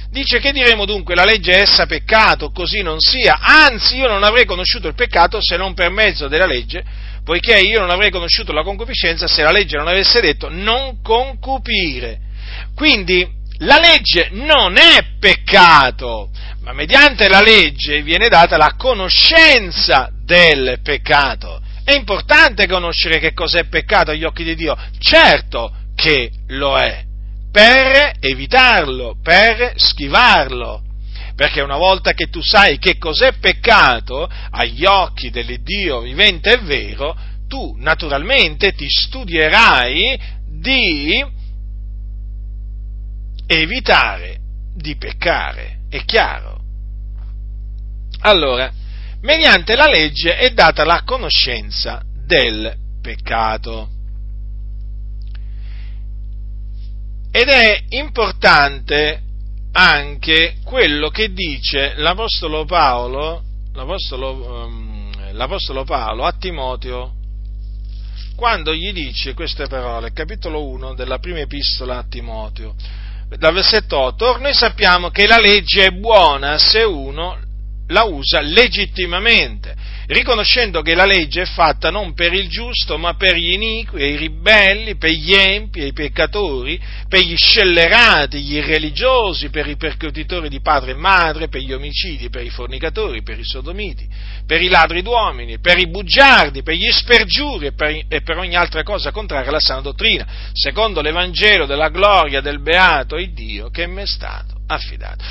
Dice 0.09 0.39
che 0.39 0.51
diremo 0.51 0.85
dunque 0.85 1.13
la 1.13 1.25
legge 1.25 1.51
è 1.51 1.61
essa 1.61 1.85
peccato, 1.85 2.51
così 2.51 2.81
non 2.81 2.99
sia. 2.99 3.37
Anzi, 3.39 3.97
io 3.97 4.07
non 4.07 4.23
avrei 4.23 4.45
conosciuto 4.45 4.87
il 4.87 4.95
peccato 4.95 5.39
se 5.41 5.57
non 5.57 5.73
per 5.73 5.91
mezzo 5.91 6.27
della 6.27 6.47
legge, 6.47 6.83
poiché 7.23 7.59
io 7.59 7.79
non 7.79 7.91
avrei 7.91 8.09
conosciuto 8.09 8.53
la 8.53 8.63
concupiscenza 8.63 9.27
se 9.27 9.43
la 9.43 9.51
legge 9.51 9.77
non 9.77 9.87
avesse 9.87 10.21
detto 10.21 10.47
non 10.49 11.01
concupire. 11.03 12.19
Quindi 12.73 13.27
la 13.59 13.77
legge 13.77 14.29
non 14.31 14.77
è 14.77 15.17
peccato, 15.19 16.29
ma 16.61 16.71
mediante 16.71 17.27
la 17.27 17.41
legge 17.41 18.01
viene 18.01 18.29
data 18.29 18.55
la 18.57 18.73
conoscenza 18.77 20.11
del 20.29 20.79
peccato. 20.83 21.59
È 21.83 21.93
importante 21.95 22.67
conoscere 22.67 23.17
che 23.17 23.33
cos'è 23.33 23.63
peccato 23.65 24.11
agli 24.11 24.23
occhi 24.23 24.43
di 24.43 24.53
Dio? 24.53 24.77
Certo 24.99 25.73
che 25.95 26.31
lo 26.49 26.77
è, 26.77 27.03
per 27.51 28.13
evitarlo, 28.19 29.17
per 29.23 29.73
schivarlo. 29.75 30.83
Perché 31.35 31.61
una 31.61 31.77
volta 31.77 32.13
che 32.13 32.29
tu 32.29 32.41
sai 32.41 32.77
che 32.77 32.99
cos'è 32.99 33.33
peccato 33.39 34.29
agli 34.51 34.85
occhi 34.85 35.31
dell'Iddio 35.31 36.01
vivente 36.01 36.53
e 36.53 36.57
vero, 36.57 37.17
tu 37.47 37.75
naturalmente 37.79 38.73
ti 38.73 38.87
studierai 38.87 40.19
di 40.45 41.25
evitare 43.47 44.37
di 44.75 44.95
peccare, 44.95 45.79
è 45.89 46.03
chiaro. 46.05 46.59
Allora, 48.21 48.71
mediante 49.21 49.75
la 49.75 49.87
legge 49.87 50.37
è 50.37 50.51
data 50.51 50.83
la 50.85 51.03
conoscenza 51.03 52.01
del 52.25 52.73
peccato. 53.01 53.89
Ed 57.31 57.47
è 57.47 57.83
importante 57.89 59.21
anche 59.71 60.57
quello 60.63 61.09
che 61.09 61.31
dice 61.31 61.93
l'Apostolo 61.97 62.65
Paolo, 62.65 63.43
l'Apostolo, 63.73 64.65
um, 64.65 65.33
l'Apostolo 65.33 65.83
Paolo 65.83 66.25
a 66.25 66.33
Timoteo 66.33 67.13
quando 68.35 68.73
gli 68.73 68.93
dice 68.93 69.33
queste 69.33 69.67
parole, 69.67 70.13
capitolo 70.13 70.65
1 70.65 70.93
della 70.93 71.19
prima 71.19 71.39
epistola 71.39 71.97
a 71.97 72.05
Timoteo 72.07 72.73
dal 73.37 73.53
versetto 73.53 73.99
8, 73.99 74.37
noi 74.37 74.53
sappiamo 74.53 75.09
che 75.09 75.27
la 75.27 75.37
legge 75.37 75.85
è 75.85 75.91
buona 75.91 76.57
se 76.57 76.81
uno 76.81 77.37
la 77.89 78.03
usa 78.03 78.39
legittimamente, 78.41 79.75
riconoscendo 80.07 80.81
che 80.81 80.95
la 80.95 81.05
legge 81.05 81.43
è 81.43 81.45
fatta 81.45 81.89
non 81.89 82.13
per 82.13 82.33
il 82.33 82.47
giusto, 82.47 82.97
ma 82.97 83.15
per 83.15 83.35
gli 83.35 83.51
iniqui, 83.51 84.01
i 84.01 84.15
ribelli, 84.15 84.95
per 84.95 85.11
gli 85.11 85.33
empi, 85.33 85.85
i 85.85 85.93
peccatori, 85.93 86.79
per 87.07 87.21
gli 87.21 87.35
scellerati, 87.35 88.41
gli 88.41 88.55
irreligiosi, 88.55 89.49
per 89.49 89.67
i 89.67 89.75
percutitori 89.75 90.49
di 90.49 90.61
padre 90.61 90.91
e 90.91 90.95
madre, 90.95 91.47
per 91.47 91.61
gli 91.61 91.73
omicidi, 91.73 92.29
per 92.29 92.43
i 92.43 92.49
fornicatori, 92.49 93.23
per 93.23 93.39
i 93.39 93.45
sodomiti, 93.45 94.07
per 94.45 94.61
i 94.61 94.67
ladri 94.67 95.01
d'uomini, 95.01 95.59
per 95.59 95.79
i 95.79 95.87
bugiardi, 95.87 96.61
per 96.61 96.75
gli 96.75 96.91
spergiuri 96.91 97.67
e 97.67 97.73
per, 97.73 98.05
e 98.07 98.21
per 98.21 98.37
ogni 98.37 98.55
altra 98.55 98.83
cosa 98.83 99.11
contraria 99.11 99.49
alla 99.49 99.59
sana 99.59 99.81
dottrina, 99.81 100.27
secondo 100.53 101.01
l'Evangelo 101.01 101.65
della 101.65 101.89
gloria 101.89 102.41
del 102.41 102.61
beato 102.61 103.15
e 103.15 103.31
Dio 103.31 103.69
che 103.69 103.87
mi 103.87 104.03
è 104.03 104.07
stato 104.07 104.61
affidato. 104.67 105.23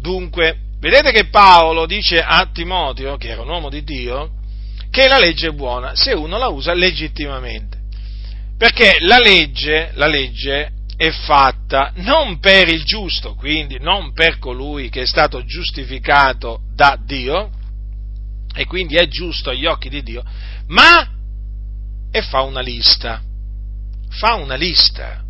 Dunque, 0.00 0.70
Vedete 0.82 1.12
che 1.12 1.28
Paolo 1.28 1.86
dice 1.86 2.20
a 2.20 2.50
Timoteo, 2.52 3.16
che 3.16 3.28
era 3.28 3.42
un 3.42 3.48
uomo 3.48 3.70
di 3.70 3.84
Dio, 3.84 4.32
che 4.90 5.06
la 5.06 5.20
legge 5.20 5.46
è 5.46 5.52
buona 5.52 5.94
se 5.94 6.12
uno 6.12 6.38
la 6.38 6.48
usa 6.48 6.74
legittimamente. 6.74 7.78
Perché 8.58 8.96
la 8.98 9.20
legge, 9.20 9.92
la 9.94 10.08
legge 10.08 10.72
è 10.96 11.08
fatta 11.12 11.92
non 11.98 12.40
per 12.40 12.66
il 12.66 12.82
giusto, 12.82 13.36
quindi 13.36 13.78
non 13.78 14.12
per 14.12 14.40
colui 14.40 14.88
che 14.88 15.02
è 15.02 15.06
stato 15.06 15.44
giustificato 15.44 16.62
da 16.74 16.98
Dio, 17.00 17.52
e 18.52 18.66
quindi 18.66 18.96
è 18.96 19.06
giusto 19.06 19.50
agli 19.50 19.66
occhi 19.66 19.88
di 19.88 20.02
Dio, 20.02 20.24
ma 20.66 21.08
e 22.10 22.22
fa 22.22 22.40
una 22.40 22.60
lista. 22.60 23.22
Fa 24.08 24.34
una 24.34 24.56
lista. 24.56 25.22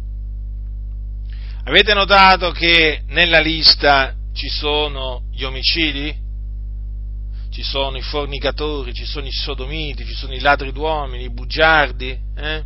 Avete 1.65 1.93
notato 1.93 2.53
che 2.53 3.03
nella 3.09 3.41
lista 3.41 4.17
ci 4.33 4.49
sono 4.49 5.23
gli 5.33 5.45
omicidi, 5.45 6.15
ci 7.51 7.63
sono 7.63 7.97
i 7.97 8.03
fornicatori, 8.03 8.95
ci 8.95 9.05
sono 9.05 9.27
i 9.27 9.33
sodomiti, 9.33 10.07
ci 10.07 10.15
sono 10.15 10.33
i 10.33 10.41
ladri 10.41 10.73
d'uomini, 10.73 11.25
i 11.25 11.31
bugiardi. 11.31 12.19
Eh? 12.37 12.63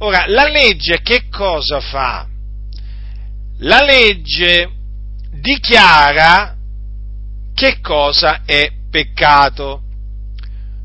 Ora, 0.00 0.26
la 0.26 0.48
legge 0.48 1.00
che 1.02 1.28
cosa 1.28 1.80
fa? 1.80 2.26
La 3.60 3.82
legge 3.82 4.70
dichiara 5.32 6.56
che 7.54 7.80
cosa 7.80 8.42
è 8.44 8.70
peccato. 8.90 9.82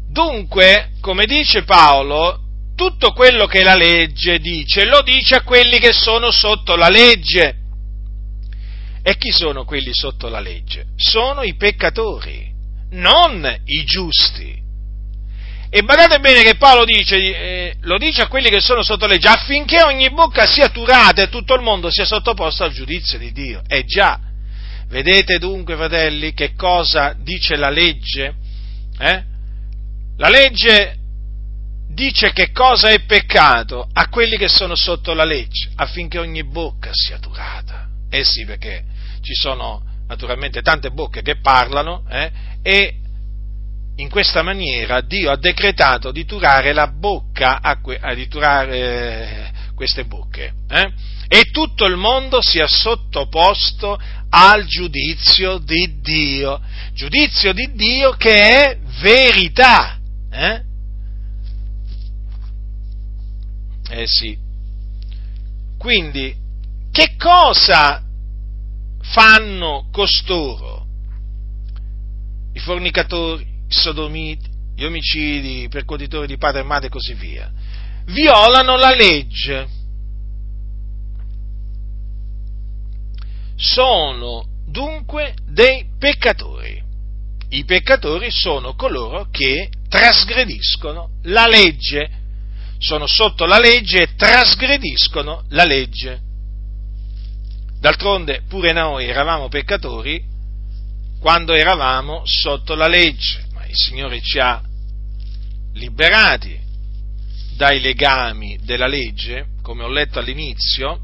Dunque, 0.10 0.92
come 1.02 1.26
dice 1.26 1.64
Paolo, 1.64 2.40
tutto 2.76 3.12
quello 3.12 3.46
che 3.46 3.64
la 3.64 3.76
legge 3.76 4.40
dice 4.40 4.86
lo 4.86 5.02
dice 5.02 5.36
a 5.36 5.44
quelli 5.44 5.80
che 5.80 5.92
sono 5.92 6.32
sotto 6.32 6.76
la 6.76 6.90
legge 6.90 7.63
e 9.04 9.18
chi 9.18 9.32
sono 9.32 9.66
quelli 9.66 9.94
sotto 9.94 10.30
la 10.30 10.40
legge? 10.40 10.86
Sono 10.96 11.44
i 11.44 11.56
peccatori, 11.56 12.50
non 12.92 13.44
i 13.66 13.84
giusti. 13.84 14.62
E 15.70 15.82
badate 15.82 16.20
bene 16.20 16.42
che 16.42 16.56
Paolo 16.56 16.86
dice, 16.86 17.18
eh, 17.18 17.76
lo 17.82 17.98
dice 17.98 18.22
a 18.22 18.28
quelli 18.28 18.50
che 18.50 18.62
sono 18.62 18.82
sotto 18.82 19.06
legge, 19.06 19.28
affinché 19.28 19.84
ogni 19.84 20.10
bocca 20.10 20.46
sia 20.46 20.70
turata 20.70 21.24
e 21.24 21.30
tutto 21.30 21.54
il 21.56 21.62
mondo 21.62 21.90
sia 21.90 22.06
sottoposto 22.06 22.64
al 22.64 22.72
giudizio 22.72 23.18
di 23.18 23.34
Dio. 23.34 23.62
E 23.68 23.84
già, 23.84 24.20
vedete 24.88 25.38
dunque, 25.38 25.76
fratelli, 25.76 26.34
che 26.34 26.54
cosa 26.54 27.14
dice 27.20 27.58
la 27.58 27.70
legge? 27.70 28.36
Eh? 29.00 29.24
La 30.18 30.30
legge 30.30 30.98
dice 31.90 32.32
che 32.32 32.52
cosa 32.52 32.90
è 32.90 33.02
peccato 33.02 33.88
a 33.92 34.08
quelli 34.08 34.38
che 34.38 34.48
sono 34.48 34.76
sotto 34.76 35.14
la 35.14 35.26
legge, 35.26 35.72
affinché 35.76 36.20
ogni 36.20 36.46
bocca 36.46 36.92
sia 36.94 37.18
turata. 37.18 37.88
Eh 38.10 38.24
sì, 38.24 38.46
perché 38.46 38.84
ci 39.24 39.34
sono 39.34 39.82
naturalmente 40.08 40.62
tante 40.62 40.92
bocche 40.92 41.22
che 41.22 41.38
parlano 41.38 42.04
eh, 42.10 42.32
e 42.62 42.96
in 43.96 44.10
questa 44.10 44.44
maniera 44.44 45.02
Dio 45.02 45.32
ha 45.32 45.38
decretato 45.38 46.12
di 46.12 46.26
turare 46.26 46.74
la 46.74 46.88
bocca 46.88 47.62
a, 47.62 47.80
que, 47.80 47.98
a 48.00 48.14
di 48.14 48.28
turare 48.28 48.78
eh, 48.78 49.52
queste 49.76 50.06
bocche 50.06 50.54
eh, 50.68 50.94
e 51.28 51.50
tutto 51.52 51.86
il 51.86 51.96
mondo 51.96 52.42
sia 52.42 52.68
sottoposto 52.68 53.98
al 54.30 54.66
giudizio 54.66 55.58
di 55.60 56.00
Dio, 56.02 56.60
giudizio 56.94 57.54
di 57.54 57.72
Dio 57.74 58.12
che 58.12 58.50
è 58.50 58.78
verità. 59.02 60.00
Eh, 60.32 60.62
eh 63.90 64.08
sì. 64.08 64.38
Quindi, 65.78 66.36
che 66.92 67.16
cosa 67.18 68.02
fanno 69.04 69.88
costoro? 69.92 70.86
I 72.54 72.60
fornicatori, 72.60 73.44
i 73.44 73.74
sodomiti, 73.74 74.50
gli 74.76 74.84
omicidi, 74.84 75.64
i 75.64 75.70
percuotitori 75.70 76.28
di 76.28 76.38
padre 76.38 76.62
e 76.62 76.64
madre 76.64 76.88
e 76.88 76.92
così 76.92 77.14
via. 77.14 77.52
Violano 78.06 78.78
la 78.78 78.94
legge. 78.94 79.68
Sono 83.56 84.46
dunque 84.68 85.36
dei 85.46 85.86
peccatori. 85.98 86.82
I 87.50 87.66
peccatori 87.66 88.32
sono 88.32 88.74
coloro 88.74 89.28
che 89.30 89.70
trasgrediscono 89.88 91.20
la 91.24 91.46
legge, 91.46 92.10
sono 92.80 93.06
sotto 93.06 93.46
la 93.46 93.60
legge 93.60 94.02
e 94.02 94.16
trasgrediscono 94.16 95.44
la 95.50 95.64
legge. 95.64 96.23
D'altronde 97.84 98.44
pure 98.48 98.72
noi 98.72 99.10
eravamo 99.10 99.50
peccatori 99.50 100.24
quando 101.20 101.54
eravamo 101.54 102.22
sotto 102.24 102.76
la 102.76 102.88
legge, 102.88 103.44
ma 103.52 103.66
il 103.66 103.76
Signore 103.76 104.22
ci 104.22 104.40
ha 104.40 104.62
liberati 105.74 106.58
dai 107.58 107.82
legami 107.82 108.58
della 108.64 108.88
legge, 108.88 109.48
come 109.62 109.84
ho 109.84 109.90
letto 109.90 110.20
all'inizio, 110.20 110.98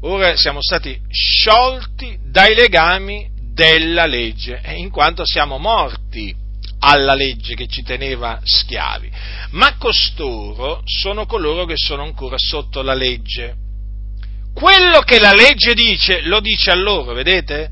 ora 0.00 0.34
siamo 0.34 0.62
stati 0.62 0.98
sciolti 1.10 2.18
dai 2.24 2.54
legami 2.54 3.28
della 3.52 4.06
legge, 4.06 4.62
in 4.76 4.88
quanto 4.88 5.26
siamo 5.26 5.58
morti 5.58 6.34
alla 6.78 7.12
legge 7.12 7.54
che 7.54 7.68
ci 7.68 7.82
teneva 7.82 8.40
schiavi. 8.42 9.10
Ma 9.50 9.76
costoro 9.76 10.80
sono 10.86 11.26
coloro 11.26 11.66
che 11.66 11.76
sono 11.76 12.02
ancora 12.02 12.36
sotto 12.38 12.80
la 12.80 12.94
legge. 12.94 13.67
Quello 14.58 15.02
che 15.02 15.20
la 15.20 15.32
legge 15.32 15.72
dice, 15.72 16.22
lo 16.22 16.40
dice 16.40 16.72
a 16.72 16.74
loro, 16.74 17.12
vedete? 17.12 17.70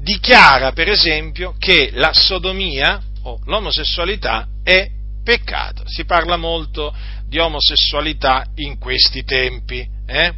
Dichiara, 0.00 0.72
per 0.72 0.88
esempio, 0.88 1.54
che 1.58 1.90
la 1.92 2.14
sodomia 2.14 2.98
o 3.24 3.38
l'omosessualità 3.44 4.48
è 4.64 4.88
peccato. 5.22 5.82
Si 5.84 6.06
parla 6.06 6.38
molto 6.38 6.96
di 7.28 7.38
omosessualità 7.38 8.46
in 8.54 8.78
questi 8.78 9.22
tempi. 9.24 9.86
Eh? 10.06 10.32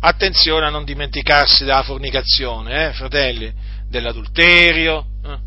Attenzione 0.00 0.66
a 0.66 0.70
non 0.70 0.82
dimenticarsi 0.84 1.62
della 1.62 1.84
fornicazione, 1.84 2.88
eh, 2.88 2.92
fratelli, 2.92 3.52
dell'adulterio, 3.88 5.06
eh? 5.26 5.38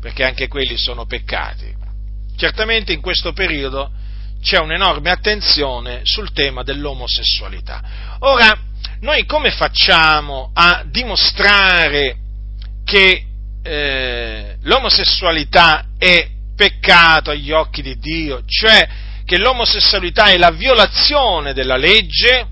perché 0.00 0.22
anche 0.22 0.46
quelli 0.46 0.76
sono 0.76 1.04
peccati. 1.04 1.74
Certamente 2.36 2.92
in 2.92 3.00
questo 3.00 3.32
periodo 3.32 3.90
c'è 4.40 4.58
un'enorme 4.58 5.10
attenzione 5.10 6.00
sul 6.04 6.32
tema 6.32 6.62
dell'omosessualità. 6.62 7.82
Ora, 8.20 8.56
noi 9.00 9.26
come 9.26 9.50
facciamo 9.50 10.50
a 10.54 10.84
dimostrare 10.86 12.16
che 12.84 13.24
eh, 13.62 14.56
l'omosessualità 14.62 15.88
è 15.98 16.28
peccato 16.56 17.30
agli 17.30 17.52
occhi 17.52 17.82
di 17.82 17.98
Dio, 17.98 18.42
cioè 18.46 18.88
che 19.24 19.38
l'omosessualità 19.38 20.26
è 20.26 20.38
la 20.38 20.50
violazione 20.50 21.52
della 21.52 21.76
legge, 21.76 22.46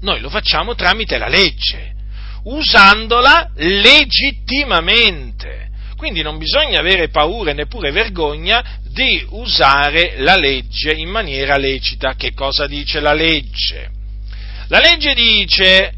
noi 0.00 0.20
lo 0.20 0.30
facciamo 0.30 0.74
tramite 0.74 1.18
la 1.18 1.28
legge, 1.28 1.94
usandola 2.44 3.50
legittimamente. 3.56 5.65
Quindi 5.96 6.22
non 6.22 6.36
bisogna 6.36 6.80
avere 6.80 7.08
paura 7.08 7.50
e 7.50 7.54
neppure 7.54 7.90
vergogna 7.90 8.80
di 8.82 9.26
usare 9.30 10.14
la 10.18 10.36
legge 10.36 10.92
in 10.92 11.08
maniera 11.08 11.56
lecita. 11.56 12.14
Che 12.14 12.34
cosa 12.34 12.66
dice 12.66 13.00
la 13.00 13.14
legge? 13.14 13.90
La 14.68 14.80
legge 14.80 15.14
dice 15.14 15.92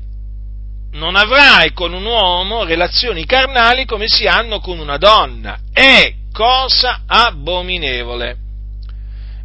non 0.92 1.16
avrai 1.16 1.72
con 1.72 1.92
un 1.92 2.04
uomo 2.04 2.64
relazioni 2.64 3.26
carnali 3.26 3.84
come 3.84 4.06
si 4.08 4.26
hanno 4.26 4.60
con 4.60 4.78
una 4.78 4.96
donna. 4.96 5.58
È 5.72 6.14
cosa 6.32 7.02
abominevole. 7.06 8.36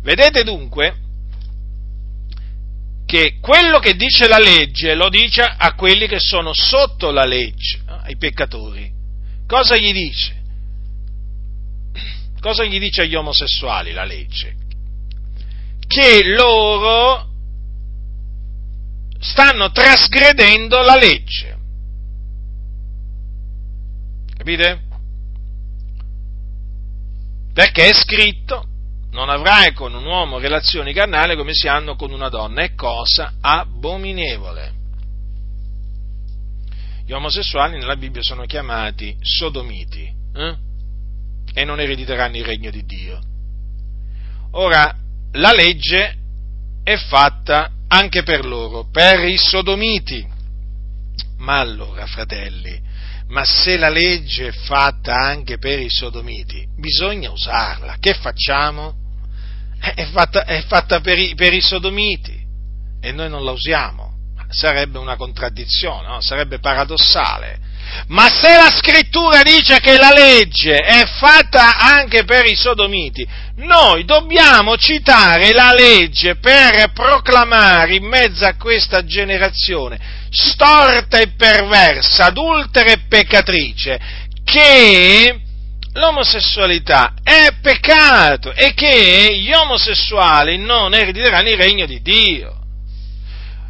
Vedete 0.01 0.43
dunque 0.43 0.97
che 3.05 3.37
quello 3.41 3.79
che 3.79 3.95
dice 3.95 4.27
la 4.27 4.39
legge 4.39 4.93
lo 4.95 5.09
dice 5.09 5.41
a 5.41 5.73
quelli 5.73 6.07
che 6.07 6.19
sono 6.19 6.51
sotto 6.53 7.11
la 7.11 7.25
legge, 7.25 7.81
ai 8.03 8.17
peccatori. 8.17 8.91
Cosa 9.47 9.75
gli 9.77 9.91
dice? 9.91 10.41
Cosa 12.43 12.65
gli 12.65 12.77
dice 12.77 13.03
agli 13.03 13.15
omosessuali 13.15 13.93
la 13.93 14.03
legge? 14.03 14.53
Che 15.87 16.23
loro 16.35 17.29
stanno 19.17 19.71
trasgredendo 19.71 20.81
la 20.81 20.97
legge. 20.97 21.57
Capite? 24.35 24.81
Perché 27.53 27.87
è 27.87 27.93
scritto, 27.93 28.67
non 29.11 29.29
avrai 29.29 29.71
con 29.71 29.93
un 29.93 30.03
uomo 30.03 30.37
relazioni 30.37 30.91
carnali 30.91 31.37
come 31.37 31.53
si 31.53 31.69
hanno 31.69 31.95
con 31.95 32.11
una 32.11 32.27
donna, 32.27 32.63
è 32.63 32.75
cosa 32.75 33.35
abominevole. 33.39 34.73
Gli 37.05 37.13
omosessuali 37.13 37.77
nella 37.77 37.95
Bibbia 37.95 38.21
sono 38.21 38.43
chiamati 38.43 39.15
sodomiti 39.21 40.11
eh? 40.35 40.71
E 41.53 41.63
non 41.63 41.79
erediteranno 41.79 42.37
il 42.37 42.45
regno 42.45 42.71
di 42.71 42.83
Dio. 42.85 43.21
Ora, 44.51 44.95
la 45.33 45.51
legge 45.51 46.15
è 46.83 46.95
fatta 46.97 47.71
anche 47.87 48.23
per 48.23 48.45
loro, 48.45 48.89
per 48.91 49.23
i 49.23 49.37
sodomiti. 49.37 50.27
Ma 51.37 51.59
allora, 51.59 52.05
fratelli, 52.05 52.81
ma 53.27 53.43
se 53.45 53.77
la 53.77 53.89
legge 53.89 54.47
è 54.47 54.51
fatta 54.51 55.15
anche 55.15 55.57
per 55.57 55.79
i 55.79 55.89
sodomiti, 55.89 56.65
bisogna 56.77 57.31
usarla. 57.31 57.97
Che 57.99 58.13
facciamo? 58.13 58.95
È 59.79 60.05
fatta, 60.05 60.45
è 60.45 60.61
fatta 60.61 61.01
per, 61.01 61.17
i, 61.19 61.35
per, 61.35 61.53
i, 61.53 61.61
sodomiti 61.61 62.41
e 63.01 63.11
noi 63.11 63.29
non 63.29 63.43
la 63.43 63.51
usiamo. 63.51 64.11
Sarebbe 64.49 64.97
una 64.97 65.15
contraddizione, 65.15 66.07
no? 66.07 66.21
sarebbe 66.21 66.59
paradossale. 66.59 67.59
Ma 68.07 68.27
se 68.29 68.55
la 68.55 68.71
scrittura 68.75 69.41
dice 69.43 69.79
che 69.79 69.97
la 69.97 70.11
legge 70.11 70.75
è 70.75 71.05
fatta 71.05 71.77
anche 71.77 72.23
per 72.23 72.45
i 72.45 72.55
sodomiti, 72.55 73.25
noi 73.55 74.03
dobbiamo 74.05 74.77
citare 74.77 75.53
la 75.53 75.73
legge 75.73 76.35
per 76.35 76.91
proclamare 76.93 77.95
in 77.95 78.05
mezzo 78.05 78.45
a 78.45 78.55
questa 78.55 79.05
generazione 79.05 80.21
storta 80.33 81.19
e 81.19 81.33
perversa, 81.37 82.25
adultera 82.25 82.91
e 82.91 83.03
peccatrice, 83.07 83.99
che 84.43 85.39
l'omosessualità 85.93 87.13
è 87.21 87.49
peccato 87.61 88.51
e 88.51 88.73
che 88.73 89.37
gli 89.39 89.51
omosessuali 89.53 90.57
non 90.57 90.93
erediteranno 90.93 91.49
il 91.49 91.57
regno 91.57 91.85
di 91.85 92.01
Dio. 92.01 92.62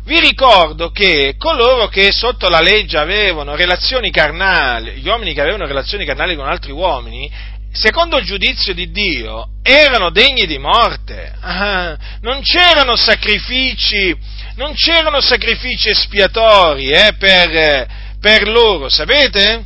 Vi 0.06 0.20
ricordo 0.20 0.92
che 0.92 1.36
coloro 1.38 1.88
che 1.88 2.12
sotto 2.12 2.50
la 2.50 2.60
legge 2.60 2.98
avevano 2.98 3.56
relazioni 3.56 4.12
carnali, 4.12 4.94
gli 4.94 5.08
uomini 5.08 5.34
che 5.34 5.42
avevano 5.42 5.66
relazioni 5.66 6.06
carnali 6.06 6.36
con 6.36 6.48
altri 6.48 6.72
uomini, 6.72 7.32
secondo 7.72 8.18
il 8.18 8.26
giudizio 8.26 8.74
di 8.74 8.92
Dio, 8.92 9.48
erano 9.64 10.10
degni 10.10 10.46
di 10.46 10.58
morte. 10.58 11.34
Ah, 11.40 11.98
non 12.22 12.42
c'erano 12.42 12.96
sacrifici 12.96 14.42
non 14.56 14.74
c'erano 14.74 15.20
sacrifici 15.22 15.90
espiatori 15.90 16.90
eh, 16.92 17.16
per, 17.18 17.88
per 18.20 18.48
loro, 18.48 18.90
sapete? 18.90 19.66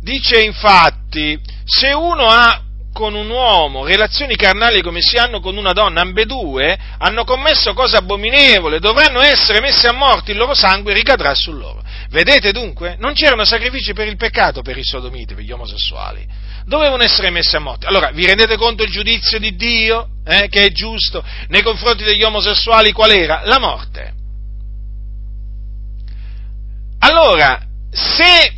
Dice 0.00 0.42
infatti, 0.42 1.38
se 1.64 1.92
uno 1.92 2.26
ha 2.26 2.63
con 2.94 3.14
un 3.14 3.28
uomo 3.28 3.84
relazioni 3.84 4.36
carnali 4.36 4.80
come 4.80 5.02
si 5.02 5.16
hanno 5.16 5.40
con 5.40 5.56
una 5.56 5.72
donna, 5.72 6.00
ambedue 6.00 6.78
hanno 6.98 7.24
commesso 7.24 7.74
cose 7.74 7.96
abominevoli, 7.96 8.78
dovranno 8.78 9.20
essere 9.20 9.60
messi 9.60 9.88
a 9.88 9.92
morte, 9.92 10.30
il 10.30 10.38
loro 10.38 10.54
sangue 10.54 10.94
ricadrà 10.94 11.34
su 11.34 11.52
loro. 11.52 11.82
Vedete 12.08 12.52
dunque? 12.52 12.94
Non 13.00 13.12
c'erano 13.12 13.44
sacrifici 13.44 13.92
per 13.92 14.06
il 14.06 14.16
peccato 14.16 14.62
per 14.62 14.78
i 14.78 14.84
sodomiti, 14.84 15.34
per 15.34 15.42
gli 15.42 15.50
omosessuali 15.50 16.52
dovevano 16.66 17.02
essere 17.02 17.30
messi 17.30 17.56
a 17.56 17.60
morte. 17.60 17.86
Allora, 17.86 18.10
vi 18.10 18.24
rendete 18.24 18.56
conto 18.56 18.84
il 18.84 18.90
giudizio 18.90 19.38
di 19.38 19.54
Dio, 19.54 20.08
eh, 20.24 20.48
che 20.48 20.64
è 20.64 20.70
giusto, 20.70 21.22
nei 21.48 21.62
confronti 21.62 22.04
degli 22.04 22.22
omosessuali 22.22 22.92
qual 22.92 23.10
era? 23.10 23.42
La 23.44 23.58
morte. 23.58 24.14
Allora, 27.00 27.60
se 27.90 28.54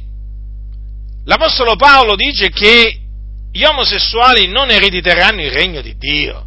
l'Apostolo 1.24 1.74
Paolo 1.74 2.14
dice 2.14 2.50
che 2.50 3.05
gli 3.56 3.64
omosessuali 3.64 4.48
non 4.48 4.70
erediteranno 4.70 5.40
il 5.40 5.50
regno 5.50 5.80
di 5.80 5.96
Dio, 5.96 6.46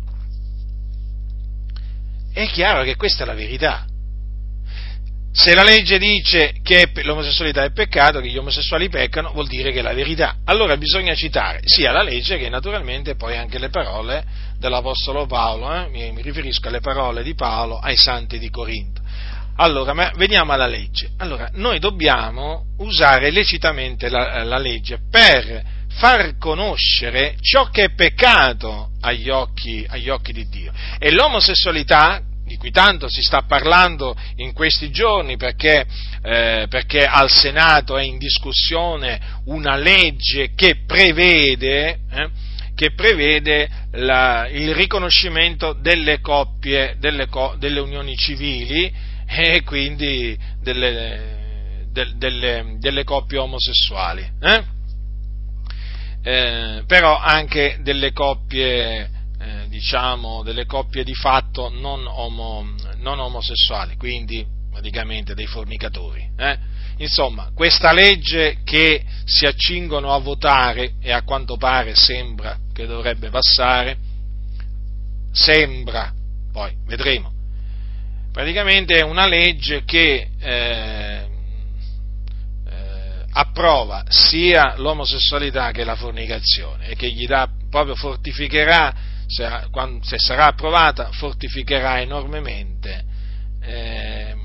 è 2.32 2.46
chiaro 2.46 2.84
che 2.84 2.96
questa 2.96 3.24
è 3.24 3.26
la 3.26 3.34
verità. 3.34 3.84
Se 5.32 5.56
la 5.56 5.64
legge 5.64 5.98
dice 5.98 6.54
che 6.62 6.92
l'omosessualità 7.02 7.64
è 7.64 7.72
peccato, 7.72 8.20
che 8.20 8.30
gli 8.30 8.38
omosessuali 8.38 8.90
peccano, 8.90 9.32
vuol 9.32 9.48
dire 9.48 9.72
che 9.72 9.80
è 9.80 9.82
la 9.82 9.94
verità. 9.94 10.38
Allora 10.46 10.78
bisogna 10.78 11.16
citare 11.16 11.62
sia 11.64 11.92
la 11.92 12.04
legge 12.04 12.38
che 12.38 12.48
naturalmente 12.48 13.16
poi 13.16 13.36
anche 13.36 13.58
le 13.58 13.70
parole 13.70 14.24
dell'Apostolo 14.60 15.26
Paolo, 15.26 15.74
eh? 15.74 15.88
mi, 15.90 16.22
riferisco 16.22 16.68
alle 16.68 16.80
parole 16.80 17.24
di 17.24 17.34
Paolo 17.34 17.80
ai 17.80 17.98
santi 17.98 18.38
di 18.38 18.52
Corinto. 18.52 19.02
Allora, 19.56 19.94
ma 19.94 20.12
veniamo 20.16 20.52
alla 20.52 20.68
legge. 20.68 21.10
Allora, 21.18 21.50
noi 21.54 21.80
dobbiamo 21.80 22.66
usare 22.78 23.32
lecitamente 23.32 24.10
la, 24.10 24.44
la 24.44 24.58
legge 24.60 25.00
per 25.10 25.78
far 25.90 26.38
conoscere 26.38 27.36
ciò 27.42 27.70
che 27.70 27.86
è 27.86 27.94
peccato 27.94 28.92
agli 29.02 29.30
occhi, 29.30 29.86
agli 29.88 30.10
occhi 30.10 30.34
di 30.34 30.48
Dio. 30.48 30.72
E 30.98 31.12
l'omosessualità, 31.12 32.22
di 32.46 32.58
cui 32.58 32.72
tanto 32.72 33.08
si 33.10 33.22
sta 33.22 33.44
parlando 33.44 34.16
in 34.38 34.54
questi 34.54 34.90
giorni 34.92 35.38
perché, 35.38 35.86
eh, 36.24 36.66
perché 36.70 37.06
al 37.06 37.30
Senato 37.30 37.98
è 37.98 38.04
in 38.04 38.18
discussione 38.18 39.20
una 39.46 39.76
legge 39.76 40.54
che 40.56 40.84
prevede, 40.86 42.00
eh, 42.12 42.30
che 42.74 42.94
prevede 42.94 43.70
la, 43.92 44.48
il 44.48 44.74
riconoscimento 44.74 45.74
delle 45.74 46.22
coppie, 46.22 46.96
delle, 46.98 47.28
delle 47.58 47.80
unioni 47.80 48.16
civili 48.16 48.92
e 49.28 49.62
quindi 49.64 50.38
delle, 50.62 51.86
de, 51.92 52.14
delle, 52.16 52.78
delle, 52.80 53.04
coppie 53.04 53.38
omosessuali, 53.38 54.28
eh? 54.42 54.78
Eh, 56.22 56.84
però 56.86 57.18
anche 57.18 57.80
delle 57.82 58.12
coppie, 58.12 59.10
eh, 59.40 59.68
diciamo, 59.70 60.44
delle 60.44 60.66
coppie 60.66 61.04
di 61.04 61.14
fatto 61.14 61.70
non, 61.70 62.06
omo, 62.06 62.76
non 62.98 63.20
omosessuali, 63.20 63.96
quindi 63.96 64.46
praticamente 64.70 65.34
dei 65.34 65.48
fornicatori. 65.48 66.30
Eh? 66.38 66.58
Insomma, 66.98 67.52
questa 67.54 67.94
legge 67.94 68.58
che 68.64 69.04
si 69.24 69.46
accingono 69.46 70.14
a 70.14 70.20
votare 70.20 70.96
e 71.02 71.12
a 71.12 71.24
quanto 71.24 71.56
pare 71.56 71.96
sembra 71.96 72.58
che 72.74 72.86
dovrebbe 72.86 73.30
passare, 73.30 73.98
sembra, 75.32 76.14
poi 76.52 76.74
vedremo, 76.86 77.32
praticamente 78.34 78.98
è 78.98 79.02
una 79.02 79.28
legge 79.28 79.84
che 79.86 80.28
eh, 80.40 81.29
approva 83.40 84.04
sia 84.10 84.76
l'omosessualità 84.78 85.72
che 85.72 85.84
la 85.84 85.96
fornicazione 85.96 86.90
e 86.90 86.96
che 86.96 87.10
gli 87.10 87.26
dà, 87.26 87.50
proprio 87.70 87.96
fortificherà, 87.96 88.94
se, 89.28 89.68
quando, 89.72 90.04
se 90.06 90.18
sarà 90.18 90.48
approvata, 90.48 91.12
fortificherà 91.12 92.02
enormemente 92.02 93.04
eh, 93.62 94.36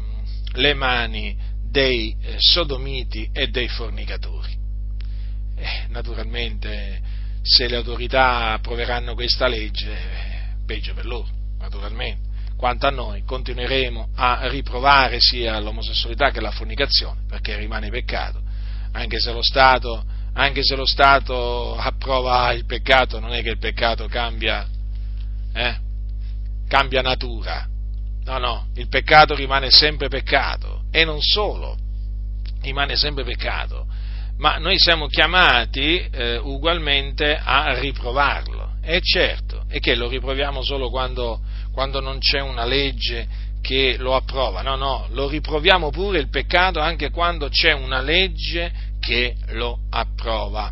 le 0.52 0.74
mani 0.74 1.36
dei 1.68 2.16
eh, 2.20 2.36
sodomiti 2.38 3.28
e 3.32 3.48
dei 3.48 3.68
fornicatori. 3.68 4.56
Eh, 5.56 5.86
naturalmente, 5.88 7.00
se 7.42 7.66
le 7.66 7.76
autorità 7.76 8.52
approveranno 8.52 9.14
questa 9.14 9.48
legge, 9.48 9.90
eh, 9.90 10.54
peggio 10.64 10.94
per 10.94 11.06
loro, 11.06 11.28
naturalmente. 11.58 12.32
Quanto 12.56 12.86
a 12.86 12.90
noi, 12.90 13.24
continueremo 13.24 14.10
a 14.14 14.46
riprovare 14.48 15.18
sia 15.18 15.58
l'omosessualità 15.58 16.30
che 16.30 16.40
la 16.40 16.52
fornicazione, 16.52 17.22
perché 17.28 17.56
rimane 17.56 17.90
peccato, 17.90 18.43
anche 18.94 19.20
se 19.20 19.32
lo 19.32 19.42
Stato, 19.42 20.04
se 20.62 20.74
lo 20.74 20.86
Stato 20.86 21.76
approva 21.76 22.52
il 22.52 22.64
peccato, 22.64 23.20
non 23.20 23.32
è 23.32 23.42
che 23.42 23.50
il 23.50 23.58
peccato 23.58 24.06
cambia, 24.06 24.66
eh, 25.52 25.76
cambia 26.66 27.02
natura, 27.02 27.68
No, 28.24 28.38
no, 28.38 28.66
il 28.76 28.88
peccato 28.88 29.34
rimane 29.34 29.70
sempre 29.70 30.08
peccato. 30.08 30.84
E 30.90 31.04
non 31.04 31.20
solo, 31.20 31.76
rimane 32.62 32.96
sempre 32.96 33.24
peccato, 33.24 33.86
ma 34.38 34.56
noi 34.56 34.78
siamo 34.78 35.06
chiamati 35.08 35.98
eh, 36.10 36.38
ugualmente 36.38 37.36
a 37.36 37.78
riprovarlo. 37.78 38.72
E 38.80 39.00
certo, 39.02 39.64
e 39.68 39.78
che 39.80 39.94
lo 39.94 40.08
riproviamo 40.08 40.62
solo 40.62 40.90
quando, 40.90 41.40
quando 41.72 42.00
non 42.00 42.18
c'è 42.18 42.40
una 42.40 42.64
legge 42.64 43.26
che 43.64 43.96
lo 43.98 44.14
approva. 44.14 44.60
No, 44.60 44.76
no, 44.76 45.06
lo 45.12 45.26
riproviamo 45.26 45.88
pure 45.88 46.18
il 46.18 46.28
peccato 46.28 46.80
anche 46.80 47.08
quando 47.10 47.48
c'è 47.48 47.72
una 47.72 48.02
legge 48.02 48.70
che 49.00 49.34
lo 49.52 49.78
approva 49.88 50.70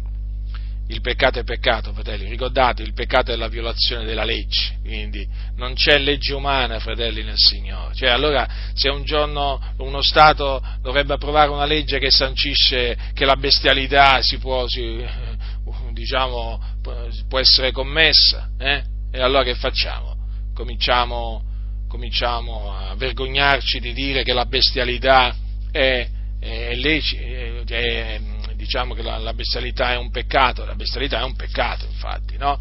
il 0.93 1.01
peccato 1.01 1.39
è 1.39 1.45
peccato, 1.45 1.93
fratelli, 1.93 2.29
ricordate, 2.29 2.83
il 2.83 2.93
peccato 2.93 3.33
è 3.33 3.37
la 3.37 3.49
violazione 3.49 4.05
della 4.05 4.25
legge, 4.25 4.79
quindi 4.83 5.27
non 5.57 5.73
c'è 5.75 5.97
legge 5.99 6.35
umana, 6.35 6.81
fratelli, 6.81 7.23
nel 7.23 7.39
Signore. 7.39 7.95
Cioè, 7.95 8.11
allora, 8.11 8.47
se 8.75 8.91
un 8.91 9.03
giorno 9.03 9.61
uno 9.79 10.03
Stato 10.03 10.63
dovrebbe 10.83 11.15
approvare 11.15 11.51
una 11.51 11.65
legge 11.65 11.99
che 11.99 12.11
sancisce 12.11 12.99
che 13.15 13.25
la 13.25 13.37
bestialità 13.37 14.21
si 14.21 14.37
può, 14.37 14.67
si, 14.69 15.03
diciamo, 15.93 16.61
può 17.29 17.39
essere 17.39 17.73
commessa, 17.73 18.51
eh? 18.59 18.83
e 19.11 19.21
allora 19.21 19.45
che 19.45 19.55
facciamo? 19.55 20.15
Cominciamo, 20.55 21.43
cominciamo, 21.93 22.75
a 22.75 22.95
vergognarci 22.95 23.79
di 23.79 23.93
dire 23.93 24.23
che 24.23 24.33
la 24.33 24.47
bestialità 24.47 25.37
è, 25.71 26.09
è, 26.41 26.71
è, 27.67 28.21
diciamo 28.55 28.95
che 28.95 29.03
la, 29.03 29.19
la, 29.19 29.35
bestialità 29.35 29.93
è 29.93 29.99
un 29.99 30.11
peccato, 30.11 30.65
la 30.65 30.75
bestialità 30.75 31.21
è 31.21 31.25
un 31.25 31.37
peccato, 31.37 31.85
infatti, 31.85 32.39
no? 32.39 32.59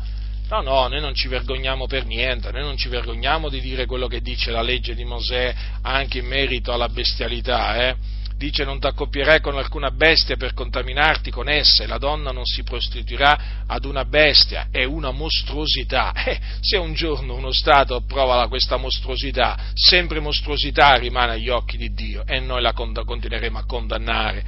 No, 0.50 0.60
no, 0.60 0.88
noi 0.90 1.00
non 1.00 1.14
ci 1.14 1.30
vergogniamo 1.30 1.88
per 1.88 2.06
niente, 2.06 2.52
noi 2.52 2.64
non 2.64 2.76
ci 2.76 2.90
vergogniamo 2.90 3.48
di 3.48 3.62
dire 3.62 3.86
quello 3.86 4.08
che 4.08 4.20
dice 4.20 4.52
la 4.52 4.62
legge 4.62 4.96
di 4.96 5.06
Mosè 5.06 5.56
anche 5.84 6.18
in 6.18 6.26
merito 6.26 6.74
alla 6.74 6.90
bestialità, 6.90 7.88
eh? 7.88 7.96
Dice 8.42 8.64
non 8.64 8.80
ti 8.80 8.88
accoppierai 8.88 9.40
con 9.40 9.56
alcuna 9.56 9.92
bestia 9.92 10.36
per 10.36 10.56
contaminarti 10.56 11.30
con 11.30 11.48
essa 11.48 11.84
e 11.84 11.88
la 11.88 12.00
donna 12.00 12.32
non 12.32 12.44
si 12.44 12.64
prostituirà 12.64 13.66
ad 13.68 13.86
una 13.86 14.04
bestia, 14.04 14.70
è 14.72 14.84
una 14.84 15.12
mostruosità. 15.12 16.12
Eh, 16.32 16.40
se 16.60 16.78
un 16.78 16.94
giorno 16.94 17.36
uno 17.36 17.52
Stato 17.52 17.96
approva 17.96 18.48
questa 18.48 18.78
mostruosità, 18.78 19.58
sempre 19.74 20.20
mostruosità 20.20 20.96
rimane 20.96 21.34
agli 21.34 21.50
occhi 21.50 21.78
di 21.78 21.94
Dio 21.94 22.24
e 22.26 22.40
noi 22.40 22.62
la 22.62 22.74
continueremo 22.74 23.60
a 23.60 23.66
condannare 23.66 24.44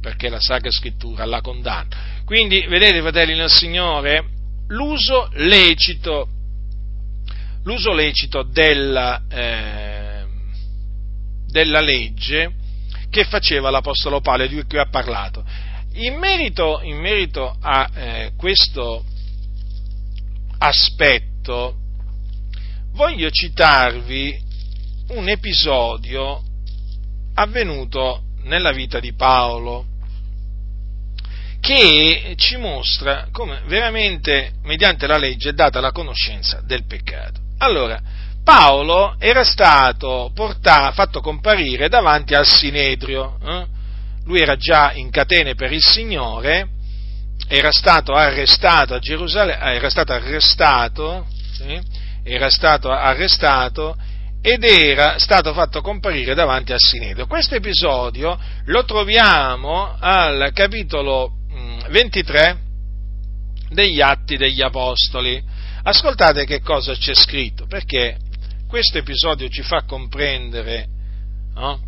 perché 0.00 0.28
la 0.28 0.40
Sacra 0.40 0.70
Scrittura 0.70 1.24
la 1.24 1.40
condanna. 1.40 2.22
Quindi, 2.26 2.66
vedete, 2.66 3.00
fratelli 3.00 3.34
nel 3.34 3.50
Signore, 3.50 4.24
l'uso 4.68 5.30
lecito, 5.32 6.28
l'uso 7.62 7.94
lecito 7.94 8.42
della, 8.42 9.22
eh, 9.30 10.26
della 11.46 11.80
legge 11.80 12.56
che 13.10 13.24
faceva 13.24 13.70
l'Apostolo 13.70 14.20
Paolo, 14.20 14.46
di 14.46 14.62
cui 14.64 14.78
ha 14.78 14.88
parlato. 14.88 15.44
In 15.94 16.16
merito, 16.18 16.80
in 16.82 16.98
merito 16.98 17.56
a 17.60 17.90
eh, 17.92 18.32
questo 18.36 19.04
aspetto, 20.58 21.76
voglio 22.92 23.30
citarvi 23.30 24.46
un 25.08 25.28
episodio 25.28 26.42
avvenuto 27.34 28.24
nella 28.42 28.72
vita 28.72 29.00
di 29.00 29.14
Paolo, 29.14 29.86
che 31.60 32.34
ci 32.36 32.56
mostra 32.56 33.28
come 33.32 33.62
veramente 33.66 34.52
mediante 34.62 35.06
la 35.06 35.18
legge 35.18 35.50
è 35.50 35.52
data 35.52 35.80
la 35.80 35.92
conoscenza 35.92 36.60
del 36.64 36.84
peccato. 36.84 37.40
Allora, 37.58 38.00
Paolo 38.48 39.16
era 39.18 39.44
stato 39.44 40.30
portato, 40.34 40.94
fatto 40.94 41.20
comparire 41.20 41.90
davanti 41.90 42.32
al 42.32 42.46
Sinedrio, 42.46 43.36
eh? 43.44 43.66
lui 44.24 44.40
era 44.40 44.56
già 44.56 44.92
in 44.94 45.10
catene 45.10 45.54
per 45.54 45.70
il 45.70 45.84
Signore, 45.84 46.66
era 47.46 47.70
stato 47.70 48.14
arrestato 48.14 48.94
a 48.94 49.00
Gerusalemme, 49.00 49.74
era 49.74 49.90
stato 49.90 50.14
arrestato, 50.14 51.26
sì? 51.52 51.78
era 52.22 52.48
stato 52.48 52.90
arrestato 52.90 53.94
ed 54.40 54.64
era 54.64 55.18
stato 55.18 55.52
fatto 55.52 55.82
comparire 55.82 56.32
davanti 56.32 56.72
al 56.72 56.80
Sinedrio. 56.80 57.26
Questo 57.26 57.54
episodio 57.54 58.38
lo 58.64 58.84
troviamo 58.86 59.94
al 60.00 60.52
capitolo 60.54 61.32
23 61.90 62.54
mm, 62.54 63.74
degli 63.74 64.00
Atti 64.00 64.38
degli 64.38 64.62
Apostoli. 64.62 65.44
Ascoltate 65.82 66.46
che 66.46 66.62
cosa 66.62 66.94
c'è 66.94 67.14
scritto, 67.14 67.66
perché 67.66 68.16
questo 68.68 68.98
episodio 68.98 69.48
ci 69.48 69.62
fa 69.62 69.82
comprendere 69.84 70.86
no? 71.54 71.86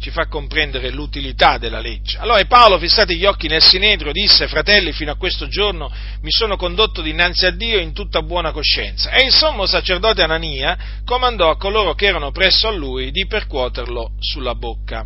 ci 0.00 0.10
fa 0.10 0.26
comprendere 0.26 0.90
l'utilità 0.90 1.58
della 1.58 1.80
legge. 1.80 2.18
Allora 2.18 2.42
Paolo, 2.44 2.78
fissati 2.78 3.16
gli 3.16 3.24
occhi 3.24 3.48
nel 3.48 3.62
Sinedrio, 3.62 4.12
disse, 4.12 4.46
fratelli, 4.46 4.92
fino 4.92 5.10
a 5.10 5.16
questo 5.16 5.48
giorno 5.48 5.92
mi 6.22 6.30
sono 6.30 6.56
condotto 6.56 7.02
dinanzi 7.02 7.46
a 7.46 7.50
Dio 7.50 7.78
in 7.78 7.92
tutta 7.92 8.22
buona 8.22 8.52
coscienza. 8.52 9.10
E 9.10 9.24
il 9.24 9.32
sommo 9.32 9.66
sacerdote 9.66 10.22
Anania 10.22 10.78
comandò 11.04 11.50
a 11.50 11.56
coloro 11.56 11.94
che 11.94 12.06
erano 12.06 12.30
presso 12.30 12.68
a 12.68 12.72
lui 12.72 13.10
di 13.10 13.26
percuoterlo 13.26 14.12
sulla 14.20 14.54
bocca. 14.54 15.04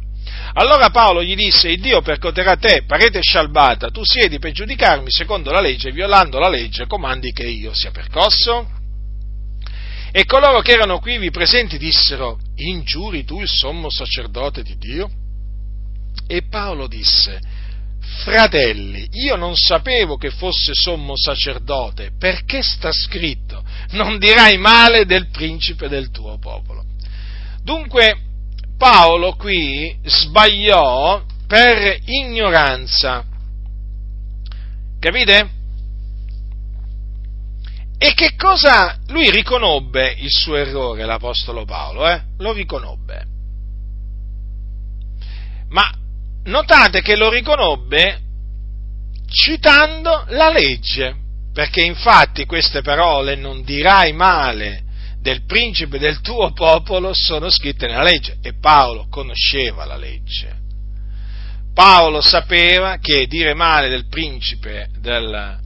Allora 0.54 0.90
Paolo 0.90 1.22
gli 1.22 1.34
disse, 1.34 1.70
il 1.70 1.80
Dio 1.80 2.02
percoterà 2.02 2.56
te, 2.56 2.84
parete 2.86 3.20
scialbata, 3.22 3.88
tu 3.88 4.04
siedi 4.04 4.38
per 4.38 4.52
giudicarmi 4.52 5.10
secondo 5.10 5.50
la 5.50 5.60
legge, 5.60 5.90
violando 5.90 6.38
la 6.38 6.48
legge, 6.48 6.86
comandi 6.86 7.32
che 7.32 7.44
io 7.44 7.72
sia 7.72 7.90
percosso? 7.90 8.80
E 10.14 10.26
coloro 10.26 10.60
che 10.60 10.72
erano 10.72 10.98
qui 10.98 11.16
vi 11.16 11.30
presenti 11.30 11.78
dissero, 11.78 12.38
ingiuri 12.56 13.24
tu 13.24 13.40
il 13.40 13.48
sommo 13.48 13.88
sacerdote 13.88 14.62
di 14.62 14.76
Dio? 14.76 15.10
E 16.26 16.42
Paolo 16.42 16.86
disse, 16.86 17.40
fratelli, 18.22 19.08
io 19.12 19.36
non 19.36 19.56
sapevo 19.56 20.18
che 20.18 20.28
fosse 20.28 20.72
sommo 20.74 21.14
sacerdote, 21.16 22.10
perché 22.18 22.62
sta 22.62 22.90
scritto, 22.92 23.64
non 23.92 24.18
dirai 24.18 24.58
male 24.58 25.06
del 25.06 25.28
principe 25.28 25.88
del 25.88 26.10
tuo 26.10 26.38
popolo. 26.38 26.84
Dunque, 27.62 28.18
Paolo 28.76 29.34
qui 29.36 29.96
sbagliò 30.04 31.24
per 31.46 31.98
ignoranza. 32.04 33.24
Capite? 35.00 35.61
E 38.04 38.14
che 38.14 38.34
cosa? 38.34 38.98
Lui 39.10 39.30
riconobbe 39.30 40.16
il 40.18 40.28
suo 40.28 40.56
errore, 40.56 41.04
l'Apostolo 41.04 41.64
Paolo, 41.64 42.08
eh? 42.08 42.20
Lo 42.38 42.52
riconobbe. 42.52 43.24
Ma 45.68 45.88
notate 46.46 47.00
che 47.00 47.14
lo 47.14 47.30
riconobbe 47.30 48.18
citando 49.28 50.24
la 50.30 50.50
legge, 50.50 51.14
perché 51.52 51.84
infatti 51.84 52.44
queste 52.44 52.82
parole 52.82 53.36
non 53.36 53.62
dirai 53.62 54.12
male 54.12 54.82
del 55.20 55.44
principe 55.44 56.00
del 56.00 56.20
tuo 56.22 56.52
popolo 56.52 57.14
sono 57.14 57.50
scritte 57.50 57.86
nella 57.86 58.02
legge 58.02 58.38
e 58.42 58.58
Paolo 58.58 59.06
conosceva 59.08 59.84
la 59.84 59.96
legge. 59.96 60.56
Paolo 61.72 62.20
sapeva 62.20 62.96
che 62.96 63.28
dire 63.28 63.54
male 63.54 63.88
del 63.88 64.08
principe 64.08 64.88
del, 64.98 65.60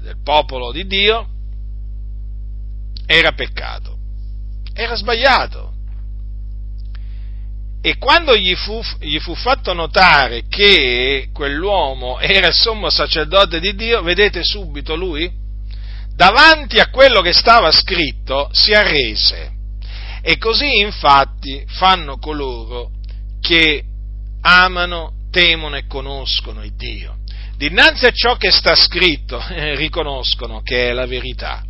del 0.00 0.16
popolo 0.22 0.72
di 0.72 0.86
Dio 0.86 1.26
era 3.06 3.32
peccato, 3.32 3.96
era 4.72 4.94
sbagliato. 4.94 5.68
E 7.82 7.96
quando 7.96 8.36
gli 8.36 8.54
fu, 8.54 8.80
gli 9.00 9.18
fu, 9.18 9.34
fatto 9.34 9.72
notare 9.72 10.44
che 10.48 11.30
quell'uomo 11.32 12.18
era 12.18 12.48
il 12.48 12.54
sommo 12.54 12.90
sacerdote 12.90 13.58
di 13.58 13.74
Dio, 13.74 14.02
vedete 14.02 14.44
subito 14.44 14.94
lui, 14.94 15.30
davanti 16.14 16.78
a 16.78 16.90
quello 16.90 17.22
che 17.22 17.32
stava 17.32 17.70
scritto, 17.72 18.50
si 18.52 18.72
arrese. 18.72 19.52
E 20.22 20.36
così 20.36 20.80
infatti 20.80 21.64
fanno 21.66 22.18
coloro 22.18 22.90
che 23.40 23.82
amano, 24.42 25.12
temono 25.30 25.76
e 25.76 25.86
conoscono 25.86 26.62
il 26.62 26.74
Dio. 26.76 27.19
Dinanzi 27.60 28.06
a 28.06 28.10
ciò 28.10 28.36
che 28.36 28.50
sta 28.50 28.74
scritto, 28.74 29.38
eh, 29.52 29.74
riconoscono 29.74 30.62
che 30.62 30.88
è 30.88 30.92
la 30.94 31.04
verità. 31.04 31.62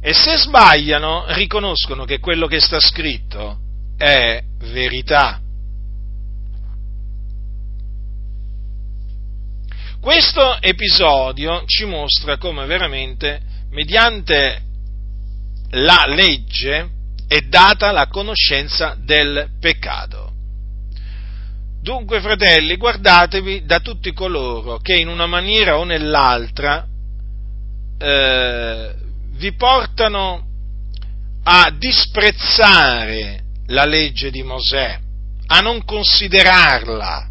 E 0.00 0.14
se 0.14 0.38
sbagliano, 0.38 1.26
riconoscono 1.34 2.06
che 2.06 2.18
quello 2.18 2.46
che 2.46 2.58
sta 2.58 2.80
scritto 2.80 3.58
è 3.98 4.42
verità. 4.70 5.38
Questo 10.00 10.62
episodio 10.62 11.64
ci 11.66 11.84
mostra 11.84 12.38
come 12.38 12.64
veramente, 12.64 13.42
mediante 13.68 14.62
la 15.72 16.04
legge, 16.06 16.88
è 17.28 17.40
data 17.40 17.92
la 17.92 18.06
conoscenza 18.06 18.96
del 18.98 19.50
peccato. 19.60 20.25
Dunque, 21.86 22.20
fratelli, 22.20 22.78
guardatevi 22.78 23.64
da 23.64 23.78
tutti 23.78 24.12
coloro 24.12 24.78
che 24.78 24.96
in 24.96 25.06
una 25.06 25.26
maniera 25.26 25.78
o 25.78 25.84
nell'altra 25.84 26.84
eh, 27.96 28.94
vi 29.34 29.52
portano 29.54 30.48
a 31.44 31.70
disprezzare 31.78 33.44
la 33.66 33.84
legge 33.84 34.32
di 34.32 34.42
Mosè, 34.42 34.98
a 35.46 35.60
non 35.60 35.84
considerarla, 35.84 37.28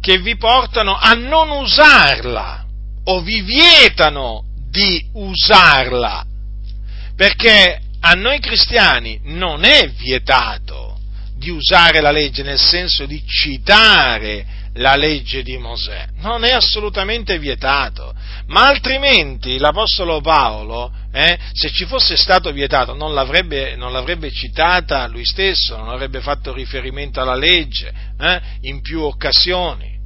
che 0.00 0.18
vi 0.18 0.36
portano 0.36 0.96
a 0.96 1.14
non 1.14 1.50
usarla 1.50 2.64
o 3.06 3.20
vi 3.22 3.40
vietano 3.40 4.44
di 4.68 5.04
usarla, 5.14 6.24
perché 7.16 7.80
a 8.00 8.14
noi 8.14 8.40
cristiani 8.40 9.20
non 9.24 9.64
è 9.64 9.90
vietato 9.90 10.98
di 11.36 11.50
usare 11.50 12.00
la 12.00 12.10
legge 12.10 12.42
nel 12.42 12.58
senso 12.58 13.06
di 13.06 13.22
citare 13.26 14.58
la 14.74 14.94
legge 14.94 15.42
di 15.42 15.56
Mosè, 15.56 16.06
non 16.18 16.44
è 16.44 16.52
assolutamente 16.52 17.38
vietato, 17.38 18.14
ma 18.46 18.68
altrimenti 18.68 19.58
l'Apostolo 19.58 20.20
Paolo, 20.20 20.92
eh, 21.12 21.36
se 21.52 21.70
ci 21.70 21.86
fosse 21.86 22.16
stato 22.16 22.52
vietato, 22.52 22.94
non 22.94 23.12
l'avrebbe, 23.12 23.74
non 23.74 23.90
l'avrebbe, 23.90 24.30
citata 24.30 25.08
lui 25.08 25.24
stesso, 25.24 25.76
non 25.76 25.88
avrebbe 25.88 26.20
fatto 26.20 26.52
riferimento 26.52 27.20
alla 27.20 27.34
legge 27.34 27.92
eh, 28.18 28.40
in 28.62 28.80
più 28.80 29.00
occasioni. 29.00 29.98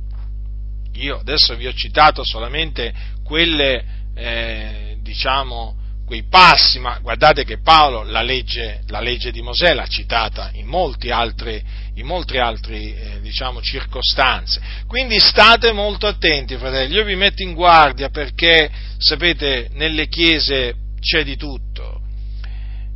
Io 0.95 1.19
adesso 1.19 1.55
vi 1.57 1.67
ho 1.67 1.75
citato 1.75 2.25
solamente 2.25 2.95
quelle, 3.23 3.85
eh, 4.15 4.97
diciamo, 5.03 5.77
quei 6.05 6.25
passi, 6.29 6.79
ma 6.79 6.99
guardate 7.01 7.45
che 7.45 7.61
Paolo 7.61 8.03
la 8.03 8.21
legge, 8.21 8.83
la 8.89 9.01
legge 9.01 9.31
di 9.31 9.41
Mosè 9.41 9.73
l'ha 9.73 9.87
citata 9.87 10.51
in 10.55 10.67
molti 10.67 11.11
altri, 11.11 11.63
in 11.95 12.07
molte 12.07 12.39
altre 12.39 12.77
eh, 12.77 13.21
diciamo, 13.21 13.63
circostanze. 13.63 14.61
Quindi 14.87 15.19
state 15.19 15.73
molto 15.73 16.07
attenti, 16.07 16.57
fratelli. 16.57 16.95
Io 16.95 17.05
vi 17.05 17.15
metto 17.17 17.43
in 17.43 17.55
guardia 17.55 18.11
perché, 18.11 18.71
sapete, 18.99 19.69
nelle 19.73 20.09
chiese 20.09 20.75
c'è 21.01 21.25
di 21.25 21.37
tutto. 21.37 22.01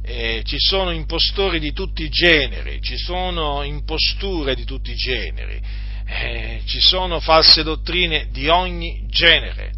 Eh, 0.03 0.43
ci 0.45 0.57
sono 0.59 0.91
impostori 0.91 1.59
di 1.61 1.73
tutti 1.73 2.03
i 2.03 2.09
generi, 2.09 2.81
ci 2.81 2.97
sono 2.97 3.63
imposture 3.63 4.55
di 4.55 4.65
tutti 4.65 4.91
i 4.91 4.97
generi, 4.97 5.61
eh, 6.07 6.63
ci 6.65 6.81
sono 6.81 7.21
false 7.21 7.63
dottrine 7.63 8.29
di 8.31 8.49
ogni 8.49 9.05
genere. 9.09 9.73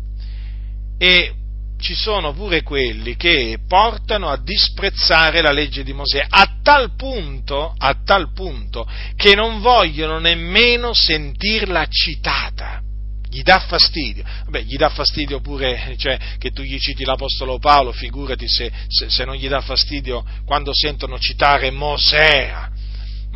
E 0.98 1.34
ci 1.80 1.94
sono 1.94 2.32
pure 2.32 2.62
quelli 2.62 3.16
che 3.16 3.58
portano 3.66 4.28
a 4.28 4.40
disprezzare 4.40 5.40
la 5.40 5.50
legge 5.50 5.82
di 5.82 5.92
Mosè 5.92 6.24
a 6.28 6.58
tal 6.62 6.94
punto, 6.94 7.74
a 7.76 7.96
tal 8.04 8.32
punto 8.32 8.88
che 9.16 9.34
non 9.34 9.60
vogliono 9.60 10.18
nemmeno 10.18 10.92
sentirla 10.92 11.86
citata. 11.88 12.82
Gli 13.28 13.42
dà 13.42 13.60
fastidio. 13.60 14.24
Vabbè, 14.44 14.62
gli 14.62 14.76
dà 14.76 14.88
fastidio 14.88 15.40
pure 15.40 15.94
cioè, 15.96 16.18
che 16.38 16.50
tu 16.50 16.62
gli 16.62 16.78
citi 16.78 17.04
l'Apostolo 17.04 17.58
Paolo, 17.58 17.92
figurati 17.92 18.48
se, 18.48 18.70
se, 18.88 19.08
se 19.08 19.24
non 19.24 19.36
gli 19.36 19.48
dà 19.48 19.60
fastidio 19.60 20.24
quando 20.44 20.72
sentono 20.74 21.18
citare 21.18 21.70
Mosè. 21.70 22.52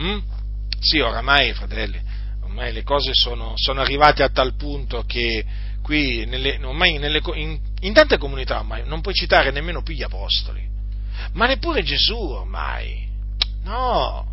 Mm? 0.01 0.19
Sì, 0.81 0.99
oramai, 0.99 1.53
fratelli, 1.53 2.01
ormai 2.43 2.73
le 2.73 2.83
cose 2.83 3.11
sono, 3.15 3.53
sono 3.55 3.81
arrivate 3.81 4.23
a 4.23 4.29
tal 4.29 4.57
punto 4.57 5.05
che 5.07 5.45
qui, 5.85 6.25
nelle, 6.27 6.59
ormai 6.65 6.99
nelle, 6.99 7.21
in, 7.35 7.59
in, 7.87 7.93
tante 7.93 8.19
comunità 8.19 8.59
ormai 8.59 8.83
non 8.87 9.01
puoi 9.01 9.15
citare 9.15 9.51
nemmeno 9.51 9.83
più 9.83 9.95
gli 9.95 10.03
apostoli, 10.03 10.67
ma 11.33 11.47
neppure 11.47 11.83
Gesù 11.83 12.17
ormai, 12.17 13.09
no, 13.63 14.33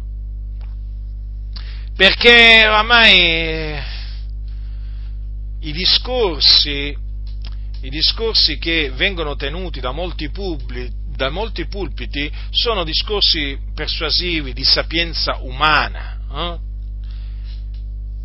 perché 1.95 2.67
ormai 2.67 3.79
i 5.59 5.71
discorsi, 5.71 6.95
i 7.81 7.89
discorsi 7.89 8.57
che 8.57 8.91
vengono 8.95 9.35
tenuti 9.35 9.79
da 9.79 9.91
molti, 9.91 10.29
pubblici, 10.29 10.91
da 11.21 11.29
molti 11.29 11.67
pulpiti 11.67 12.31
sono 12.49 12.83
discorsi 12.83 13.57
persuasivi 13.75 14.53
di 14.53 14.63
sapienza 14.63 15.37
umana, 15.41 16.59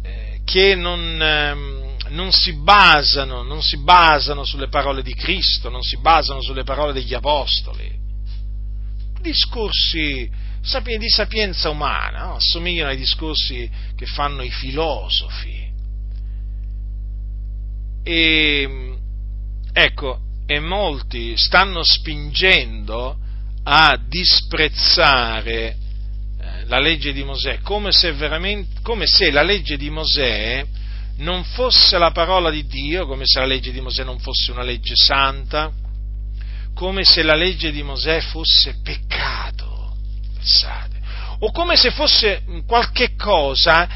eh? 0.03 0.09
eh 0.09 0.41
che 0.45 0.75
non, 0.75 1.21
ehm, 1.21 1.76
non 2.09 2.33
si, 2.33 2.53
basano, 2.55 3.43
non 3.43 3.63
si 3.63 3.79
basano 3.79 4.45
sulle 4.45 4.69
parole 4.69 5.03
di 5.03 5.15
Cristo, 5.15 5.69
non 5.69 5.83
si 5.83 5.97
basano 5.99 6.41
sulle 6.43 6.65
parole 6.65 6.93
degli 6.93 7.15
Apostoli. 7.15 7.95
Discorsi 9.21 10.31
di 10.99 11.09
sapienza 11.09 11.71
umana, 11.71 12.25
no? 12.25 12.35
assomigliano 12.35 12.91
ai 12.91 12.97
discorsi 12.97 13.71
che 13.97 14.07
fanno 14.07 14.43
i 14.43 14.51
filosofi. 14.51 15.65
E, 18.03 18.97
ecco, 19.73 20.21
e 20.47 20.61
molti 20.61 21.37
stanno 21.37 21.83
spingendo 21.83 23.17
a 23.65 23.99
disprezzare 24.09 25.77
eh, 26.41 26.65
la 26.67 26.79
legge 26.79 27.13
di 27.13 27.25
Mosè, 27.25 27.61
come 27.61 27.91
se, 27.93 28.15
come 28.83 29.07
se 29.07 29.31
la 29.31 29.43
legge 29.43 29.77
di 29.77 29.91
Mosè 29.91 30.65
non 31.19 31.45
fosse 31.45 31.99
la 31.99 32.11
parola 32.11 32.51
di 32.51 32.67
Dio, 32.67 33.07
come 33.07 33.25
se 33.27 33.39
la 33.39 33.47
legge 33.47 33.73
di 33.73 33.81
Mosè 33.81 34.05
non 34.05 34.19
fosse 34.19 34.51
una 34.51 34.63
legge 34.63 34.95
santa, 34.95 35.73
come 36.75 37.05
se 37.05 37.23
la 37.23 37.35
legge 37.35 37.71
di 37.71 37.83
Mosè 37.83 38.21
fosse 38.21 38.77
peccato, 38.83 39.97
pensate, 40.35 41.01
o 41.41 41.51
come 41.53 41.77
se 41.77 41.91
fosse 41.91 42.43
qualche 42.67 43.15
cosa 43.17 43.89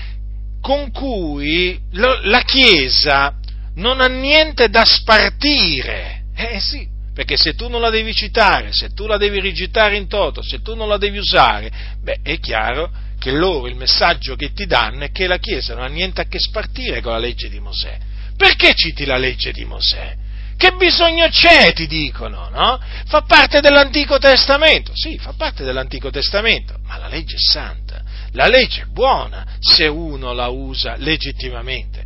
con 0.60 0.90
cui 0.90 1.78
la 1.92 2.42
Chiesa 2.42 3.34
non 3.76 4.01
ha 4.01 4.09
niente 4.09 4.68
da 4.68 4.84
spartire. 4.84 6.24
Eh 6.34 6.60
sì, 6.60 6.88
perché 7.14 7.36
se 7.36 7.55
tu 7.55 7.68
non 7.68 7.80
la 7.80 7.90
devi 7.90 8.14
citare, 8.14 8.72
se 8.72 8.92
tu 8.94 9.06
la 9.06 9.18
devi 9.18 9.40
rigittare 9.40 9.97
in 9.97 10.09
toto, 10.09 10.42
se 10.42 10.62
tu 10.62 10.74
non 10.74 10.88
la 10.88 10.97
devi 10.97 11.18
usare, 11.18 11.70
beh, 12.02 12.20
è 12.22 12.38
chiaro 12.38 12.90
che 13.20 13.30
loro 13.32 13.66
il 13.66 13.76
messaggio 13.76 14.34
che 14.34 14.52
ti 14.52 14.64
danno 14.64 15.05
è 15.05 15.10
che 15.12 15.26
la 15.26 15.36
Chiesa 15.36 15.74
non 15.74 15.84
ha 15.84 15.88
niente 15.88 16.22
a 16.22 16.24
che 16.24 16.38
spartire 16.38 17.02
con 17.02 17.12
la 17.12 17.18
legge 17.18 17.51
di 17.51 17.60
Mosè. 17.60 17.98
Perché 18.34 18.72
citi 18.74 19.05
la 19.05 19.18
legge 19.18 19.52
di 19.52 19.66
Mosè? 19.66 20.16
Che 20.56 20.72
bisogno 20.72 21.28
c'è, 21.28 21.74
ti 21.74 21.86
dicono, 21.86 22.48
no? 22.48 22.80
Fa 23.06 23.22
parte 23.22 23.60
dell'Antico 23.60 24.18
Testamento. 24.18 24.92
Sì, 24.94 25.18
fa 25.18 25.34
parte 25.34 25.64
dell'Antico 25.64 26.10
Testamento, 26.10 26.78
ma 26.84 26.97
la 26.97 27.09
legge 27.09 27.36
è 27.36 27.38
santa. 27.38 28.02
La 28.32 28.47
legge 28.47 28.82
è 28.82 28.84
buona 28.86 29.47
se 29.60 29.86
uno 29.86 30.32
la 30.32 30.48
usa 30.48 30.97
legittimamente. 30.97 32.02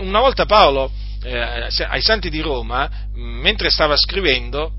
Una 0.00 0.20
volta 0.20 0.46
Paolo 0.46 0.92
eh, 1.24 1.36
ai 1.88 2.00
santi 2.00 2.30
di 2.30 2.40
Roma, 2.40 2.88
mentre 3.14 3.70
stava 3.70 3.96
scrivendo, 3.96 4.72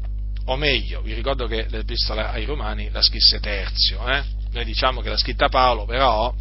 o 0.45 0.55
meglio, 0.55 1.01
vi 1.01 1.13
ricordo 1.13 1.47
che 1.47 1.65
l'epistola 1.69 2.31
ai 2.31 2.45
Romani 2.45 2.89
la 2.91 3.01
scrisse 3.01 3.39
Terzio, 3.41 4.07
eh? 4.09 4.34
Noi 4.55 4.63
diciamo 4.63 5.01
che 5.01 5.09
l'ha 5.09 5.17
scritta 5.17 5.49
Paolo, 5.49 5.83
però 5.83 6.33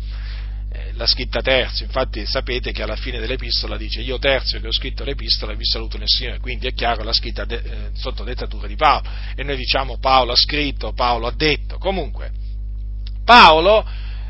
eh, 0.73 0.93
l'ha 0.93 1.07
scritta 1.07 1.41
Terzio, 1.41 1.85
infatti 1.85 2.25
sapete 2.27 2.71
che 2.71 2.85
alla 2.85 2.95
fine 2.95 3.19
dell'epistola 3.19 3.77
dice 3.77 4.03
io 4.03 4.21
Terzio 4.21 4.61
che 4.61 4.69
ho 4.69 4.73
scritto 4.73 5.03
l'epistola 5.03 5.53
vi 5.55 5.65
saluto 5.65 5.99
nel 5.99 6.07
Signore, 6.07 6.39
quindi 6.39 6.69
è 6.69 6.75
chiaro 6.75 7.03
l'ha 7.03 7.13
scritta 7.13 7.45
de, 7.45 7.57
eh, 7.57 7.91
sotto 7.95 8.23
dettatura 8.23 8.69
di 8.69 8.77
Paolo. 8.77 9.03
E 9.35 9.43
noi 9.43 9.57
diciamo 9.57 9.99
Paolo 9.99 10.31
ha 10.31 10.37
scritto, 10.37 10.93
Paolo 10.93 11.27
ha 11.27 11.33
detto, 11.33 11.79
comunque 11.79 12.31
Paolo 13.25 13.85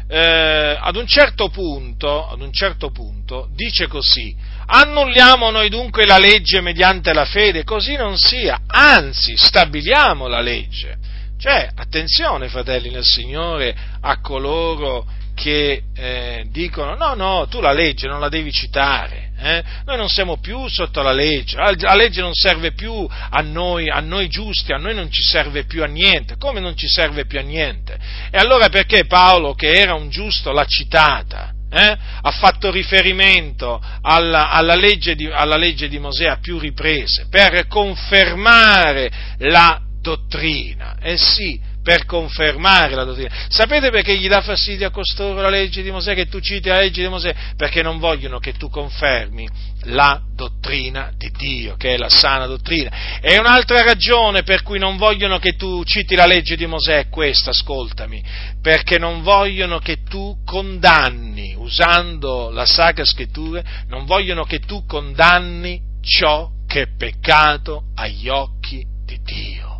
eh, 0.08 0.78
ad, 0.80 0.96
un 0.96 1.06
certo 1.06 1.50
punto, 1.50 2.26
ad 2.26 2.40
un 2.40 2.54
certo 2.54 2.90
punto 2.90 3.50
dice 3.52 3.86
così, 3.86 4.34
annulliamo 4.64 5.50
noi 5.50 5.68
dunque 5.68 6.06
la 6.06 6.16
legge 6.16 6.62
mediante 6.62 7.12
la 7.12 7.26
fede, 7.26 7.64
così 7.64 7.96
non 7.96 8.16
sia, 8.16 8.62
anzi 8.66 9.36
stabiliamo 9.36 10.26
la 10.26 10.40
legge. 10.40 11.12
Cioè, 11.38 11.70
attenzione 11.74 12.48
fratelli 12.48 12.90
nel 12.90 13.04
Signore 13.04 13.74
a 14.00 14.20
coloro 14.20 15.06
che 15.34 15.82
eh, 15.94 16.46
dicono 16.50 16.94
no, 16.94 17.14
no, 17.14 17.46
tu 17.48 17.60
la 17.60 17.72
legge 17.72 18.06
non 18.06 18.20
la 18.20 18.28
devi 18.28 18.52
citare, 18.52 19.32
eh? 19.36 19.62
noi 19.84 19.96
non 19.96 20.08
siamo 20.08 20.38
più 20.38 20.68
sotto 20.68 21.02
la 21.02 21.12
legge, 21.12 21.56
la 21.56 21.94
legge 21.94 22.20
non 22.20 22.32
serve 22.32 22.72
più 22.72 23.06
a 23.10 23.40
noi, 23.40 23.90
a 23.90 24.00
noi 24.00 24.28
giusti, 24.28 24.72
a 24.72 24.78
noi 24.78 24.94
non 24.94 25.10
ci 25.10 25.22
serve 25.22 25.64
più 25.64 25.82
a 25.82 25.86
niente, 25.86 26.36
come 26.38 26.60
non 26.60 26.76
ci 26.76 26.88
serve 26.88 27.26
più 27.26 27.38
a 27.38 27.42
niente? 27.42 27.98
E 28.30 28.38
allora 28.38 28.68
perché 28.68 29.06
Paolo, 29.06 29.54
che 29.54 29.72
era 29.72 29.94
un 29.94 30.08
giusto, 30.08 30.52
l'ha 30.52 30.66
citata? 30.66 31.50
Eh? 31.70 31.96
ha 32.22 32.30
fatto 32.30 32.70
riferimento 32.70 33.82
alla, 34.02 34.48
alla, 34.50 34.76
legge 34.76 35.16
di, 35.16 35.26
alla, 35.26 35.56
legge 35.56 35.88
di, 35.88 35.98
Mosè 35.98 36.26
a 36.26 36.38
più 36.38 36.60
riprese 36.60 37.26
per 37.28 37.66
confermare 37.66 39.10
la 39.38 39.80
dottrina. 40.04 40.98
Eh 41.00 41.16
sì, 41.16 41.58
per 41.82 42.04
confermare 42.04 42.94
la 42.94 43.04
dottrina. 43.04 43.46
Sapete 43.48 43.90
perché 43.90 44.16
gli 44.18 44.28
dà 44.28 44.42
fastidio 44.42 44.86
a 44.86 44.90
costoro 44.90 45.40
la 45.40 45.48
legge 45.48 45.82
di 45.82 45.90
Mosè, 45.90 46.14
che 46.14 46.28
tu 46.28 46.40
citi 46.40 46.68
la 46.68 46.78
legge 46.78 47.00
di 47.00 47.08
Mosè? 47.08 47.34
Perché 47.56 47.82
non 47.82 47.98
vogliono 47.98 48.38
che 48.38 48.52
tu 48.52 48.68
confermi 48.68 49.48
la 49.84 50.20
dottrina 50.34 51.10
di 51.16 51.30
Dio, 51.30 51.76
che 51.76 51.94
è 51.94 51.96
la 51.96 52.10
sana 52.10 52.46
dottrina. 52.46 53.18
E 53.20 53.38
un'altra 53.38 53.82
ragione 53.82 54.42
per 54.42 54.62
cui 54.62 54.78
non 54.78 54.98
vogliono 54.98 55.38
che 55.38 55.56
tu 55.56 55.82
citi 55.84 56.14
la 56.14 56.26
legge 56.26 56.56
di 56.56 56.66
Mosè 56.66 56.98
è 56.98 57.08
questa, 57.08 57.50
ascoltami, 57.50 58.22
perché 58.60 58.98
non 58.98 59.22
vogliono 59.22 59.78
che 59.78 60.02
tu 60.02 60.36
condanni, 60.44 61.54
usando 61.56 62.50
la 62.50 62.66
Sacra 62.66 63.04
Scrittura, 63.04 63.62
non 63.88 64.04
vogliono 64.04 64.44
che 64.44 64.60
tu 64.60 64.84
condanni 64.84 65.80
ciò 66.02 66.50
che 66.66 66.82
è 66.82 66.88
peccato 66.96 67.84
agli 67.94 68.28
occhi 68.28 68.84
di 69.04 69.18
Dio. 69.22 69.73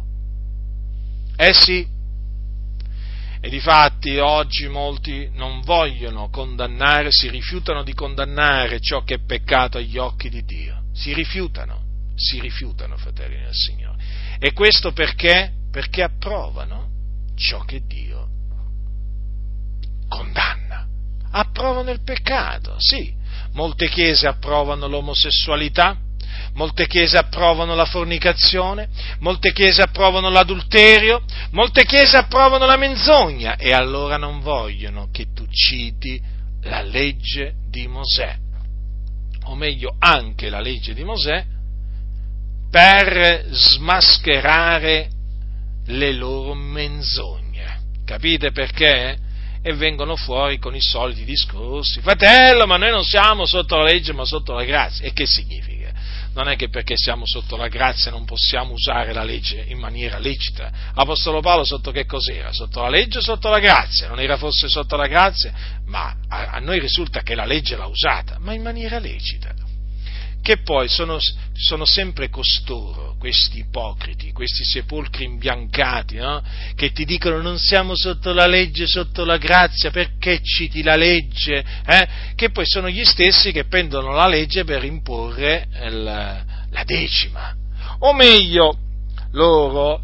Eh 1.36 1.52
sì, 1.52 1.86
e 3.44 3.50
difatti 3.50 4.16
oggi 4.16 4.68
molti 4.68 5.28
non 5.34 5.60
vogliono 5.60 6.30
condannare, 6.30 7.10
si 7.10 7.28
rifiutano 7.28 7.82
di 7.82 7.92
condannare 7.92 8.80
ciò 8.80 9.02
che 9.02 9.16
è 9.16 9.18
peccato 9.18 9.76
agli 9.76 9.98
occhi 9.98 10.30
di 10.30 10.42
Dio. 10.44 10.84
Si 10.94 11.12
rifiutano, 11.12 11.82
si 12.14 12.40
rifiutano, 12.40 12.96
fratelli 12.96 13.36
del 13.36 13.52
Signore. 13.52 14.02
E 14.38 14.54
questo 14.54 14.92
perché? 14.92 15.52
Perché 15.70 16.02
approvano 16.02 16.88
ciò 17.36 17.64
che 17.64 17.82
Dio 17.86 18.28
condanna. 20.08 20.86
Approvano 21.32 21.90
il 21.90 22.02
peccato, 22.02 22.76
sì. 22.78 23.12
Molte 23.52 23.90
chiese 23.90 24.26
approvano 24.26 24.86
l'omosessualità, 24.86 25.98
molte 26.54 26.86
chiese 26.86 27.16
approvano 27.16 27.74
la 27.74 27.84
fornicazione, 27.84 28.88
molte 29.20 29.52
chiese 29.52 29.82
approvano 29.82 30.28
l'adulterio, 30.30 31.22
molte 31.50 31.84
chiese 31.84 32.16
approvano 32.16 32.66
la 32.66 32.76
menzogna 32.76 33.56
e 33.56 33.72
allora 33.72 34.16
non 34.16 34.40
vogliono 34.40 35.08
che 35.12 35.32
tu 35.32 35.46
citi 35.48 36.20
la 36.62 36.82
legge 36.82 37.54
di 37.68 37.86
Mosè, 37.86 38.36
o 39.44 39.54
meglio 39.54 39.96
anche 39.98 40.48
la 40.48 40.60
legge 40.60 40.94
di 40.94 41.04
Mosè, 41.04 41.44
per 42.70 43.46
smascherare 43.50 45.08
le 45.86 46.12
loro 46.12 46.54
menzogne. 46.54 47.82
Capite 48.04 48.50
perché? 48.52 49.16
E 49.62 49.72
vengono 49.74 50.16
fuori 50.16 50.58
con 50.58 50.74
i 50.74 50.80
soliti 50.80 51.24
discorsi. 51.24 52.00
Fratello, 52.00 52.66
ma 52.66 52.76
noi 52.76 52.90
non 52.90 53.04
siamo 53.04 53.46
sotto 53.46 53.76
la 53.76 53.84
legge 53.84 54.12
ma 54.12 54.24
sotto 54.24 54.52
la 54.52 54.64
grazia. 54.64 55.06
E 55.06 55.12
che 55.12 55.26
significa? 55.26 55.73
Non 56.34 56.48
è 56.48 56.56
che 56.56 56.68
perché 56.68 56.96
siamo 56.96 57.26
sotto 57.26 57.56
la 57.56 57.68
grazia 57.68 58.10
non 58.10 58.24
possiamo 58.24 58.72
usare 58.72 59.12
la 59.12 59.22
legge 59.22 59.64
in 59.68 59.78
maniera 59.78 60.18
lecita. 60.18 60.70
Apostolo 60.94 61.40
Paolo 61.40 61.64
sotto 61.64 61.90
che 61.90 62.04
cos'era? 62.06 62.52
Sotto 62.52 62.82
la 62.82 62.88
legge 62.88 63.18
o 63.18 63.22
sotto 63.22 63.48
la 63.48 63.60
grazia? 63.60 64.08
Non 64.08 64.20
era 64.20 64.36
forse 64.36 64.68
sotto 64.68 64.96
la 64.96 65.06
grazia? 65.06 65.52
Ma 65.86 66.14
a, 66.28 66.58
noi 66.58 66.80
risulta 66.80 67.22
che 67.22 67.34
la 67.34 67.44
legge 67.44 67.76
l'ha 67.76 67.86
usata, 67.86 68.38
ma 68.40 68.52
in 68.52 68.62
maniera 68.62 68.98
lecita. 68.98 69.53
Che 70.44 70.58
poi 70.58 70.88
sono, 70.88 71.16
sono 71.54 71.86
sempre 71.86 72.28
costoro, 72.28 73.16
questi 73.18 73.60
ipocriti, 73.60 74.30
questi 74.30 74.62
sepolcri 74.62 75.24
imbiancati, 75.24 76.16
no? 76.16 76.42
che 76.74 76.92
ti 76.92 77.06
dicono 77.06 77.40
non 77.40 77.56
siamo 77.56 77.96
sotto 77.96 78.34
la 78.34 78.46
legge, 78.46 78.86
sotto 78.86 79.24
la 79.24 79.38
grazia, 79.38 79.90
perché 79.90 80.42
citi 80.42 80.82
la 80.82 80.96
legge? 80.96 81.64
Eh? 81.86 82.08
Che 82.34 82.50
poi 82.50 82.66
sono 82.66 82.90
gli 82.90 83.06
stessi 83.06 83.52
che 83.52 83.64
prendono 83.64 84.12
la 84.12 84.28
legge 84.28 84.64
per 84.64 84.84
imporre 84.84 85.66
la, 85.88 86.44
la 86.68 86.84
decima. 86.84 87.56
O 88.00 88.12
meglio, 88.12 88.76
loro 89.30 89.98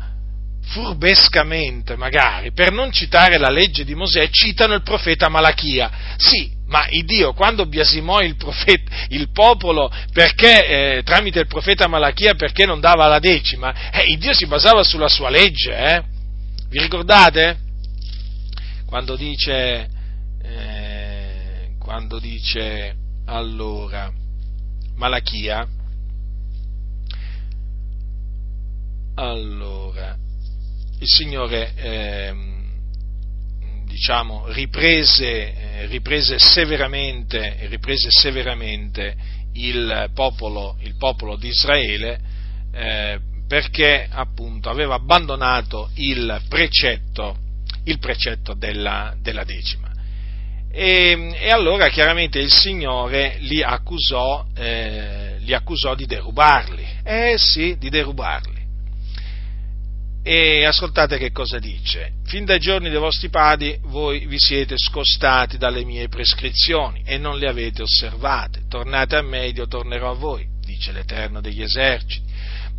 furbescamente 0.68 1.96
magari, 1.96 2.52
per 2.52 2.72
non 2.72 2.90
citare 2.92 3.36
la 3.36 3.50
legge 3.50 3.84
di 3.84 3.94
Mosè, 3.94 4.30
citano 4.30 4.72
il 4.72 4.82
profeta 4.82 5.28
Malachia. 5.28 6.16
Sì, 6.16 6.50
ma 6.70 6.86
il 6.88 7.04
Dio 7.04 7.32
quando 7.32 7.66
biasimò 7.66 8.20
il, 8.20 8.36
profeta, 8.36 8.90
il 9.08 9.30
popolo 9.30 9.92
perché, 10.12 10.98
eh, 10.98 11.02
tramite 11.02 11.40
il 11.40 11.46
profeta 11.46 11.88
Malachia 11.88 12.34
perché 12.34 12.64
non 12.64 12.80
dava 12.80 13.06
la 13.08 13.18
decima, 13.18 13.90
eh, 13.90 14.10
il 14.10 14.18
Dio 14.18 14.32
si 14.32 14.46
basava 14.46 14.82
sulla 14.82 15.08
sua 15.08 15.30
legge, 15.30 15.76
eh? 15.76 16.02
Vi 16.68 16.78
ricordate? 16.78 17.58
Quando 18.86 19.16
dice, 19.16 19.88
eh, 20.42 21.70
quando 21.78 22.18
dice 22.20 22.94
allora 23.26 24.10
Malachia, 24.96 25.66
allora, 29.16 30.16
il 31.00 31.08
Signore 31.08 31.72
eh, 31.74 32.59
diciamo, 33.90 34.46
riprese, 34.48 35.82
eh, 35.82 35.86
riprese, 35.86 36.38
severamente, 36.38 37.66
riprese 37.68 38.08
severamente 38.10 39.16
il 39.54 40.10
popolo, 40.14 40.76
il 40.82 40.96
popolo 40.96 41.36
di 41.36 41.48
Israele 41.48 42.20
eh, 42.72 43.18
perché 43.48 44.06
appunto 44.08 44.70
aveva 44.70 44.94
abbandonato 44.94 45.90
il 45.94 46.40
precetto, 46.48 47.36
il 47.84 47.98
precetto 47.98 48.54
della, 48.54 49.14
della 49.20 49.42
decima. 49.42 49.90
E, 50.72 51.34
e, 51.34 51.50
allora 51.50 51.88
chiaramente 51.88 52.38
il 52.38 52.52
Signore 52.52 53.38
li 53.40 53.60
accusò, 53.60 54.46
eh, 54.54 55.38
li 55.40 55.52
accusò 55.52 55.96
di 55.96 56.06
derubarli. 56.06 56.86
Eh 57.02 57.34
sì, 57.38 57.76
di 57.76 57.90
derubarli. 57.90 58.59
E 60.22 60.64
ascoltate 60.64 61.16
che 61.16 61.32
cosa 61.32 61.58
dice. 61.58 62.12
Fin 62.24 62.44
dai 62.44 62.58
giorni 62.58 62.90
dei 62.90 62.98
vostri 62.98 63.30
padri 63.30 63.78
voi 63.84 64.26
vi 64.26 64.38
siete 64.38 64.76
scostati 64.76 65.56
dalle 65.56 65.82
mie 65.82 66.08
prescrizioni 66.08 67.02
e 67.06 67.16
non 67.16 67.38
le 67.38 67.48
avete 67.48 67.82
osservate. 67.82 68.66
Tornate 68.68 69.16
a 69.16 69.22
me 69.22 69.48
io 69.48 69.66
tornerò 69.66 70.10
a 70.10 70.14
voi, 70.14 70.46
dice 70.60 70.92
l'Eterno 70.92 71.40
degli 71.40 71.62
eserciti. 71.62 72.28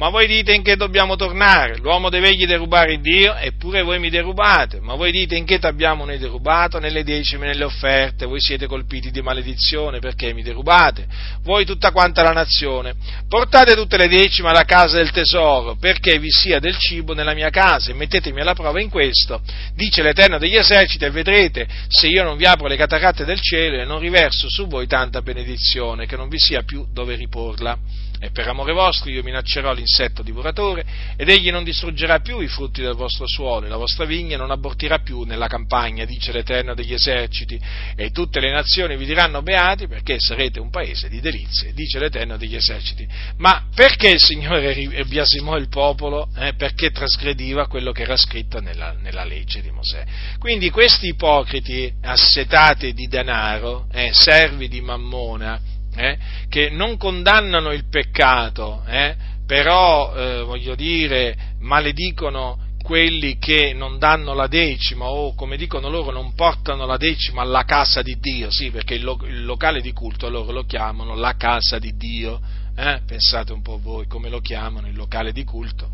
Ma 0.02 0.10
voi 0.10 0.26
dite 0.26 0.52
in 0.52 0.64
che 0.64 0.78
dobbiamo 0.78 1.16
tornare? 1.16 1.78
L'uomo 1.78 2.10
deve 2.10 2.30
egli 2.30 2.48
derubare 2.48 3.00
Dio, 3.00 3.36
eppure 3.36 3.84
voi 3.84 4.00
mi 4.00 4.10
derubate. 4.10 4.80
Ma 4.80 4.96
voi 4.96 5.12
dite 5.12 5.36
in 5.36 5.46
che 5.46 5.60
ti 5.60 5.68
abbiamo 5.68 6.06
noi 6.06 6.18
derubato? 6.18 6.80
Nelle 6.80 7.04
decime, 7.04 7.46
nelle 7.46 7.66
offerte. 7.66 8.26
Voi 8.26 8.42
siete 8.42 8.66
colpiti 8.66 9.12
di 9.12 9.22
maledizione 9.22 10.00
perché 10.00 10.34
mi 10.34 10.42
derubate. 10.42 11.06
Voi 11.44 11.66
tutta 11.66 11.92
quanta 11.92 12.24
la 12.24 12.32
nazione. 12.32 12.96
Portate 13.30 13.76
tutte 13.76 13.96
le 13.96 14.08
decime 14.08 14.50
alla 14.50 14.64
casa 14.64 14.98
del 14.98 15.12
tesoro, 15.12 15.76
perché 15.76 16.18
vi 16.18 16.32
sia 16.32 16.58
del 16.58 16.80
cibo 16.80 17.14
nella 17.14 17.36
mia 17.36 17.52
casa, 17.52 17.92
e 17.92 17.94
mettetemi 17.94 18.42
alla 18.42 18.56
prova 18.56 18.82
in 18.82 18.90
questo. 18.90 19.40
Dice 19.76 20.02
l'Eterno 20.02 20.40
degli 20.40 20.56
eserciti, 20.56 21.06
e 21.06 21.12
vedrete 21.12 21.68
se 21.90 22.08
io 22.08 22.24
non 22.24 22.38
vi 22.38 22.46
apro 22.48 22.66
le 22.66 22.76
cataratte 22.76 23.24
del 23.24 23.40
cielo 23.40 23.80
e 23.80 23.86
non 23.86 24.00
riverso 24.00 24.50
su 24.50 24.66
voi 24.66 24.88
tanta 24.88 25.22
benedizione, 25.22 26.08
che 26.08 26.16
non 26.16 26.28
vi 26.28 26.40
sia 26.40 26.64
più 26.64 26.88
dove 26.92 27.14
riporla 27.14 28.10
e 28.24 28.30
per 28.30 28.48
amore 28.48 28.72
vostro 28.72 29.10
io 29.10 29.24
minaccerò 29.24 29.74
l'insetto 29.74 30.22
divoratore, 30.22 30.86
ed 31.18 31.28
egli 31.28 31.50
non 31.50 31.64
distruggerà 31.64 32.20
più 32.20 32.40
i 32.40 32.48
frutti 32.48 32.80
del 32.80 32.94
vostro 32.94 33.28
suolo, 33.28 33.66
e 33.66 33.70
la 33.70 33.78
vostra 33.78 34.06
vigna 34.06 34.38
non 34.38 34.52
abortirà 34.52 35.00
più 35.00 35.24
nella 35.24 35.48
campagna, 35.48 36.06
dice 36.06 36.32
l'Eterno 36.32 36.76
degli 36.76 36.94
eserciti, 36.94 37.60
e 37.96 38.12
tutte 38.12 38.40
le 38.40 38.52
nazioni 38.52 38.96
vi 38.96 39.06
diranno 39.06 39.42
beati, 39.42 39.88
perché 39.88 40.18
sarete 40.20 40.60
un 40.60 40.70
paese 40.70 41.10
di 41.10 41.20
delizie, 41.20 41.74
dice 41.74 41.98
l'Eterno 41.98 42.38
degli 42.38 42.56
eserciti. 42.56 43.08
Ma 43.38 43.66
perché 43.74 44.10
il 44.10 44.22
Signore 44.22 45.04
biasimò 45.04 45.58
il 45.58 45.68
popolo? 45.68 46.30
Eh, 46.38 46.54
perché 46.54 46.92
trasgrediva 46.92 47.66
quello 47.66 47.92
che 47.92 48.04
era 48.04 48.18
scritto 48.18 48.60
nella, 48.60 48.96
nella, 49.02 49.24
legge 49.24 49.62
di 49.62 49.72
Mosè. 49.72 50.06
Quindi 50.38 50.70
questi 50.70 51.08
ipocriti 51.08 51.92
assetati 52.04 52.94
di 52.94 53.08
denaro, 53.08 53.88
eh, 53.92 54.12
servi 54.14 54.68
di 54.68 54.80
mammona, 54.80 55.60
eh, 55.96 56.18
che 56.50 56.70
non 56.70 56.98
condannano 56.98 57.72
il 57.72 57.86
peccato, 57.90 58.84
eh, 58.88 59.16
però, 59.46 60.14
eh, 60.16 60.44
voglio 60.44 60.76
dire, 60.76 61.36
maledicono 61.60 62.70
quelli 62.82 63.38
che 63.38 63.74
non 63.74 64.00
danno 64.00 64.34
la 64.34 64.48
decima 64.48 65.06
o 65.06 65.36
come 65.36 65.56
dicono 65.56 65.88
loro 65.90 66.12
non 66.12 66.34
portano 66.34 66.86
la 66.86 66.98
decima 66.98 67.42
alla 67.42 67.64
casa 67.64 68.02
di 68.02 68.18
Dio, 68.20 68.50
sì 68.50 68.72
perché 68.72 68.96
il, 68.96 69.04
lo- 69.04 69.20
il 69.26 69.46
locale 69.46 69.82
di 69.82 69.94
culto 69.94 70.30
loro 70.30 70.52
lo 70.52 70.64
chiamano 70.64 71.16
la 71.16 71.36
casa 71.36 71.80
di 71.80 71.96
Dio, 71.96 72.42
eh? 72.76 73.02
pensate 73.06 73.54
un 73.54 73.62
po' 73.62 73.80
voi 73.80 74.08
come 74.08 74.30
lo 74.30 74.40
chiamano 74.40 74.88
il 74.88 74.96
locale 74.96 75.32
di 75.32 75.44
culto. 75.44 75.90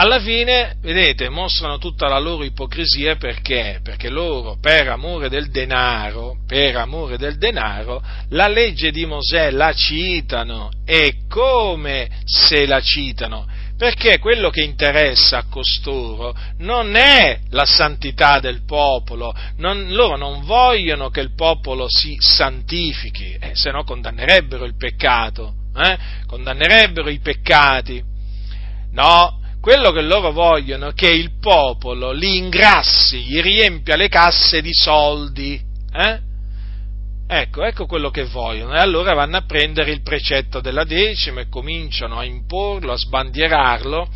Alla 0.00 0.18
fine, 0.18 0.76
vedete, 0.80 1.28
mostrano 1.28 1.76
tutta 1.76 2.08
la 2.08 2.18
loro 2.18 2.42
ipocrisia 2.42 3.16
perché? 3.16 3.80
Perché 3.82 4.08
loro, 4.08 4.56
per 4.58 4.88
amore 4.88 5.28
del 5.28 5.50
denaro, 5.50 6.38
per 6.46 6.74
amore 6.76 7.18
del 7.18 7.36
denaro, 7.36 8.02
la 8.30 8.48
legge 8.48 8.92
di 8.92 9.04
Mosè 9.04 9.50
la 9.50 9.74
citano 9.74 10.70
e 10.86 11.26
come 11.28 12.08
se 12.24 12.64
la 12.66 12.80
citano? 12.80 13.46
perché 13.76 14.18
quello 14.18 14.50
che 14.50 14.62
interessa 14.62 15.38
a 15.38 15.44
costoro 15.48 16.34
non 16.58 16.96
è 16.96 17.40
la 17.48 17.64
santità 17.64 18.38
del 18.38 18.64
popolo, 18.66 19.34
non, 19.56 19.88
loro 19.90 20.18
non 20.18 20.44
vogliono 20.44 21.08
che 21.08 21.20
il 21.20 21.34
popolo 21.34 21.86
si 21.88 22.16
santifichi, 22.20 23.38
eh, 23.40 23.50
se 23.54 23.70
no 23.70 23.84
condannerebbero 23.84 24.64
il 24.64 24.76
peccato, 24.76 25.54
eh? 25.76 25.98
condannerebbero 26.26 27.08
i 27.08 27.20
peccati. 27.20 28.04
No, 28.92 29.39
quello 29.60 29.92
che 29.92 30.00
loro 30.00 30.32
vogliono 30.32 30.88
è 30.88 30.94
che 30.94 31.08
il 31.08 31.38
popolo 31.38 32.12
li 32.12 32.36
ingrassi, 32.38 33.20
gli 33.20 33.40
riempia 33.40 33.96
le 33.96 34.08
casse 34.08 34.62
di 34.62 34.72
soldi, 34.72 35.60
eh? 35.92 36.28
Ecco, 37.32 37.62
ecco 37.62 37.86
quello 37.86 38.10
che 38.10 38.24
vogliono. 38.24 38.74
E 38.74 38.78
allora 38.78 39.14
vanno 39.14 39.36
a 39.36 39.44
prendere 39.44 39.92
il 39.92 40.02
precetto 40.02 40.60
della 40.60 40.82
decima 40.82 41.40
e 41.40 41.48
cominciano 41.48 42.18
a 42.18 42.24
imporlo, 42.24 42.92
a 42.92 42.96
sbandierarlo. 42.96 44.08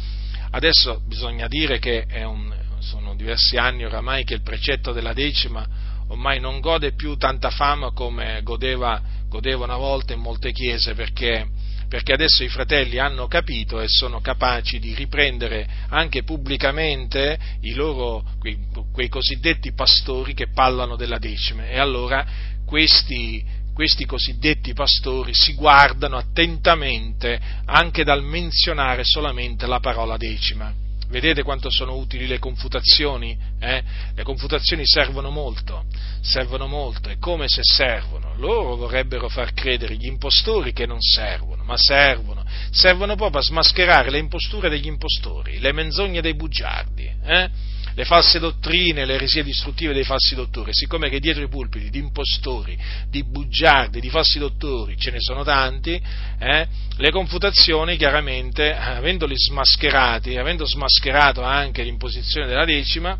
Adesso 0.50 1.00
bisogna 1.06 1.46
dire 1.46 1.78
che 1.78 2.04
un, 2.24 2.52
sono 2.80 3.14
diversi 3.14 3.56
anni 3.56 3.84
oramai 3.84 4.24
che 4.24 4.34
il 4.34 4.42
precetto 4.42 4.92
della 4.92 5.12
decima 5.12 5.64
ormai 6.08 6.40
non 6.40 6.60
gode 6.60 6.94
più 6.94 7.16
tanta 7.16 7.50
fama 7.50 7.92
come 7.92 8.40
godeva, 8.42 9.00
godeva 9.28 9.64
una 9.64 9.76
volta 9.76 10.12
in 10.12 10.20
molte 10.20 10.52
chiese 10.52 10.94
perché, 10.94 11.46
perché 11.94 12.12
adesso 12.12 12.42
i 12.42 12.48
fratelli 12.48 12.98
hanno 12.98 13.28
capito 13.28 13.80
e 13.80 13.86
sono 13.86 14.20
capaci 14.20 14.80
di 14.80 14.96
riprendere 14.96 15.64
anche 15.90 16.24
pubblicamente 16.24 17.38
loro, 17.74 18.24
quei, 18.40 18.58
quei 18.92 19.08
cosiddetti 19.08 19.72
pastori 19.74 20.34
che 20.34 20.48
parlano 20.48 20.96
della 20.96 21.18
decima 21.18 21.68
e 21.68 21.78
allora 21.78 22.26
questi, 22.66 23.44
questi 23.72 24.06
cosiddetti 24.06 24.72
pastori 24.72 25.34
si 25.34 25.54
guardano 25.54 26.16
attentamente 26.16 27.40
anche 27.66 28.02
dal 28.02 28.24
menzionare 28.24 29.04
solamente 29.04 29.64
la 29.68 29.78
parola 29.78 30.16
decima. 30.16 30.83
Vedete 31.14 31.44
quanto 31.44 31.70
sono 31.70 31.94
utili 31.94 32.26
le 32.26 32.40
confutazioni? 32.40 33.38
Eh? 33.60 33.84
Le 34.16 34.22
confutazioni 34.24 34.82
servono 34.84 35.30
molto, 35.30 35.84
servono 36.20 36.66
molto, 36.66 37.08
è 37.08 37.18
come 37.20 37.46
se 37.46 37.60
servono. 37.62 38.34
Loro 38.38 38.74
vorrebbero 38.74 39.28
far 39.28 39.54
credere 39.54 39.94
gli 39.94 40.06
impostori 40.06 40.72
che 40.72 40.86
non 40.86 41.00
servono, 41.00 41.62
ma 41.62 41.76
servono. 41.76 42.44
Servono 42.72 43.14
proprio 43.14 43.38
a 43.38 43.44
smascherare 43.44 44.10
le 44.10 44.18
imposture 44.18 44.68
degli 44.68 44.88
impostori, 44.88 45.60
le 45.60 45.70
menzogne 45.70 46.20
dei 46.20 46.34
bugiardi. 46.34 47.08
Eh? 47.22 47.50
Le 47.94 48.04
false 48.04 48.38
dottrine, 48.40 49.04
le 49.04 49.14
eresie 49.14 49.44
distruttive 49.44 49.92
dei 49.92 50.04
falsi 50.04 50.34
dottori, 50.34 50.72
siccome 50.72 51.08
che 51.08 51.20
dietro 51.20 51.42
i 51.44 51.48
pulpiti 51.48 51.90
di 51.90 51.98
impostori, 51.98 52.76
di 53.08 53.24
bugiardi, 53.24 54.00
di 54.00 54.10
falsi 54.10 54.38
dottori 54.38 54.96
ce 54.98 55.12
ne 55.12 55.20
sono 55.20 55.44
tanti, 55.44 56.00
eh, 56.38 56.66
le 56.96 57.10
confutazioni 57.10 57.96
chiaramente, 57.96 58.74
avendoli 58.74 59.34
smascherati, 59.36 60.36
avendo 60.36 60.66
smascherato 60.66 61.42
anche 61.42 61.82
l'imposizione 61.82 62.46
della 62.46 62.64
decima, 62.64 63.16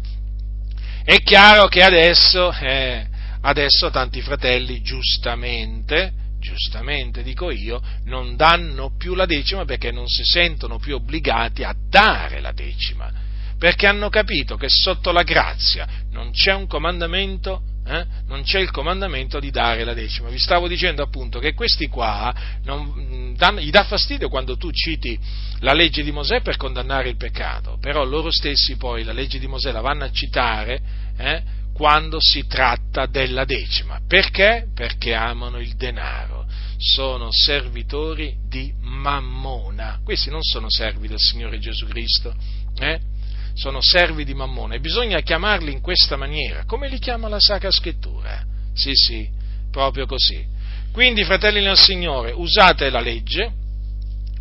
è 1.05 1.19
chiaro 1.19 1.69
che 1.69 1.83
adesso, 1.83 2.53
eh, 2.53 3.07
adesso 3.43 3.91
tanti 3.91 4.23
fratelli 4.23 4.83
giustamente, 4.83 6.13
giustamente 6.41 7.23
dico 7.23 7.53
io, 7.53 7.81
non 8.07 8.35
danno 8.35 8.93
più 8.97 9.15
la 9.15 9.27
decima 9.27 9.65
perché 9.65 9.93
non 9.93 10.09
si 10.09 10.25
sentono 10.25 10.79
più 10.79 10.97
obbligati 10.97 11.63
a 11.63 11.75
dare 11.89 12.41
la 12.41 12.53
decima 12.53 13.24
perché 13.65 13.87
hanno 13.87 14.11
capito 14.11 14.59
che 14.59 14.69
sotto 14.69 15.11
la 15.11 15.23
grazia 15.23 15.89
non 16.11 16.33
c'è 16.33 16.53
un 16.53 16.67
comandamento, 16.67 17.63
eh? 17.87 18.05
non 18.27 18.43
c'è 18.43 18.61
il 18.61 18.71
comandamento 18.71 19.41
di 19.41 19.51
dare 19.51 19.85
la 19.85 19.95
decima. 19.95 20.29
Vi 20.29 20.39
stavo 20.39 20.69
dicendo 20.69 21.03
appunto 21.03 21.39
che 21.39 21.55
questi 21.55 21.87
qua 21.87 22.35
non, 22.65 22.93
mm, 22.95 23.37
danno, 23.37 23.61
gli 23.61 23.71
dà 23.71 23.85
fastidio 23.85 24.29
quando 24.29 24.59
tu 24.59 24.71
citi 24.71 25.19
la 25.61 25.73
legge 25.73 26.03
di 26.03 26.13
Mosè 26.13 26.43
per 26.43 26.59
condannare 26.59 27.09
il 27.09 27.17
peccato, 27.17 27.79
però 27.81 28.05
loro 28.05 28.31
stessi 28.31 28.77
poi 28.77 29.03
la 29.03 29.15
legge 29.15 29.39
di 29.39 29.47
Mosè 29.47 29.73
la 29.73 29.81
vanno 29.81 30.05
a 30.05 30.13
citare 30.13 30.83
eh, 31.17 31.43
quando 31.73 32.19
si 32.21 32.47
tratta 32.47 33.07
della 33.07 33.47
decima. 33.47 33.99
Perché? 34.07 34.67
Perché 34.75 35.15
amano 35.15 35.59
il 35.59 35.75
denaro 35.77 36.45
sono 36.77 37.31
servitori 37.31 38.37
di 38.47 38.75
Mammona. 38.83 40.01
Questi 40.05 40.29
non 40.29 40.43
sono 40.43 40.69
servi 40.69 41.09
del 41.09 41.19
Signore 41.19 41.59
Gesù 41.59 41.87
Cristo. 41.87 42.35
Eh? 42.77 43.13
Sono 43.55 43.81
servi 43.81 44.25
di 44.25 44.35
Mammone 44.35 44.81
bisogna 44.81 45.21
chiamarli 45.21 45.73
in 45.73 45.81
questa 45.81 46.17
maniera, 46.17 46.65
come 46.65 46.89
li 46.89 46.99
chiama 46.99 47.29
la 47.29 47.39
Sacra 47.39 47.71
Scrittura. 47.71 48.43
Sì, 48.75 48.91
sì, 48.95 49.29
proprio 49.71 50.07
così. 50.07 50.45
Quindi, 50.93 51.25
fratelli 51.25 51.61
nel 51.61 51.79
Signore, 51.79 52.33
usate 52.33 52.91
la 52.91 53.01
legge, 53.01 53.53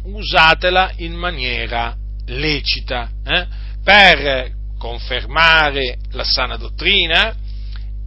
usatela 0.04 0.92
in 0.98 1.14
maniera 1.14 1.96
lecita, 2.26 3.10
eh, 3.24 3.48
per 3.84 4.52
confermare 4.78 5.98
la 6.12 6.24
sana 6.24 6.58
dottrina 6.58 7.36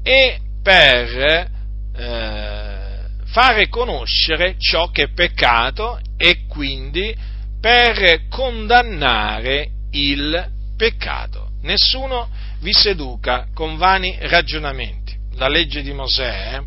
e 0.02 0.38
per 0.62 1.50
eh, 1.96 2.98
fare 3.24 3.68
conoscere 3.68 4.56
ciò 4.58 4.90
che 4.90 5.04
è 5.04 5.12
peccato 5.12 5.98
e 6.16 6.46
quindi 6.46 7.14
per 7.60 8.28
condannare 8.28 9.70
il 9.90 10.54
peccato. 10.76 11.50
Nessuno 11.62 12.28
vi 12.60 12.72
seduca 12.72 13.48
con 13.54 13.76
vani 13.76 14.16
ragionamenti. 14.20 15.14
La 15.34 15.48
legge 15.48 15.82
di 15.82 15.92
Mosè 15.92 16.60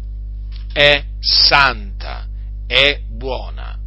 è 0.73 1.03
santa, 1.19 2.27
è 2.67 2.99
buona. 3.07 3.77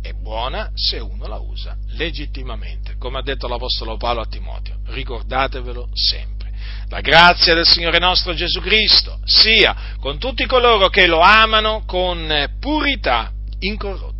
È 0.00 0.12
buona 0.12 0.70
se 0.74 0.98
uno 0.98 1.28
la 1.28 1.38
usa 1.38 1.76
legittimamente, 1.90 2.96
come 2.98 3.18
ha 3.18 3.22
detto 3.22 3.46
l'Apostolo 3.46 3.96
Paolo 3.96 4.22
a 4.22 4.26
Timoteo. 4.26 4.78
Ricordatevelo 4.86 5.90
sempre. 5.92 6.50
La 6.88 7.00
grazia 7.00 7.54
del 7.54 7.66
Signore 7.66 7.98
nostro 7.98 8.34
Gesù 8.34 8.60
Cristo 8.60 9.20
sia 9.24 9.74
con 10.00 10.18
tutti 10.18 10.44
coloro 10.46 10.88
che 10.88 11.06
lo 11.06 11.20
amano 11.20 11.84
con 11.86 12.56
purità 12.58 13.32
incorrotta. 13.60 14.11